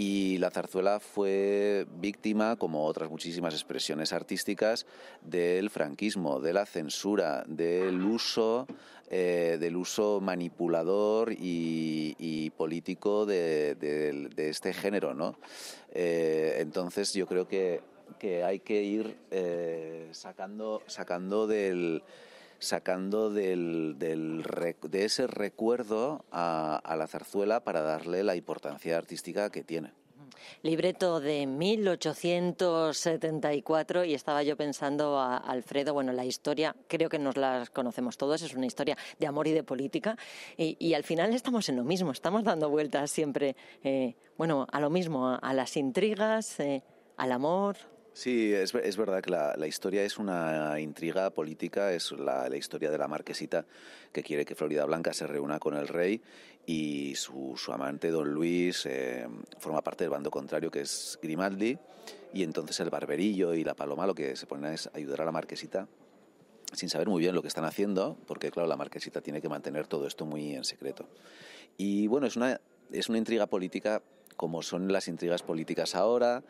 Y 0.01 0.37
la 0.37 0.49
zarzuela 0.49 1.01
fue 1.01 1.85
víctima, 1.99 2.55
como 2.55 2.85
otras 2.85 3.09
muchísimas 3.09 3.53
expresiones 3.53 4.13
artísticas, 4.13 4.85
del 5.21 5.69
franquismo, 5.69 6.39
de 6.39 6.53
la 6.53 6.65
censura, 6.65 7.43
del 7.45 8.01
uso, 8.01 8.65
eh, 9.09 9.57
del 9.59 9.75
uso 9.75 10.21
manipulador 10.21 11.33
y, 11.33 12.49
político 12.55 13.25
de, 13.25 14.29
este 14.37 14.71
género, 14.71 15.13
¿no? 15.13 15.37
Eh, 15.91 16.59
entonces 16.59 17.13
yo 17.13 17.27
creo 17.27 17.49
que, 17.49 17.81
hay 18.41 18.61
que 18.61 18.81
ir 18.81 19.17
eh, 19.31 20.07
sacando, 20.13 20.81
sacando 20.87 21.45
del 21.45 22.03
sacando 22.59 23.29
del, 23.29 23.95
de 23.97 25.05
ese 25.05 25.27
recuerdo 25.27 26.25
a, 26.31 26.95
la 26.97 27.07
zarzuela 27.07 27.63
para 27.63 27.81
darle 27.81 28.23
la 28.23 28.35
importancia 28.35 28.97
artística 28.97 29.49
que 29.49 29.63
tiene 29.63 29.93
libreto 30.61 31.19
de 31.19 31.45
1874 31.45 34.05
y 34.05 34.13
estaba 34.13 34.41
yo 34.43 34.55
pensando 34.55 35.19
a 35.19 35.35
Alfredo, 35.37 35.93
bueno, 35.93 36.13
la 36.13 36.23
historia, 36.25 36.75
creo 36.87 37.09
que 37.09 37.19
nos 37.19 37.35
la 37.37 37.65
conocemos 37.73 38.17
todos, 38.17 38.41
es 38.41 38.53
una 38.53 38.65
historia 38.65 38.97
de 39.19 39.27
amor 39.27 39.47
y 39.47 39.51
de 39.51 39.63
política 39.63 40.17
y, 40.57 40.93
al 40.93 41.03
final 41.03 41.33
estamos 41.33 41.67
en 41.69 41.77
lo 41.77 41.83
mismo, 41.83 42.11
estamos 42.11 42.43
dando 42.43 42.69
vueltas 42.69 43.11
siempre, 43.11 43.55
eh, 43.83 44.15
bueno, 44.37 44.67
a 44.71 44.79
lo 44.79 44.89
mismo, 44.89 45.37
a, 45.41 45.53
las 45.53 45.77
intrigas, 45.77 46.59
eh, 46.59 46.83
al 47.17 47.31
amor. 47.31 47.77
Sí, 48.19 48.53
es, 48.53 48.75
es 48.75 48.97
verdad 48.97 49.21
que 49.21 49.31
la, 49.31 49.65
historia 49.65 50.03
es 50.03 50.17
una 50.17 50.77
intriga 50.81 51.29
política, 51.29 51.93
es 51.93 52.11
la, 52.11 52.53
historia 52.53 52.91
de 52.91 52.97
la 52.97 53.07
marquesita 53.07 53.65
que 54.11 54.23
quiere 54.23 54.43
que 54.43 54.55
Florida 54.55 54.83
Blanca 54.83 55.13
se 55.13 55.25
reúna 55.25 55.57
con 55.57 55.73
el 55.73 55.87
rey 55.87 56.21
y 56.65 57.15
su, 57.15 57.55
amante, 57.71 58.11
don 58.11 58.33
Luis, 58.33 58.85
eh, 58.87 59.25
forma 59.59 59.81
parte 59.81 60.03
del 60.03 60.11
bando 60.11 60.29
contrario 60.31 60.69
que 60.69 60.81
es 60.81 61.17
Grimaldi 61.21 61.77
y 62.33 62.43
entonces 62.43 62.77
el 62.81 62.89
barberillo 62.89 63.53
y 63.53 63.63
la 63.63 63.73
paloma 63.73 64.05
lo 64.05 64.13
que 64.13 64.35
se 64.35 64.45
ponen 64.47 64.73
es 64.73 64.89
ayudar 64.93 65.21
a 65.21 65.25
la 65.25 65.31
marquesita 65.31 65.87
sin 66.73 66.89
saber 66.89 67.07
muy 67.07 67.21
bien 67.21 67.33
lo 67.33 67.41
que 67.41 67.47
están 67.47 67.63
haciendo, 67.63 68.17
porque 68.27 68.51
claro, 68.51 68.67
la 68.67 68.75
marquesita 68.75 69.21
tiene 69.21 69.39
que 69.39 69.47
mantener 69.47 69.87
todo 69.87 70.05
esto 70.05 70.25
muy 70.25 70.55
en 70.55 70.65
secreto. 70.65 71.07
Y 71.77 72.07
bueno, 72.07 72.27
es 72.27 72.35
una, 72.35 72.59
es 72.91 73.07
una 73.07 73.17
intriga 73.17 73.47
política 73.47 74.01
como 74.35 74.61
son 74.61 74.91
las 74.91 75.07
intrigas 75.07 75.41
políticas 75.41 75.95
ahora, 75.95 76.43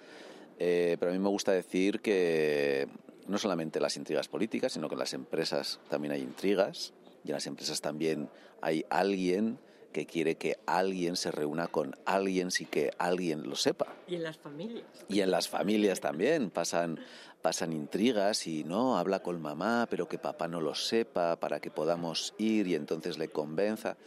eh, 0.60 0.98
pero 1.00 1.12
a 1.12 1.14
mí 1.14 1.20
me 1.20 1.30
gusta 1.30 1.54
decir 1.54 2.02
que 2.02 2.88
no 3.28 3.38
solamente 3.38 3.80
las 3.80 3.96
intrigas 3.96 4.28
políticas, 4.28 4.74
sino 4.74 4.90
que 4.90 4.96
en 4.96 5.00
las 5.00 5.14
empresas 5.14 5.80
también 5.90 6.12
hay 6.12 6.22
intrigas 6.22 6.94
y 7.24 7.30
en 7.30 7.34
las 7.34 7.48
empresas 7.48 7.80
también 7.80 8.30
hay 8.62 8.86
alguien 8.90 9.58
que 9.94 10.06
quiere 10.06 10.36
que 10.36 10.58
alguien 10.66 11.16
se 11.16 11.32
reúna 11.32 11.68
con 11.68 11.96
alguien 12.06 12.52
sin 12.52 12.68
que 12.68 12.92
alguien 12.98 13.50
lo 13.50 13.56
sepa. 13.56 13.88
Y 14.08 14.16
en 14.16 14.24
las 14.24 14.38
familias. 14.38 14.86
Y 15.08 15.22
en 15.22 15.32
las 15.32 15.48
familias 15.48 16.02
también 16.02 16.50
pasan, 16.50 17.00
pasan 17.42 17.74
intrigas 17.74 18.46
y 18.46 18.64
no, 18.66 18.98
habla 18.98 19.24
con 19.24 19.42
mamá, 19.42 19.88
pero 19.90 20.08
que 20.08 20.20
papá 20.20 20.48
no 20.48 20.62
lo 20.62 20.76
sepa 20.76 21.40
para 21.40 21.60
que 21.60 21.72
podamos 21.72 22.36
ir 22.38 22.68
y 22.68 22.76
entonces 22.76 23.18
le 23.18 23.30
convenza. 23.30 23.98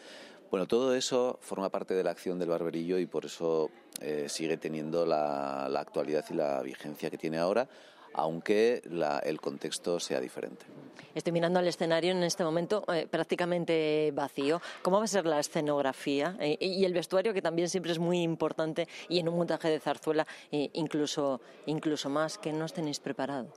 Bueno, 0.51 0.67
todo 0.67 0.95
eso 0.95 1.39
forma 1.41 1.71
parte 1.71 1.95
de 1.95 2.05
la 2.05 2.11
acción 2.11 2.39
del 2.39 2.51
barberillo 2.51 2.99
y 2.99 3.07
por 3.07 3.25
eso 3.25 3.71
eh, 4.01 4.27
sigue 4.29 4.57
teniendo 4.57 5.07
la, 5.07 5.67
actualidad 5.67 6.25
y 6.31 6.35
la 6.35 6.63
vigencia 6.63 7.11
que 7.11 7.19
tiene 7.19 7.39
ahora, 7.39 7.69
aunque 8.15 8.83
el 9.25 9.41
contexto 9.41 9.99
sea 9.99 10.21
diferente. 10.21 10.67
Estoy 11.15 11.33
mirando 11.33 11.59
al 11.59 11.69
escenario 11.69 12.13
en 12.13 12.23
este 12.23 12.45
momento 12.45 12.85
eh, 12.93 13.07
prácticamente 13.11 14.13
vacío. 14.15 14.61
¿Cómo 14.83 14.99
va 14.99 15.05
a 15.05 15.07
ser 15.09 15.27
la 15.27 15.41
escenografía 15.41 16.37
eh, 16.41 16.57
y 16.61 16.85
el 16.85 16.93
vestuario, 16.93 17.33
que 17.33 17.43
también 17.43 17.69
siempre 17.69 17.93
es 17.93 17.99
muy 17.99 18.23
importante 18.23 18.89
y 19.09 19.19
en 19.19 19.29
un 19.29 19.37
montaje 19.37 19.69
de 19.69 19.81
zarzuela 19.81 20.27
incluso, 20.51 21.41
incluso 21.67 22.09
más? 22.09 22.39
que 22.39 22.53
no 22.53 22.67
tenéis 22.69 23.01
preparado? 23.01 23.53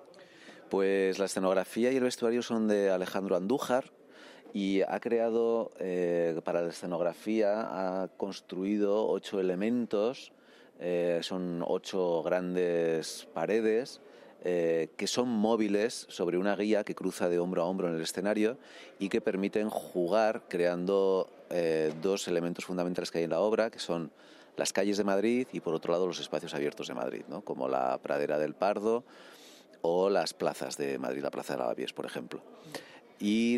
Pues 0.70 1.20
la 1.20 1.26
escenografía 1.26 1.92
y 1.92 1.98
el 1.98 2.04
vestuario 2.04 2.42
son 2.42 2.68
de 2.68 2.90
Alejandro 2.90 3.36
Andújar, 3.36 3.92
y 4.56 4.84
ha 4.84 5.02
creado 5.02 5.72
eh, 5.80 6.40
para 6.46 6.62
la 6.62 6.70
escenografía, 6.70 8.04
ha 8.04 8.08
construido 8.08 9.06
ocho 9.10 9.42
elementos, 9.42 10.32
eh, 10.80 11.20
son 11.24 11.62
ocho 11.68 12.24
grandes 12.24 13.28
paredes 13.34 14.00
eh, 14.46 14.92
que 14.96 15.08
son 15.08 15.28
móviles 15.28 16.06
sobre 16.08 16.38
una 16.38 16.56
guía 16.56 16.86
que 16.86 16.96
cruza 16.96 17.28
de 17.28 17.38
hombro 17.38 17.64
a 17.64 17.66
hombro 17.66 17.90
en 17.90 17.96
el 17.96 18.02
escenario 18.02 18.58
y 18.98 19.10
que 19.10 19.20
permiten 19.20 19.70
jugar 19.70 20.44
creando 20.48 21.30
dos 22.02 22.28
elementos 22.30 22.64
fundamentales 22.64 23.12
que 23.12 23.20
hay 23.20 23.24
en 23.26 23.32
la 23.32 23.42
obra, 23.42 23.70
que 23.70 23.80
son 23.80 24.10
las 24.56 24.72
calles 24.72 24.98
de 24.98 25.04
Madrid 25.04 25.48
y 25.52 25.60
por 25.60 25.74
otro 25.74 25.92
lado 25.92 26.08
los 26.08 26.22
espacios 26.22 26.54
abiertos 26.54 26.88
de 26.88 26.94
Madrid, 26.94 27.24
¿no? 27.28 27.42
como 27.42 27.68
la 27.68 27.98
pradera 28.02 28.40
del 28.40 28.56
Pardo 28.56 29.04
o 29.82 30.10
las 30.10 30.34
plazas 30.34 30.78
de 30.78 30.98
Madrid, 30.98 31.22
la 31.22 31.30
Plaza 31.30 31.54
de 31.54 31.60
Lavapiés, 31.60 31.94
por 31.94 32.06
ejemplo. 32.06 32.42
Y, 33.20 33.56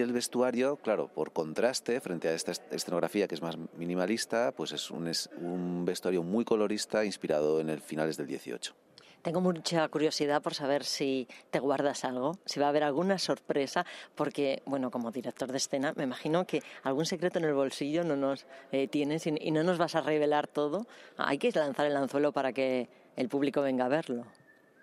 el 0.00 0.12
vestuario, 0.12 0.76
claro, 0.76 1.08
por 1.08 1.32
contraste, 1.32 2.00
frente 2.00 2.28
a 2.28 2.34
esta 2.34 2.52
escenografía 2.70 3.28
que 3.28 3.34
es 3.34 3.42
más 3.42 3.56
minimalista, 3.76 4.52
pues 4.52 4.72
es 4.72 4.90
un, 4.90 5.10
un 5.40 5.84
vestuario 5.84 6.22
muy 6.22 6.44
colorista 6.44 7.04
inspirado 7.04 7.60
en 7.60 7.70
el 7.70 7.80
finales 7.80 8.16
del 8.16 8.26
18. 8.26 8.74
Tengo 9.22 9.40
mucha 9.40 9.86
curiosidad 9.88 10.42
por 10.42 10.54
saber 10.54 10.84
si 10.84 11.26
te 11.50 11.58
guardas 11.58 12.04
algo, 12.04 12.38
si 12.44 12.60
va 12.60 12.66
a 12.66 12.68
haber 12.68 12.84
alguna 12.84 13.18
sorpresa, 13.18 13.84
porque, 14.14 14.62
bueno, 14.64 14.90
como 14.90 15.10
director 15.10 15.50
de 15.50 15.58
escena, 15.58 15.92
me 15.96 16.04
imagino 16.04 16.46
que 16.46 16.62
algún 16.84 17.04
secreto 17.04 17.38
en 17.38 17.44
el 17.44 17.54
bolsillo 17.54 18.04
no 18.04 18.16
nos 18.16 18.46
eh, 18.70 18.86
tienes 18.86 19.26
y, 19.26 19.34
y 19.40 19.50
no 19.50 19.64
nos 19.64 19.76
vas 19.76 19.96
a 19.96 20.02
revelar 20.02 20.46
todo. 20.46 20.86
Hay 21.16 21.38
que 21.38 21.50
lanzar 21.50 21.86
el 21.86 21.96
anzuelo 21.96 22.32
para 22.32 22.52
que 22.52 22.88
el 23.16 23.28
público 23.28 23.60
venga 23.60 23.86
a 23.86 23.88
verlo. 23.88 24.24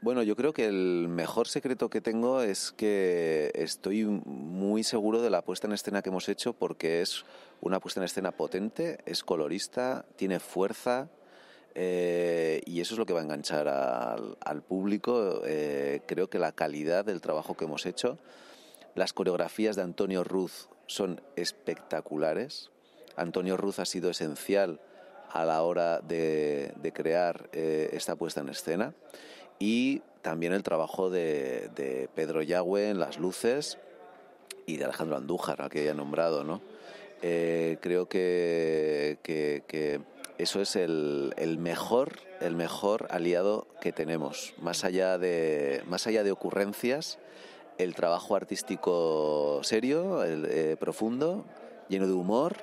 Bueno, 0.06 0.22
yo 0.22 0.36
creo 0.36 0.54
que 0.54 0.68
el 0.68 1.08
mejor 1.10 1.48
secreto 1.48 1.90
que 1.90 2.00
tengo 2.00 2.44
es 2.44 2.72
que 2.72 3.52
estoy 3.56 4.04
muy 4.06 4.84
seguro 4.84 5.20
de 5.20 5.32
la 5.32 5.42
puesta 5.42 5.66
en 5.66 5.74
escena 5.74 6.04
que 6.04 6.10
hemos 6.10 6.30
hecho 6.30 6.54
porque 6.54 7.02
es 7.02 7.26
una 7.60 7.80
puesta 7.80 8.02
en 8.02 8.04
escena 8.04 8.32
potente, 8.32 9.00
es 9.08 9.24
colorista, 9.24 10.06
tiene 10.16 10.40
fuerza 10.40 11.10
eh, 11.74 12.62
y 12.68 12.82
eso 12.82 12.94
es 12.94 13.00
lo 13.00 13.08
que 13.08 13.14
va 13.14 13.22
a 13.22 13.24
enganchar 13.24 13.68
al, 13.68 14.62
público. 14.62 15.42
Eh, 15.44 16.02
creo 16.06 16.30
que 16.30 16.38
la 16.38 16.52
calidad 16.52 17.04
del 17.04 17.20
trabajo 17.20 17.58
que 17.58 17.66
hemos 17.66 17.88
hecho, 17.88 18.20
las 18.94 19.12
coreografías 19.12 19.76
de 19.76 19.82
Antonio 19.82 20.24
Ruz 20.24 20.70
son 20.86 21.20
espectaculares. 21.36 22.70
Antonio 23.16 23.58
Ruz 23.58 23.80
ha 23.80 23.86
sido 23.86 24.12
esencial 24.12 24.80
a 25.32 25.46
la 25.46 25.64
hora 25.64 26.00
de, 26.02 26.76
crear 26.94 27.50
eh, 27.54 27.90
esta 27.94 28.16
puesta 28.16 28.42
en 28.42 28.50
escena 28.50 28.94
y 29.60 30.02
también 30.22 30.54
el 30.54 30.64
trabajo 30.64 31.10
de, 31.10 32.10
Pedro 32.16 32.42
Yagüe 32.42 32.90
en 32.90 33.00
las 33.00 33.20
luces 33.20 33.78
y 34.66 34.78
de 34.78 34.86
Alejandro 34.86 35.18
Andújar, 35.18 35.62
al 35.62 35.70
que 35.70 35.88
he 35.88 35.94
nombrado, 35.94 36.44
¿no? 36.44 36.62
Eh, 37.22 37.78
creo 37.82 38.08
que, 38.08 39.20
que, 39.24 40.02
eso 40.38 40.62
es 40.62 40.76
el, 40.76 41.34
el, 41.38 41.58
mejor 41.58 42.20
el 42.42 42.56
mejor 42.56 43.08
aliado 43.10 43.68
que 43.82 43.92
tenemos. 43.92 44.54
Más 44.60 44.84
allá 44.84 45.18
de 45.18 45.82
más 45.88 46.08
allá 46.08 46.24
de 46.24 46.32
ocurrencias 46.32 47.20
el 47.78 47.96
trabajo 47.96 48.36
artístico 48.36 49.60
serio 49.64 50.24
el, 50.24 50.46
eh, 50.46 50.78
profundo 50.80 51.46
lleno 51.88 52.08
de 52.08 52.14
humor 52.14 52.56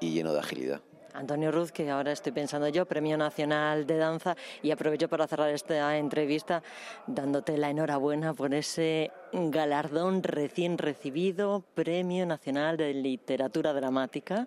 y 0.00 0.12
lleno 0.12 0.32
de 0.32 0.40
agilidad 0.40 0.80
Antonio 1.18 1.50
Ruz, 1.50 1.72
que 1.72 1.90
ahora 1.90 2.12
estoy 2.12 2.30
pensando 2.30 2.68
yo, 2.68 2.86
Premio 2.86 3.18
Nacional 3.18 3.88
de 3.88 3.96
Danza, 3.96 4.36
y 4.62 4.70
aprovecho 4.70 5.08
para 5.08 5.26
cerrar 5.26 5.50
esta 5.50 5.98
entrevista 5.98 6.62
dándote 7.08 7.58
la 7.58 7.70
enhorabuena 7.70 8.34
por 8.34 8.54
ese 8.54 9.10
galardón 9.32 10.22
recién 10.22 10.78
recibido, 10.78 11.64
Premio 11.74 12.24
Nacional 12.24 12.76
de 12.76 12.94
Literatura 12.94 13.72
Dramática. 13.72 14.46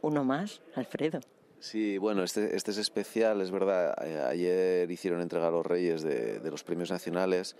Uno 0.00 0.24
más, 0.24 0.62
Alfredo. 0.74 1.20
Sí, 1.60 1.98
bueno, 1.98 2.24
este, 2.24 2.56
este 2.56 2.70
es 2.70 2.78
especial, 2.78 3.42
es 3.42 3.50
verdad. 3.50 3.94
Eh, 4.02 4.18
ayer 4.18 4.90
hicieron 4.90 5.20
entrega 5.20 5.48
a 5.48 5.50
los 5.50 5.64
Reyes 5.64 6.02
de, 6.02 6.40
los 6.50 6.64
premios 6.64 6.90
nacionales 6.90 7.54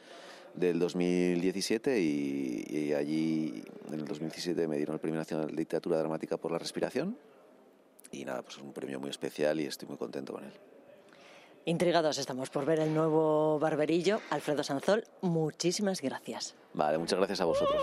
del 0.54 0.78
2017 0.78 2.00
y, 2.00 2.64
y, 2.66 2.94
allí 2.94 3.62
en 3.88 4.00
el 4.00 4.06
2017 4.06 4.66
me 4.68 4.78
dieron 4.78 4.94
el 4.94 5.00
Premio 5.00 5.18
Nacional 5.18 5.48
de 5.48 5.52
Literatura 5.52 5.98
Dramática 5.98 6.38
por 6.38 6.50
la 6.50 6.58
Respiración 6.58 7.14
y 8.12 8.24
nada, 8.24 8.42
pues 8.42 8.56
es 8.56 8.62
un 8.62 8.72
premio 8.72 9.00
muy 9.00 9.10
especial 9.10 9.60
y 9.60 9.66
estoy 9.66 9.88
muy 9.88 9.96
contento 9.96 10.32
con 10.34 10.44
él. 10.44 10.52
Intrigados 11.64 12.18
estamos 12.18 12.50
por 12.50 12.66
ver 12.66 12.80
el 12.80 12.92
nuevo 12.92 13.58
barberillo. 13.58 14.20
Alfredo 14.30 14.64
Sanzol, 14.64 15.04
muchísimas 15.20 16.00
gracias. 16.00 16.54
Vale, 16.74 16.98
muchas 16.98 17.18
gracias 17.18 17.40
a 17.40 17.44
vosotros. 17.44 17.80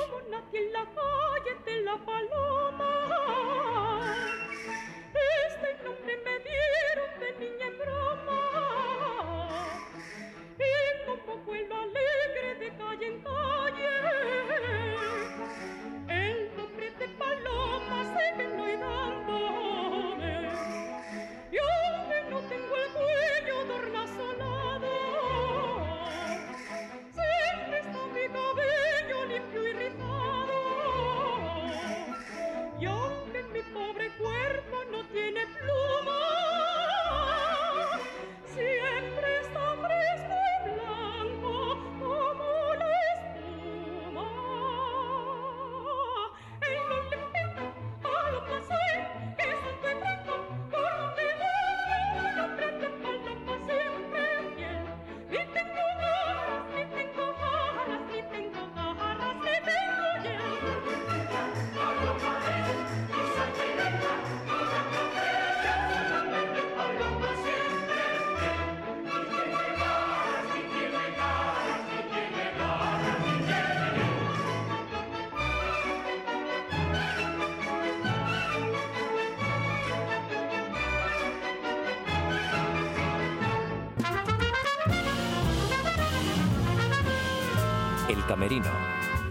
El 88.39 88.47
Camerino, 88.47 88.71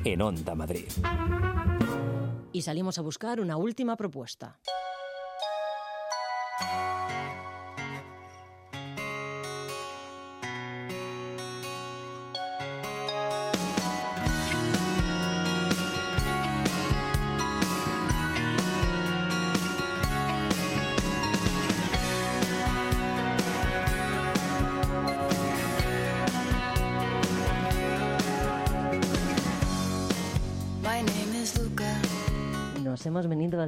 en 0.05 0.21
Onda 0.21 0.55
Madrid. 0.55 0.85
Y 2.53 2.61
salimos 2.61 2.99
a 2.99 3.03
buscar 3.03 3.41
una 3.41 3.57
última 3.57 3.97
propuesta. 3.97 4.61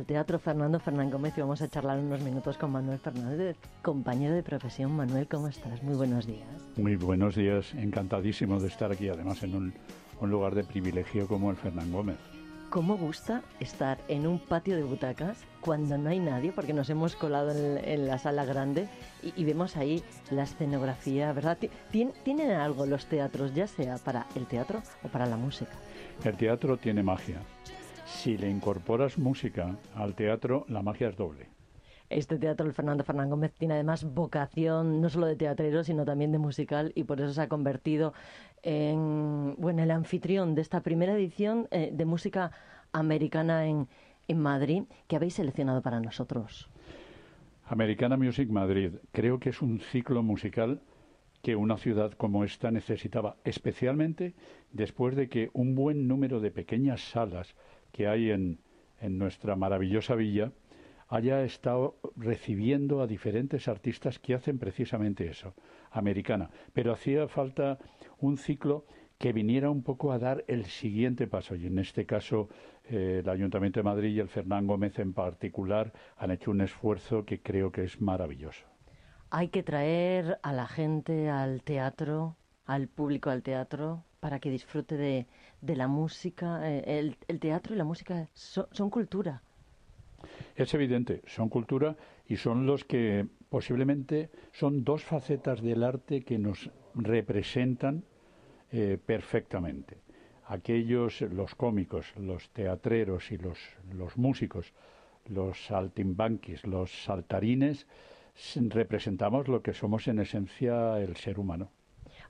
Al 0.00 0.06
Teatro 0.06 0.38
Fernando 0.38 0.80
Fernán 0.80 1.10
Gómez 1.10 1.36
y 1.36 1.42
vamos 1.42 1.60
a 1.60 1.68
charlar 1.68 1.98
unos 1.98 2.22
minutos 2.22 2.56
con 2.56 2.72
Manuel 2.72 2.98
Fernández, 2.98 3.58
compañero 3.82 4.34
de 4.34 4.42
profesión. 4.42 4.92
Manuel, 4.92 5.28
¿cómo 5.28 5.46
estás? 5.46 5.82
Muy 5.82 5.94
buenos 5.94 6.26
días. 6.26 6.48
Muy 6.78 6.96
buenos 6.96 7.36
días, 7.36 7.74
encantadísimo 7.74 8.58
de 8.58 8.68
estar 8.68 8.90
aquí, 8.90 9.10
además 9.10 9.42
en 9.42 9.54
un, 9.54 9.74
un 10.18 10.30
lugar 10.30 10.54
de 10.54 10.64
privilegio 10.64 11.28
como 11.28 11.50
el 11.50 11.58
Fernán 11.58 11.92
Gómez. 11.92 12.16
¿Cómo 12.70 12.96
gusta 12.96 13.42
estar 13.58 13.98
en 14.08 14.26
un 14.26 14.38
patio 14.38 14.74
de 14.74 14.84
butacas 14.84 15.44
cuando 15.60 15.98
no 15.98 16.08
hay 16.08 16.18
nadie? 16.18 16.50
Porque 16.50 16.72
nos 16.72 16.88
hemos 16.88 17.14
colado 17.14 17.50
en, 17.50 17.84
en 17.84 18.06
la 18.06 18.16
sala 18.16 18.46
grande 18.46 18.88
y, 19.22 19.38
y, 19.38 19.44
vemos 19.44 19.76
ahí 19.76 20.02
la 20.30 20.44
escenografía, 20.44 21.30
¿verdad? 21.34 21.58
¿Tien, 21.90 22.12
¿Tienen 22.24 22.52
algo 22.52 22.86
los 22.86 23.04
teatros, 23.04 23.54
ya 23.54 23.66
sea 23.66 23.98
para 23.98 24.26
el 24.34 24.46
teatro 24.46 24.82
o 25.02 25.08
para 25.08 25.26
la 25.26 25.36
música? 25.36 25.72
El 26.24 26.36
teatro 26.38 26.78
tiene 26.78 27.02
magia. 27.02 27.42
Si 28.10 28.36
le 28.36 28.50
incorporas 28.50 29.18
música 29.18 29.76
al 29.94 30.14
teatro, 30.14 30.66
la 30.68 30.82
magia 30.82 31.08
es 31.08 31.16
doble. 31.16 31.48
Este 32.10 32.38
teatro, 32.38 32.66
el 32.66 32.74
Fernando 32.74 33.02
Fernán 33.02 33.30
Gómez, 33.30 33.52
tiene 33.54 33.74
además 33.74 34.04
vocación 34.04 35.00
no 35.00 35.08
solo 35.08 35.26
de 35.26 35.36
teatrero, 35.36 35.84
sino 35.84 36.04
también 36.04 36.32
de 36.32 36.38
musical 36.38 36.92
y 36.94 37.04
por 37.04 37.20
eso 37.20 37.32
se 37.32 37.40
ha 37.40 37.48
convertido 37.48 38.12
en 38.62 39.54
bueno, 39.56 39.82
el 39.82 39.90
anfitrión 39.90 40.54
de 40.54 40.60
esta 40.60 40.82
primera 40.82 41.14
edición 41.14 41.68
eh, 41.70 41.90
de 41.94 42.04
música 42.04 42.50
americana 42.92 43.66
en, 43.66 43.88
en 44.28 44.38
Madrid 44.38 44.82
que 45.06 45.16
habéis 45.16 45.34
seleccionado 45.34 45.80
para 45.80 46.00
nosotros. 46.00 46.68
Americana 47.64 48.16
Music 48.16 48.50
Madrid. 48.50 48.96
Creo 49.12 49.38
que 49.38 49.50
es 49.50 49.62
un 49.62 49.78
ciclo 49.78 50.22
musical 50.22 50.82
que 51.42 51.56
una 51.56 51.78
ciudad 51.78 52.12
como 52.12 52.44
esta 52.44 52.70
necesitaba, 52.70 53.36
especialmente 53.44 54.34
después 54.72 55.16
de 55.16 55.28
que 55.28 55.48
un 55.54 55.74
buen 55.74 56.06
número 56.06 56.40
de 56.40 56.50
pequeñas 56.50 57.00
salas 57.00 57.54
que 57.92 58.08
hay 58.08 58.30
en, 58.30 58.58
en 59.00 59.18
nuestra 59.18 59.56
maravillosa 59.56 60.14
villa 60.14 60.52
haya 61.08 61.42
estado 61.42 61.96
recibiendo 62.16 63.02
a 63.02 63.06
diferentes 63.06 63.66
artistas 63.66 64.18
que 64.20 64.34
hacen 64.34 64.58
precisamente 64.58 65.26
eso, 65.26 65.54
americana. 65.90 66.50
Pero 66.72 66.92
hacía 66.92 67.26
falta 67.26 67.78
un 68.18 68.36
ciclo 68.36 68.86
que 69.18 69.32
viniera 69.32 69.70
un 69.70 69.82
poco 69.82 70.12
a 70.12 70.18
dar 70.18 70.44
el 70.46 70.64
siguiente 70.64 71.26
paso. 71.26 71.54
Y 71.56 71.66
en 71.66 71.78
este 71.78 72.06
caso, 72.06 72.48
eh, 72.84 73.20
el 73.22 73.28
Ayuntamiento 73.28 73.80
de 73.80 73.84
Madrid 73.84 74.14
y 74.14 74.20
el 74.20 74.28
Fernán 74.28 74.66
Gómez 74.66 74.98
en 74.98 75.12
particular 75.12 75.92
han 76.16 76.30
hecho 76.30 76.52
un 76.52 76.60
esfuerzo 76.60 77.24
que 77.24 77.42
creo 77.42 77.70
que 77.72 77.84
es 77.84 78.00
maravilloso. 78.00 78.64
Hay 79.30 79.48
que 79.48 79.62
traer 79.62 80.38
a 80.42 80.52
la 80.52 80.66
gente 80.66 81.28
al 81.28 81.62
teatro, 81.62 82.36
al 82.64 82.88
público 82.88 83.30
al 83.30 83.42
teatro, 83.42 84.04
para 84.20 84.38
que 84.38 84.50
disfrute 84.50 84.96
de, 84.96 85.26
de 85.60 85.76
la 85.76 85.88
música. 85.88 86.60
Eh, 86.70 87.14
el, 87.26 87.40
teatro 87.40 87.74
y 87.74 87.78
la 87.78 87.84
música 87.84 88.28
son, 88.34 88.66
son 88.70 88.90
cultura. 88.90 89.42
Es 90.54 90.74
evidente, 90.74 91.22
son 91.26 91.48
cultura 91.48 91.96
y 92.26 92.36
son 92.36 92.66
los 92.66 92.84
que 92.84 93.26
posiblemente 93.48 94.30
son 94.52 94.84
dos 94.84 95.02
facetas 95.02 95.62
del 95.62 95.82
arte 95.82 96.22
que 96.22 96.38
nos 96.38 96.70
representan 96.94 98.04
eh, 98.70 98.98
perfectamente. 99.04 99.96
Aquellos, 100.46 101.22
los 101.22 101.54
cómicos, 101.54 102.14
los 102.16 102.50
teatreros 102.50 103.32
y 103.32 103.38
los, 103.38 103.58
los 103.92 104.16
músicos, 104.18 104.74
los 105.26 105.64
saltimbanquis, 105.64 106.66
los 106.66 107.04
saltarines, 107.04 107.86
representamos 108.68 109.48
lo 109.48 109.62
que 109.62 109.72
somos 109.72 110.08
en 110.08 110.18
esencia 110.18 111.00
el 111.00 111.16
ser 111.16 111.38
humano. 111.38 111.70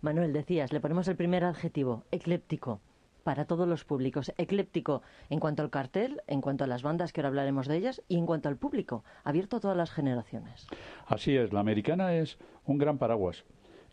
Manuel, 0.03 0.33
decías, 0.33 0.73
le 0.73 0.81
ponemos 0.81 1.09
el 1.09 1.17
primer 1.17 1.45
adjetivo, 1.45 2.05
ecléptico 2.11 2.81
para 3.23 3.45
todos 3.45 3.69
los 3.69 3.85
públicos, 3.85 4.33
ecléptico 4.39 5.03
en 5.29 5.41
cuanto 5.41 5.63
al 5.63 5.69
cartel, 5.69 6.23
en 6.27 6.41
cuanto 6.41 6.65
a 6.65 6.67
las 6.67 6.83
bandas, 6.83 7.13
que 7.13 7.21
ahora 7.21 7.29
hablaremos 7.29 7.69
de 7.69 7.77
ellas, 7.77 8.03
y 8.09 8.17
en 8.17 8.25
cuanto 8.25 8.49
al 8.49 8.57
público, 8.57 9.05
abierto 9.25 9.57
a 9.57 9.61
todas 9.61 9.77
las 9.77 9.91
generaciones. 9.91 10.67
Así 11.07 11.37
es, 11.37 11.53
la 11.53 11.61
americana 11.61 12.15
es 12.15 12.39
un 12.65 12.79
gran 12.79 12.97
paraguas 12.97 13.45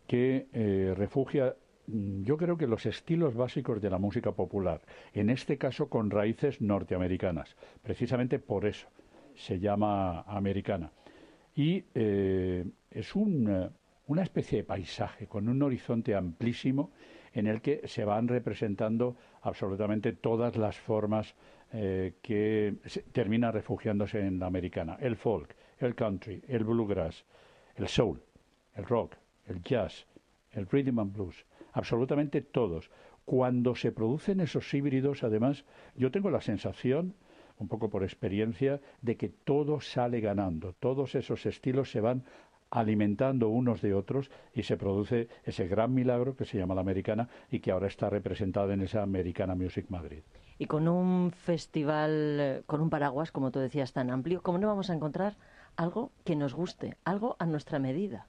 que 0.07 0.47
eh, 0.53 0.93
refugia, 0.95 1.55
yo 1.87 2.37
creo 2.37 2.57
que 2.57 2.67
los 2.67 2.85
estilos 2.85 3.35
básicos 3.35 3.81
de 3.81 3.89
la 3.89 3.97
música 3.97 4.31
popular, 4.31 4.81
en 5.13 5.29
este 5.29 5.57
caso 5.57 5.89
con 5.89 6.09
raíces 6.09 6.61
norteamericanas, 6.61 7.57
precisamente 7.83 8.39
por 8.39 8.65
eso 8.65 8.87
se 9.35 9.59
llama 9.59 10.21
americana. 10.21 10.91
Y 11.53 11.83
eh, 11.95 12.65
es 12.91 13.15
un, 13.15 13.71
una 14.07 14.23
especie 14.23 14.59
de 14.59 14.63
paisaje 14.63 15.27
con 15.27 15.47
un 15.47 15.61
horizonte 15.61 16.15
amplísimo 16.15 16.91
en 17.33 17.47
el 17.47 17.61
que 17.61 17.87
se 17.87 18.03
van 18.05 18.27
representando 18.27 19.15
absolutamente 19.41 20.13
todas 20.13 20.55
las 20.55 20.77
formas 20.77 21.35
eh, 21.73 22.15
que 22.21 22.75
terminan 23.11 23.53
refugiándose 23.53 24.25
en 24.25 24.39
la 24.39 24.47
americana. 24.47 24.97
El 24.99 25.17
folk, 25.17 25.55
el 25.79 25.95
country, 25.95 26.41
el 26.47 26.63
bluegrass, 26.63 27.25
el 27.75 27.87
soul, 27.87 28.21
el 28.75 28.85
rock, 28.85 29.15
el 29.45 29.61
jazz, 29.61 30.07
el 30.51 30.67
rhythm 30.67 30.99
and 30.99 31.13
blues, 31.13 31.45
absolutamente 31.73 32.41
todos. 32.41 32.89
Cuando 33.25 33.75
se 33.75 33.91
producen 33.91 34.39
esos 34.39 34.73
híbridos, 34.73 35.23
además, 35.23 35.65
yo 35.95 36.11
tengo 36.11 36.29
la 36.29 36.41
sensación, 36.41 37.13
un 37.59 37.67
poco 37.67 37.89
por 37.89 38.03
experiencia, 38.03 38.79
de 39.01 39.17
que 39.17 39.29
todo 39.29 39.81
sale 39.81 40.21
ganando, 40.21 40.73
todos 40.73 41.15
esos 41.15 41.45
estilos 41.45 41.91
se 41.91 41.99
van 41.99 42.23
alimentando 42.69 43.49
unos 43.49 43.81
de 43.81 43.93
otros 43.93 44.29
y 44.53 44.63
se 44.63 44.77
produce 44.77 45.27
ese 45.43 45.67
gran 45.67 45.93
milagro 45.93 46.35
que 46.35 46.45
se 46.45 46.57
llama 46.57 46.75
la 46.75 46.81
americana 46.81 47.29
y 47.49 47.59
que 47.59 47.71
ahora 47.71 47.87
está 47.87 48.09
representada 48.09 48.73
en 48.73 48.81
esa 48.81 49.03
Americana 49.03 49.55
Music 49.55 49.85
Madrid. 49.89 50.21
Y 50.59 50.65
con 50.65 50.87
un 50.87 51.31
festival, 51.31 52.63
con 52.65 52.81
un 52.81 52.89
paraguas, 52.89 53.31
como 53.31 53.51
tú 53.51 53.59
decías, 53.59 53.93
tan 53.93 54.09
amplio, 54.09 54.41
¿cómo 54.41 54.57
no 54.57 54.67
vamos 54.67 54.89
a 54.89 54.93
encontrar 54.93 55.37
algo 55.75 56.11
que 56.23 56.35
nos 56.35 56.53
guste, 56.53 56.97
algo 57.05 57.35
a 57.39 57.45
nuestra 57.45 57.79
medida? 57.79 58.25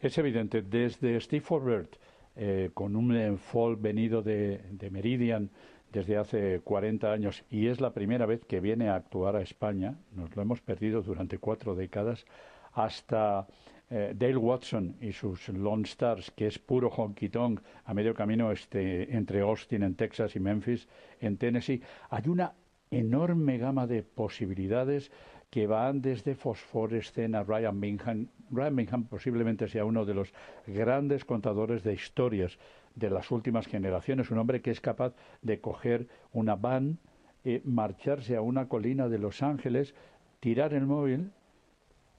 Es 0.00 0.16
evidente, 0.16 0.62
desde 0.62 1.20
Steve 1.20 1.42
Forbert, 1.42 1.96
eh, 2.36 2.70
con 2.72 2.96
un 2.96 3.38
folk 3.38 3.80
venido 3.80 4.22
de, 4.22 4.62
de 4.70 4.90
Meridian, 4.90 5.50
desde 5.92 6.16
hace 6.16 6.60
40 6.60 7.12
años 7.12 7.44
y 7.50 7.66
es 7.66 7.80
la 7.80 7.92
primera 7.92 8.26
vez 8.26 8.44
que 8.44 8.60
viene 8.60 8.88
a 8.88 8.94
actuar 8.94 9.36
a 9.36 9.42
España, 9.42 9.96
nos 10.14 10.34
lo 10.36 10.42
hemos 10.42 10.60
perdido 10.60 11.02
durante 11.02 11.38
cuatro 11.38 11.74
décadas, 11.74 12.24
hasta 12.72 13.46
eh, 13.90 14.14
Dale 14.16 14.36
Watson 14.36 14.96
y 15.00 15.12
sus 15.12 15.48
Lone 15.48 15.82
Stars, 15.84 16.30
que 16.30 16.46
es 16.46 16.58
puro 16.58 16.90
honky 16.90 17.28
tonk 17.28 17.60
a 17.84 17.94
medio 17.94 18.14
camino 18.14 18.52
este, 18.52 19.16
entre 19.16 19.40
Austin 19.40 19.82
en 19.82 19.94
Texas 19.96 20.36
y 20.36 20.40
Memphis 20.40 20.88
en 21.20 21.36
Tennessee. 21.36 21.82
Hay 22.10 22.28
una 22.28 22.52
enorme 22.90 23.58
gama 23.58 23.86
de 23.86 24.02
posibilidades 24.02 25.10
que 25.50 25.66
van 25.66 26.00
desde 26.00 26.36
Fosforescena, 26.36 27.42
Ryan 27.42 27.80
Bingham. 27.80 28.28
Ryan 28.50 28.76
Bingham 28.76 29.04
posiblemente 29.04 29.68
sea 29.68 29.84
uno 29.84 30.04
de 30.04 30.14
los 30.14 30.32
grandes 30.66 31.24
contadores 31.24 31.82
de 31.82 31.92
historias 31.92 32.58
de 32.94 33.10
las 33.10 33.30
últimas 33.30 33.66
generaciones, 33.66 34.30
un 34.30 34.38
hombre 34.38 34.62
que 34.62 34.70
es 34.70 34.80
capaz 34.80 35.14
de 35.42 35.60
coger 35.60 36.06
una 36.32 36.54
van, 36.54 36.98
eh, 37.44 37.60
marcharse 37.64 38.36
a 38.36 38.42
una 38.42 38.68
colina 38.68 39.08
de 39.08 39.18
Los 39.18 39.42
Ángeles, 39.42 39.94
tirar 40.38 40.74
el 40.74 40.86
móvil 40.86 41.32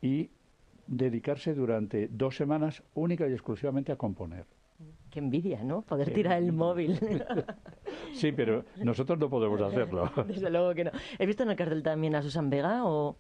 y 0.02 0.30
dedicarse 0.88 1.53
durante 1.53 2.07
dos 2.07 2.36
semanas 2.36 2.84
única 2.93 3.27
y 3.27 3.34
exclusivamente 3.34 3.91
a 3.91 3.95
componer. 3.95 4.45
Qué 5.09 5.19
envidia, 5.19 5.63
¿no? 5.63 5.82
Poder 5.82 6.13
tirar 6.13 6.41
el 6.41 6.53
móvil. 6.53 6.99
sí, 8.13 8.32
pero 8.32 8.63
nosotros 8.77 9.19
no 9.19 9.29
podemos 9.29 9.61
hacerlo. 9.61 10.09
Desde 10.27 10.49
luego 10.49 10.73
que 10.73 10.86
no. 10.86 10.91
¿He 11.19 11.25
visto 11.25 11.43
en 11.43 11.49
el 11.49 11.55
cartel 11.55 11.84
también 11.84 12.15
a 12.15 12.21
Susan 12.21 12.49
Vega 12.49 12.86
o...? 12.86 13.17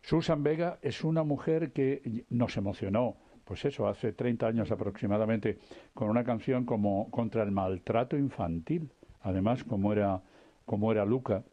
Susan 0.00 0.42
Vega 0.42 0.78
es 0.80 1.04
una 1.04 1.24
mujer 1.24 1.72
que 1.72 2.24
nos 2.30 2.56
emocionó, 2.56 3.16
pues 3.44 3.64
eso, 3.64 3.88
hace 3.88 4.12
30 4.12 4.46
años 4.46 4.70
aproximadamente, 4.70 5.58
con 5.92 6.08
una 6.08 6.24
canción 6.24 6.64
como 6.64 7.10
Contra 7.10 7.42
el 7.42 7.50
maltrato 7.50 8.16
infantil, 8.16 8.90
además 9.20 9.64
como 9.64 9.92
era, 9.92 10.22
como 10.64 10.92
era 10.92 11.04
Luca, 11.04 11.44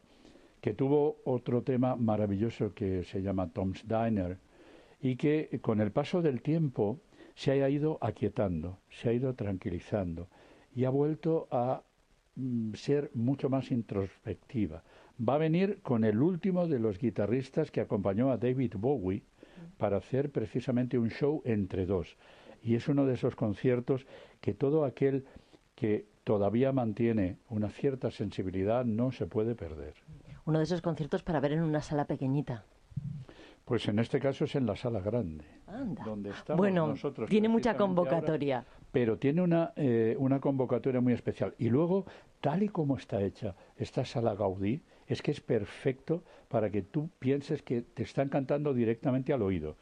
que 0.60 0.74
tuvo 0.74 1.18
otro 1.24 1.62
tema 1.62 1.96
maravilloso 1.96 2.72
que 2.72 3.04
se 3.04 3.20
llama 3.20 3.50
Tom's 3.50 3.86
Diner, 3.86 4.38
y 5.06 5.14
que 5.14 5.60
con 5.62 5.80
el 5.80 5.92
paso 5.92 6.20
del 6.20 6.42
tiempo 6.42 6.98
se 7.36 7.52
haya 7.52 7.68
ido 7.68 7.96
aquietando, 8.00 8.78
se 8.90 9.08
ha 9.08 9.12
ido 9.12 9.34
tranquilizando 9.34 10.26
y 10.74 10.84
ha 10.84 10.90
vuelto 10.90 11.46
a 11.52 11.84
mm, 12.34 12.74
ser 12.74 13.12
mucho 13.14 13.48
más 13.48 13.70
introspectiva. 13.70 14.82
Va 15.16 15.34
a 15.34 15.38
venir 15.38 15.80
con 15.82 16.02
el 16.02 16.20
último 16.20 16.66
de 16.66 16.80
los 16.80 16.98
guitarristas 16.98 17.70
que 17.70 17.80
acompañó 17.80 18.32
a 18.32 18.36
David 18.36 18.74
Bowie 18.76 19.22
para 19.78 19.98
hacer 19.98 20.32
precisamente 20.32 20.98
un 20.98 21.10
show 21.10 21.40
entre 21.44 21.86
dos. 21.86 22.16
Y 22.60 22.74
es 22.74 22.88
uno 22.88 23.06
de 23.06 23.14
esos 23.14 23.36
conciertos 23.36 24.06
que 24.40 24.54
todo 24.54 24.84
aquel 24.84 25.24
que 25.76 26.06
todavía 26.24 26.72
mantiene 26.72 27.38
una 27.48 27.70
cierta 27.70 28.10
sensibilidad 28.10 28.84
no 28.84 29.12
se 29.12 29.26
puede 29.26 29.54
perder. 29.54 29.94
Uno 30.46 30.58
de 30.58 30.64
esos 30.64 30.82
conciertos 30.82 31.22
para 31.22 31.38
ver 31.38 31.52
en 31.52 31.62
una 31.62 31.80
sala 31.80 32.06
pequeñita. 32.06 32.64
Pues 33.66 33.88
en 33.88 33.98
este 33.98 34.20
caso 34.20 34.44
es 34.44 34.54
en 34.54 34.64
la 34.64 34.76
sala 34.76 35.00
grande, 35.00 35.44
donde 36.04 36.30
estamos 36.30 36.56
bueno, 36.56 36.86
nosotros. 36.86 37.28
tiene 37.28 37.48
mucha 37.48 37.70
ahora, 37.70 37.78
convocatoria. 37.78 38.64
pero 38.92 39.18
tiene 39.18 39.42
una, 39.42 39.72
eh, 39.74 40.14
una 40.20 40.38
convocatoria 40.38 41.00
muy 41.00 41.12
especial. 41.12 41.52
Y 41.58 41.68
luego, 41.68 42.06
tal 42.40 42.62
y 42.62 42.68
como 42.68 42.96
está 42.96 43.20
hecha 43.20 43.56
esta 43.76 44.04
sala 44.04 44.36
Gaudí, 44.36 44.82
es 45.08 45.20
que 45.20 45.32
es 45.32 45.40
perfecto 45.40 46.22
para 46.46 46.70
que 46.70 46.82
tú 46.82 47.10
pienses 47.18 47.60
que 47.62 47.82
te 47.82 48.04
están 48.04 48.28
cantando 48.28 48.72
directamente 48.72 49.32
al 49.32 49.42
oído, 49.42 49.76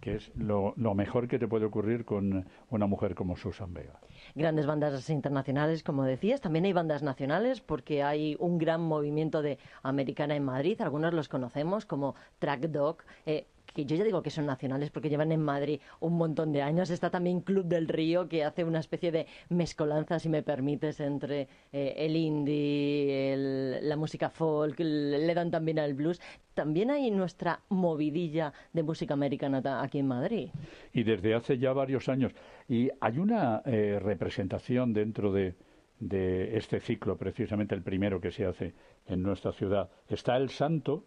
que 0.00 0.14
es 0.14 0.34
lo, 0.34 0.72
lo 0.78 0.94
mejor 0.94 1.28
que 1.28 1.38
te 1.38 1.46
puede 1.46 1.66
ocurrir 1.66 2.06
con 2.06 2.46
una 2.70 2.86
mujer 2.86 3.14
como 3.14 3.36
Susan 3.36 3.74
Vega. 3.74 4.00
Grandes 4.34 4.66
bandas 4.66 5.08
internacionales, 5.10 5.82
como 5.82 6.04
decías. 6.04 6.40
También 6.40 6.64
hay 6.64 6.72
bandas 6.72 7.02
nacionales 7.02 7.60
porque 7.60 8.02
hay 8.02 8.36
un 8.38 8.58
gran 8.58 8.80
movimiento 8.82 9.42
de 9.42 9.58
americana 9.82 10.36
en 10.36 10.44
Madrid. 10.44 10.80
Algunos 10.80 11.14
los 11.14 11.28
conocemos 11.28 11.86
como 11.86 12.14
Track 12.38 12.68
Dog. 12.68 12.98
eh, 13.26 13.46
yo 13.84 13.96
ya 13.96 14.04
digo 14.04 14.22
que 14.22 14.30
son 14.30 14.46
nacionales 14.46 14.90
porque 14.90 15.08
llevan 15.10 15.32
en 15.32 15.42
Madrid 15.42 15.80
un 16.00 16.14
montón 16.16 16.52
de 16.52 16.62
años. 16.62 16.90
Está 16.90 17.10
también 17.10 17.40
Club 17.40 17.66
del 17.66 17.88
Río, 17.88 18.28
que 18.28 18.44
hace 18.44 18.64
una 18.64 18.78
especie 18.80 19.12
de 19.12 19.26
mezcolanza, 19.50 20.18
si 20.18 20.28
me 20.28 20.42
permites, 20.42 21.00
entre 21.00 21.48
eh, 21.72 21.94
el 21.98 22.16
indie, 22.16 23.32
el- 23.34 23.88
la 23.88 23.96
música 23.96 24.30
folk, 24.30 24.78
le 24.80 25.34
dan 25.34 25.50
también 25.50 25.78
al 25.78 25.94
blues. 25.94 26.20
También 26.54 26.90
hay 26.90 27.10
nuestra 27.10 27.60
movidilla 27.68 28.52
de 28.72 28.82
música 28.82 29.14
americana 29.14 29.60
aquí 29.82 29.98
en 29.98 30.06
Madrid. 30.08 30.48
y 30.92 31.02
desde 31.02 31.34
hace 31.34 31.58
ya 31.58 31.72
varios 31.72 32.08
años. 32.08 32.32
Y 32.68 32.88
hay 33.00 33.18
una 33.18 33.62
eh, 33.66 33.98
representación 34.02 34.92
dentro 34.92 35.32
de, 35.32 35.54
de 36.00 36.56
este 36.56 36.80
ciclo, 36.80 37.16
precisamente 37.16 37.74
el 37.74 37.82
primero 37.82 38.20
que 38.20 38.30
se 38.30 38.46
hace 38.46 38.74
en 39.06 39.22
nuestra 39.22 39.52
ciudad. 39.52 39.90
Está 40.08 40.36
el 40.36 40.50
Santo. 40.50 41.04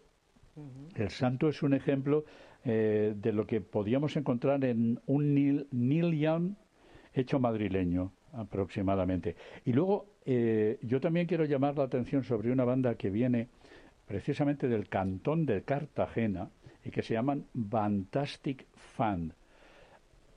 El 0.94 1.10
Santo 1.10 1.48
es 1.48 1.62
un 1.62 1.74
ejemplo 1.74 2.24
eh, 2.64 3.14
de 3.16 3.32
lo 3.32 3.46
que 3.46 3.60
podíamos 3.60 4.16
encontrar 4.16 4.64
en 4.64 5.00
un 5.06 5.34
Neil, 5.34 5.66
Neil 5.70 6.18
Young 6.18 6.54
hecho 7.14 7.40
madrileño 7.40 8.12
aproximadamente. 8.32 9.36
Y 9.64 9.72
luego 9.72 10.06
eh, 10.24 10.78
yo 10.82 11.00
también 11.00 11.26
quiero 11.26 11.44
llamar 11.44 11.76
la 11.76 11.84
atención 11.84 12.22
sobre 12.22 12.52
una 12.52 12.64
banda 12.64 12.94
que 12.94 13.10
viene 13.10 13.48
precisamente 14.06 14.68
del 14.68 14.88
cantón 14.88 15.46
de 15.46 15.62
Cartagena 15.62 16.50
y 16.84 16.90
que 16.90 17.02
se 17.02 17.14
llaman 17.14 17.46
Fantastic 17.70 18.66
Fund. 18.74 19.32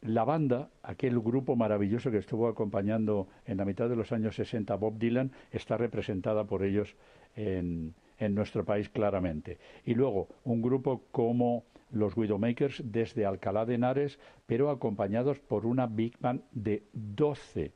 La 0.02 0.24
banda, 0.26 0.70
aquel 0.82 1.20
grupo 1.20 1.56
maravilloso 1.56 2.12
que 2.12 2.18
estuvo 2.18 2.48
acompañando 2.48 3.28
en 3.46 3.58
la 3.58 3.66
mitad 3.66 3.88
de 3.88 3.96
los 3.96 4.12
años 4.12 4.36
60 4.36 4.74
a 4.74 4.78
Bob 4.78 4.98
Dylan, 4.98 5.32
está 5.52 5.78
representada 5.78 6.44
por 6.44 6.64
ellos 6.64 6.96
en, 7.36 7.94
en 8.24 8.36
nuestro 8.36 8.66
país 8.66 8.90
claramente. 8.90 9.58
Y 9.86 9.94
luego 9.94 10.28
un 10.44 10.62
grupo 10.62 11.04
como 11.12 11.66
los 11.92 12.18
Widowmakers 12.18 12.82
desde 12.86 13.26
Alcalá 13.26 13.66
de 13.66 13.76
Henares, 13.76 14.20
pero 14.46 14.70
acompañados 14.70 15.40
por 15.40 15.66
una 15.66 15.86
big 15.86 16.18
band 16.20 16.42
de 16.52 16.84
12 16.94 17.72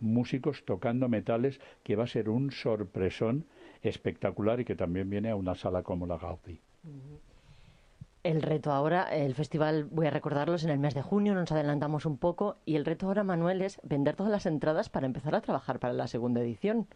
músicos 0.00 0.64
tocando 0.64 1.08
metales, 1.08 1.60
que 1.82 1.96
va 1.96 2.04
a 2.04 2.08
ser 2.08 2.28
un 2.28 2.50
sorpresón 2.50 3.46
espectacular 3.82 4.60
y 4.60 4.64
que 4.64 4.76
también 4.76 5.10
viene 5.10 5.30
a 5.30 5.36
una 5.36 5.54
sala 5.54 5.82
como 5.82 6.06
la 6.06 6.18
Gaudí. 6.18 6.60
El 8.24 8.42
reto 8.42 8.72
ahora, 8.72 9.04
el 9.04 9.34
festival, 9.34 9.84
voy 9.84 10.06
a 10.06 10.10
recordarlos 10.10 10.64
en 10.64 10.70
el 10.70 10.78
mes 10.78 10.94
de 10.94 11.02
junio, 11.02 11.34
nos 11.34 11.52
adelantamos 11.52 12.04
un 12.04 12.18
poco, 12.18 12.56
y 12.66 12.76
el 12.76 12.84
reto 12.84 13.06
ahora, 13.06 13.24
Manuel, 13.24 13.62
es 13.62 13.80
vender 13.84 14.16
todas 14.16 14.32
las 14.32 14.46
entradas 14.46 14.88
para 14.88 15.06
empezar 15.06 15.34
a 15.34 15.40
trabajar 15.40 15.78
para 15.78 15.94
la 15.94 16.08
segunda 16.08 16.40
edición. 16.40 16.88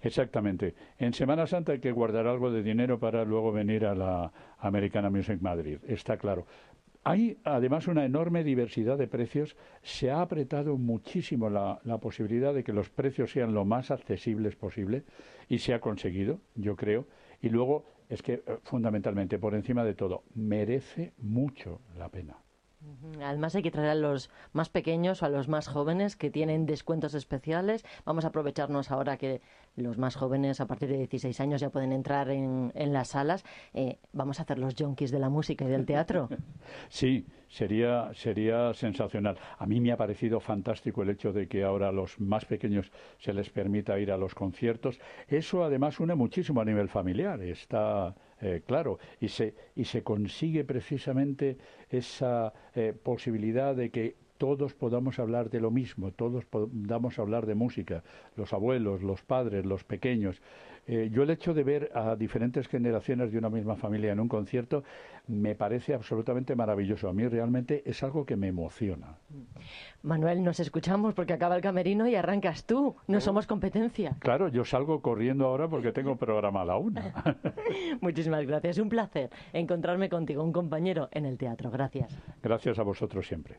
Exactamente. 0.00 0.74
En 0.98 1.12
Semana 1.12 1.46
Santa 1.46 1.72
hay 1.72 1.80
que 1.80 1.92
guardar 1.92 2.26
algo 2.26 2.50
de 2.50 2.62
dinero 2.62 2.98
para 2.98 3.24
luego 3.24 3.52
venir 3.52 3.86
a 3.86 3.94
la 3.94 4.32
Americana 4.58 5.10
Music 5.10 5.40
Madrid, 5.40 5.78
está 5.86 6.16
claro. 6.16 6.46
Hay 7.04 7.38
además 7.44 7.86
una 7.86 8.04
enorme 8.04 8.42
diversidad 8.42 8.98
de 8.98 9.06
precios. 9.06 9.56
Se 9.82 10.10
ha 10.10 10.20
apretado 10.20 10.76
muchísimo 10.76 11.48
la, 11.48 11.78
la 11.84 11.98
posibilidad 11.98 12.52
de 12.52 12.64
que 12.64 12.72
los 12.72 12.90
precios 12.90 13.30
sean 13.30 13.54
lo 13.54 13.64
más 13.64 13.92
accesibles 13.92 14.56
posible 14.56 15.04
y 15.48 15.58
se 15.58 15.72
ha 15.72 15.80
conseguido, 15.80 16.40
yo 16.56 16.74
creo. 16.74 17.06
Y 17.40 17.50
luego 17.50 17.84
es 18.08 18.22
que, 18.22 18.34
eh, 18.34 18.58
fundamentalmente, 18.64 19.38
por 19.38 19.54
encima 19.54 19.84
de 19.84 19.94
todo, 19.94 20.24
merece 20.34 21.12
mucho 21.18 21.80
la 21.96 22.08
pena. 22.08 22.38
Además 23.20 23.54
hay 23.56 23.62
que 23.62 23.70
traer 23.70 23.90
a 23.90 23.94
los 23.94 24.30
más 24.52 24.68
pequeños 24.68 25.22
o 25.22 25.26
a 25.26 25.28
los 25.28 25.48
más 25.48 25.66
jóvenes 25.66 26.14
que 26.14 26.30
tienen 26.30 26.66
descuentos 26.66 27.14
especiales. 27.14 27.84
Vamos 28.04 28.24
a 28.24 28.28
aprovecharnos 28.28 28.90
ahora 28.90 29.16
que 29.16 29.40
los 29.76 29.98
más 29.98 30.16
jóvenes 30.16 30.60
a 30.60 30.66
partir 30.66 30.88
de 30.88 30.98
16 30.98 31.38
años 31.40 31.60
ya 31.60 31.70
pueden 31.70 31.92
entrar 31.92 32.30
en, 32.30 32.72
en 32.74 32.92
las 32.92 33.08
salas. 33.08 33.44
Eh, 33.74 33.98
vamos 34.12 34.40
a 34.40 34.42
hacer 34.42 34.58
los 34.58 34.74
junkies 34.74 35.10
de 35.10 35.18
la 35.18 35.28
música 35.28 35.64
y 35.64 35.68
del 35.68 35.86
teatro. 35.86 36.28
Sí, 36.88 37.26
sería, 37.48 38.10
sería 38.14 38.74
sensacional. 38.74 39.38
A 39.58 39.66
mí 39.66 39.80
me 39.80 39.92
ha 39.92 39.96
parecido 39.96 40.40
fantástico 40.40 41.02
el 41.02 41.10
hecho 41.10 41.32
de 41.32 41.46
que 41.46 41.62
ahora 41.62 41.88
a 41.88 41.92
los 41.92 42.18
más 42.20 42.44
pequeños 42.44 42.90
se 43.18 43.32
les 43.32 43.50
permita 43.50 43.98
ir 43.98 44.10
a 44.10 44.16
los 44.16 44.34
conciertos. 44.34 44.98
Eso 45.28 45.64
además 45.64 46.00
une 46.00 46.14
muchísimo 46.14 46.60
a 46.60 46.64
nivel 46.64 46.88
familiar, 46.88 47.40
está 47.42 48.14
eh, 48.40 48.62
claro, 48.66 48.98
y 49.20 49.28
se, 49.28 49.54
y 49.74 49.84
se 49.84 50.02
consigue 50.02 50.64
precisamente 50.64 51.56
esa 51.88 52.52
eh, 52.74 52.92
posibilidad 52.92 53.74
de 53.74 53.90
que 53.90 54.16
todos 54.38 54.74
podamos 54.74 55.18
hablar 55.18 55.50
de 55.50 55.60
lo 55.60 55.70
mismo, 55.70 56.12
todos 56.12 56.44
podamos 56.44 57.18
hablar 57.18 57.46
de 57.46 57.54
música, 57.54 58.02
los 58.36 58.52
abuelos, 58.52 59.02
los 59.02 59.22
padres, 59.22 59.64
los 59.64 59.84
pequeños. 59.84 60.40
Eh, 60.86 61.10
yo 61.12 61.24
el 61.24 61.30
hecho 61.30 61.52
de 61.52 61.64
ver 61.64 61.90
a 61.94 62.14
diferentes 62.14 62.68
generaciones 62.68 63.32
de 63.32 63.38
una 63.38 63.50
misma 63.50 63.76
familia 63.76 64.12
en 64.12 64.20
un 64.20 64.28
concierto 64.28 64.84
me 65.26 65.56
parece 65.56 65.94
absolutamente 65.94 66.54
maravilloso. 66.54 67.08
A 67.08 67.12
mí 67.12 67.26
realmente 67.26 67.82
es 67.84 68.02
algo 68.04 68.24
que 68.24 68.36
me 68.36 68.46
emociona. 68.46 69.16
Manuel, 70.02 70.44
nos 70.44 70.60
escuchamos 70.60 71.14
porque 71.14 71.32
acaba 71.32 71.56
el 71.56 71.62
camerino 71.62 72.06
y 72.06 72.14
arrancas 72.14 72.64
tú. 72.64 72.94
No 73.08 73.20
somos 73.20 73.46
competencia. 73.46 74.16
Claro, 74.20 74.48
yo 74.48 74.64
salgo 74.64 75.02
corriendo 75.02 75.46
ahora 75.46 75.68
porque 75.68 75.90
tengo 75.90 76.16
programa 76.16 76.62
a 76.62 76.64
la 76.64 76.76
una. 76.76 77.12
Muchísimas 78.00 78.46
gracias. 78.46 78.78
Un 78.78 78.88
placer 78.88 79.30
encontrarme 79.52 80.08
contigo, 80.08 80.44
un 80.44 80.52
compañero 80.52 81.08
en 81.10 81.26
el 81.26 81.36
teatro. 81.36 81.70
Gracias. 81.70 82.16
Gracias 82.42 82.78
a 82.78 82.82
vosotros 82.82 83.26
siempre. 83.26 83.58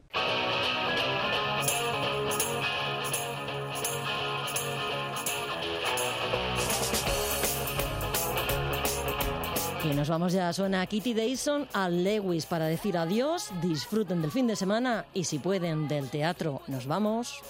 Y 9.90 9.94
nos 9.94 10.10
vamos 10.10 10.34
ya, 10.34 10.52
suena 10.52 10.86
Kitty 10.86 11.14
Dayson 11.14 11.66
al 11.72 12.04
Lewis 12.04 12.46
para 12.46 12.66
decir 12.66 12.98
adiós, 12.98 13.52
disfruten 13.62 14.22
del 14.22 14.32
fin 14.32 14.46
de 14.46 14.58
semana 14.58 15.06
y 15.14 15.24
si 15.24 15.40
pueden 15.40 15.88
del 15.88 16.10
teatro, 16.10 16.62
nos 16.68 16.88
vamos. 16.88 17.42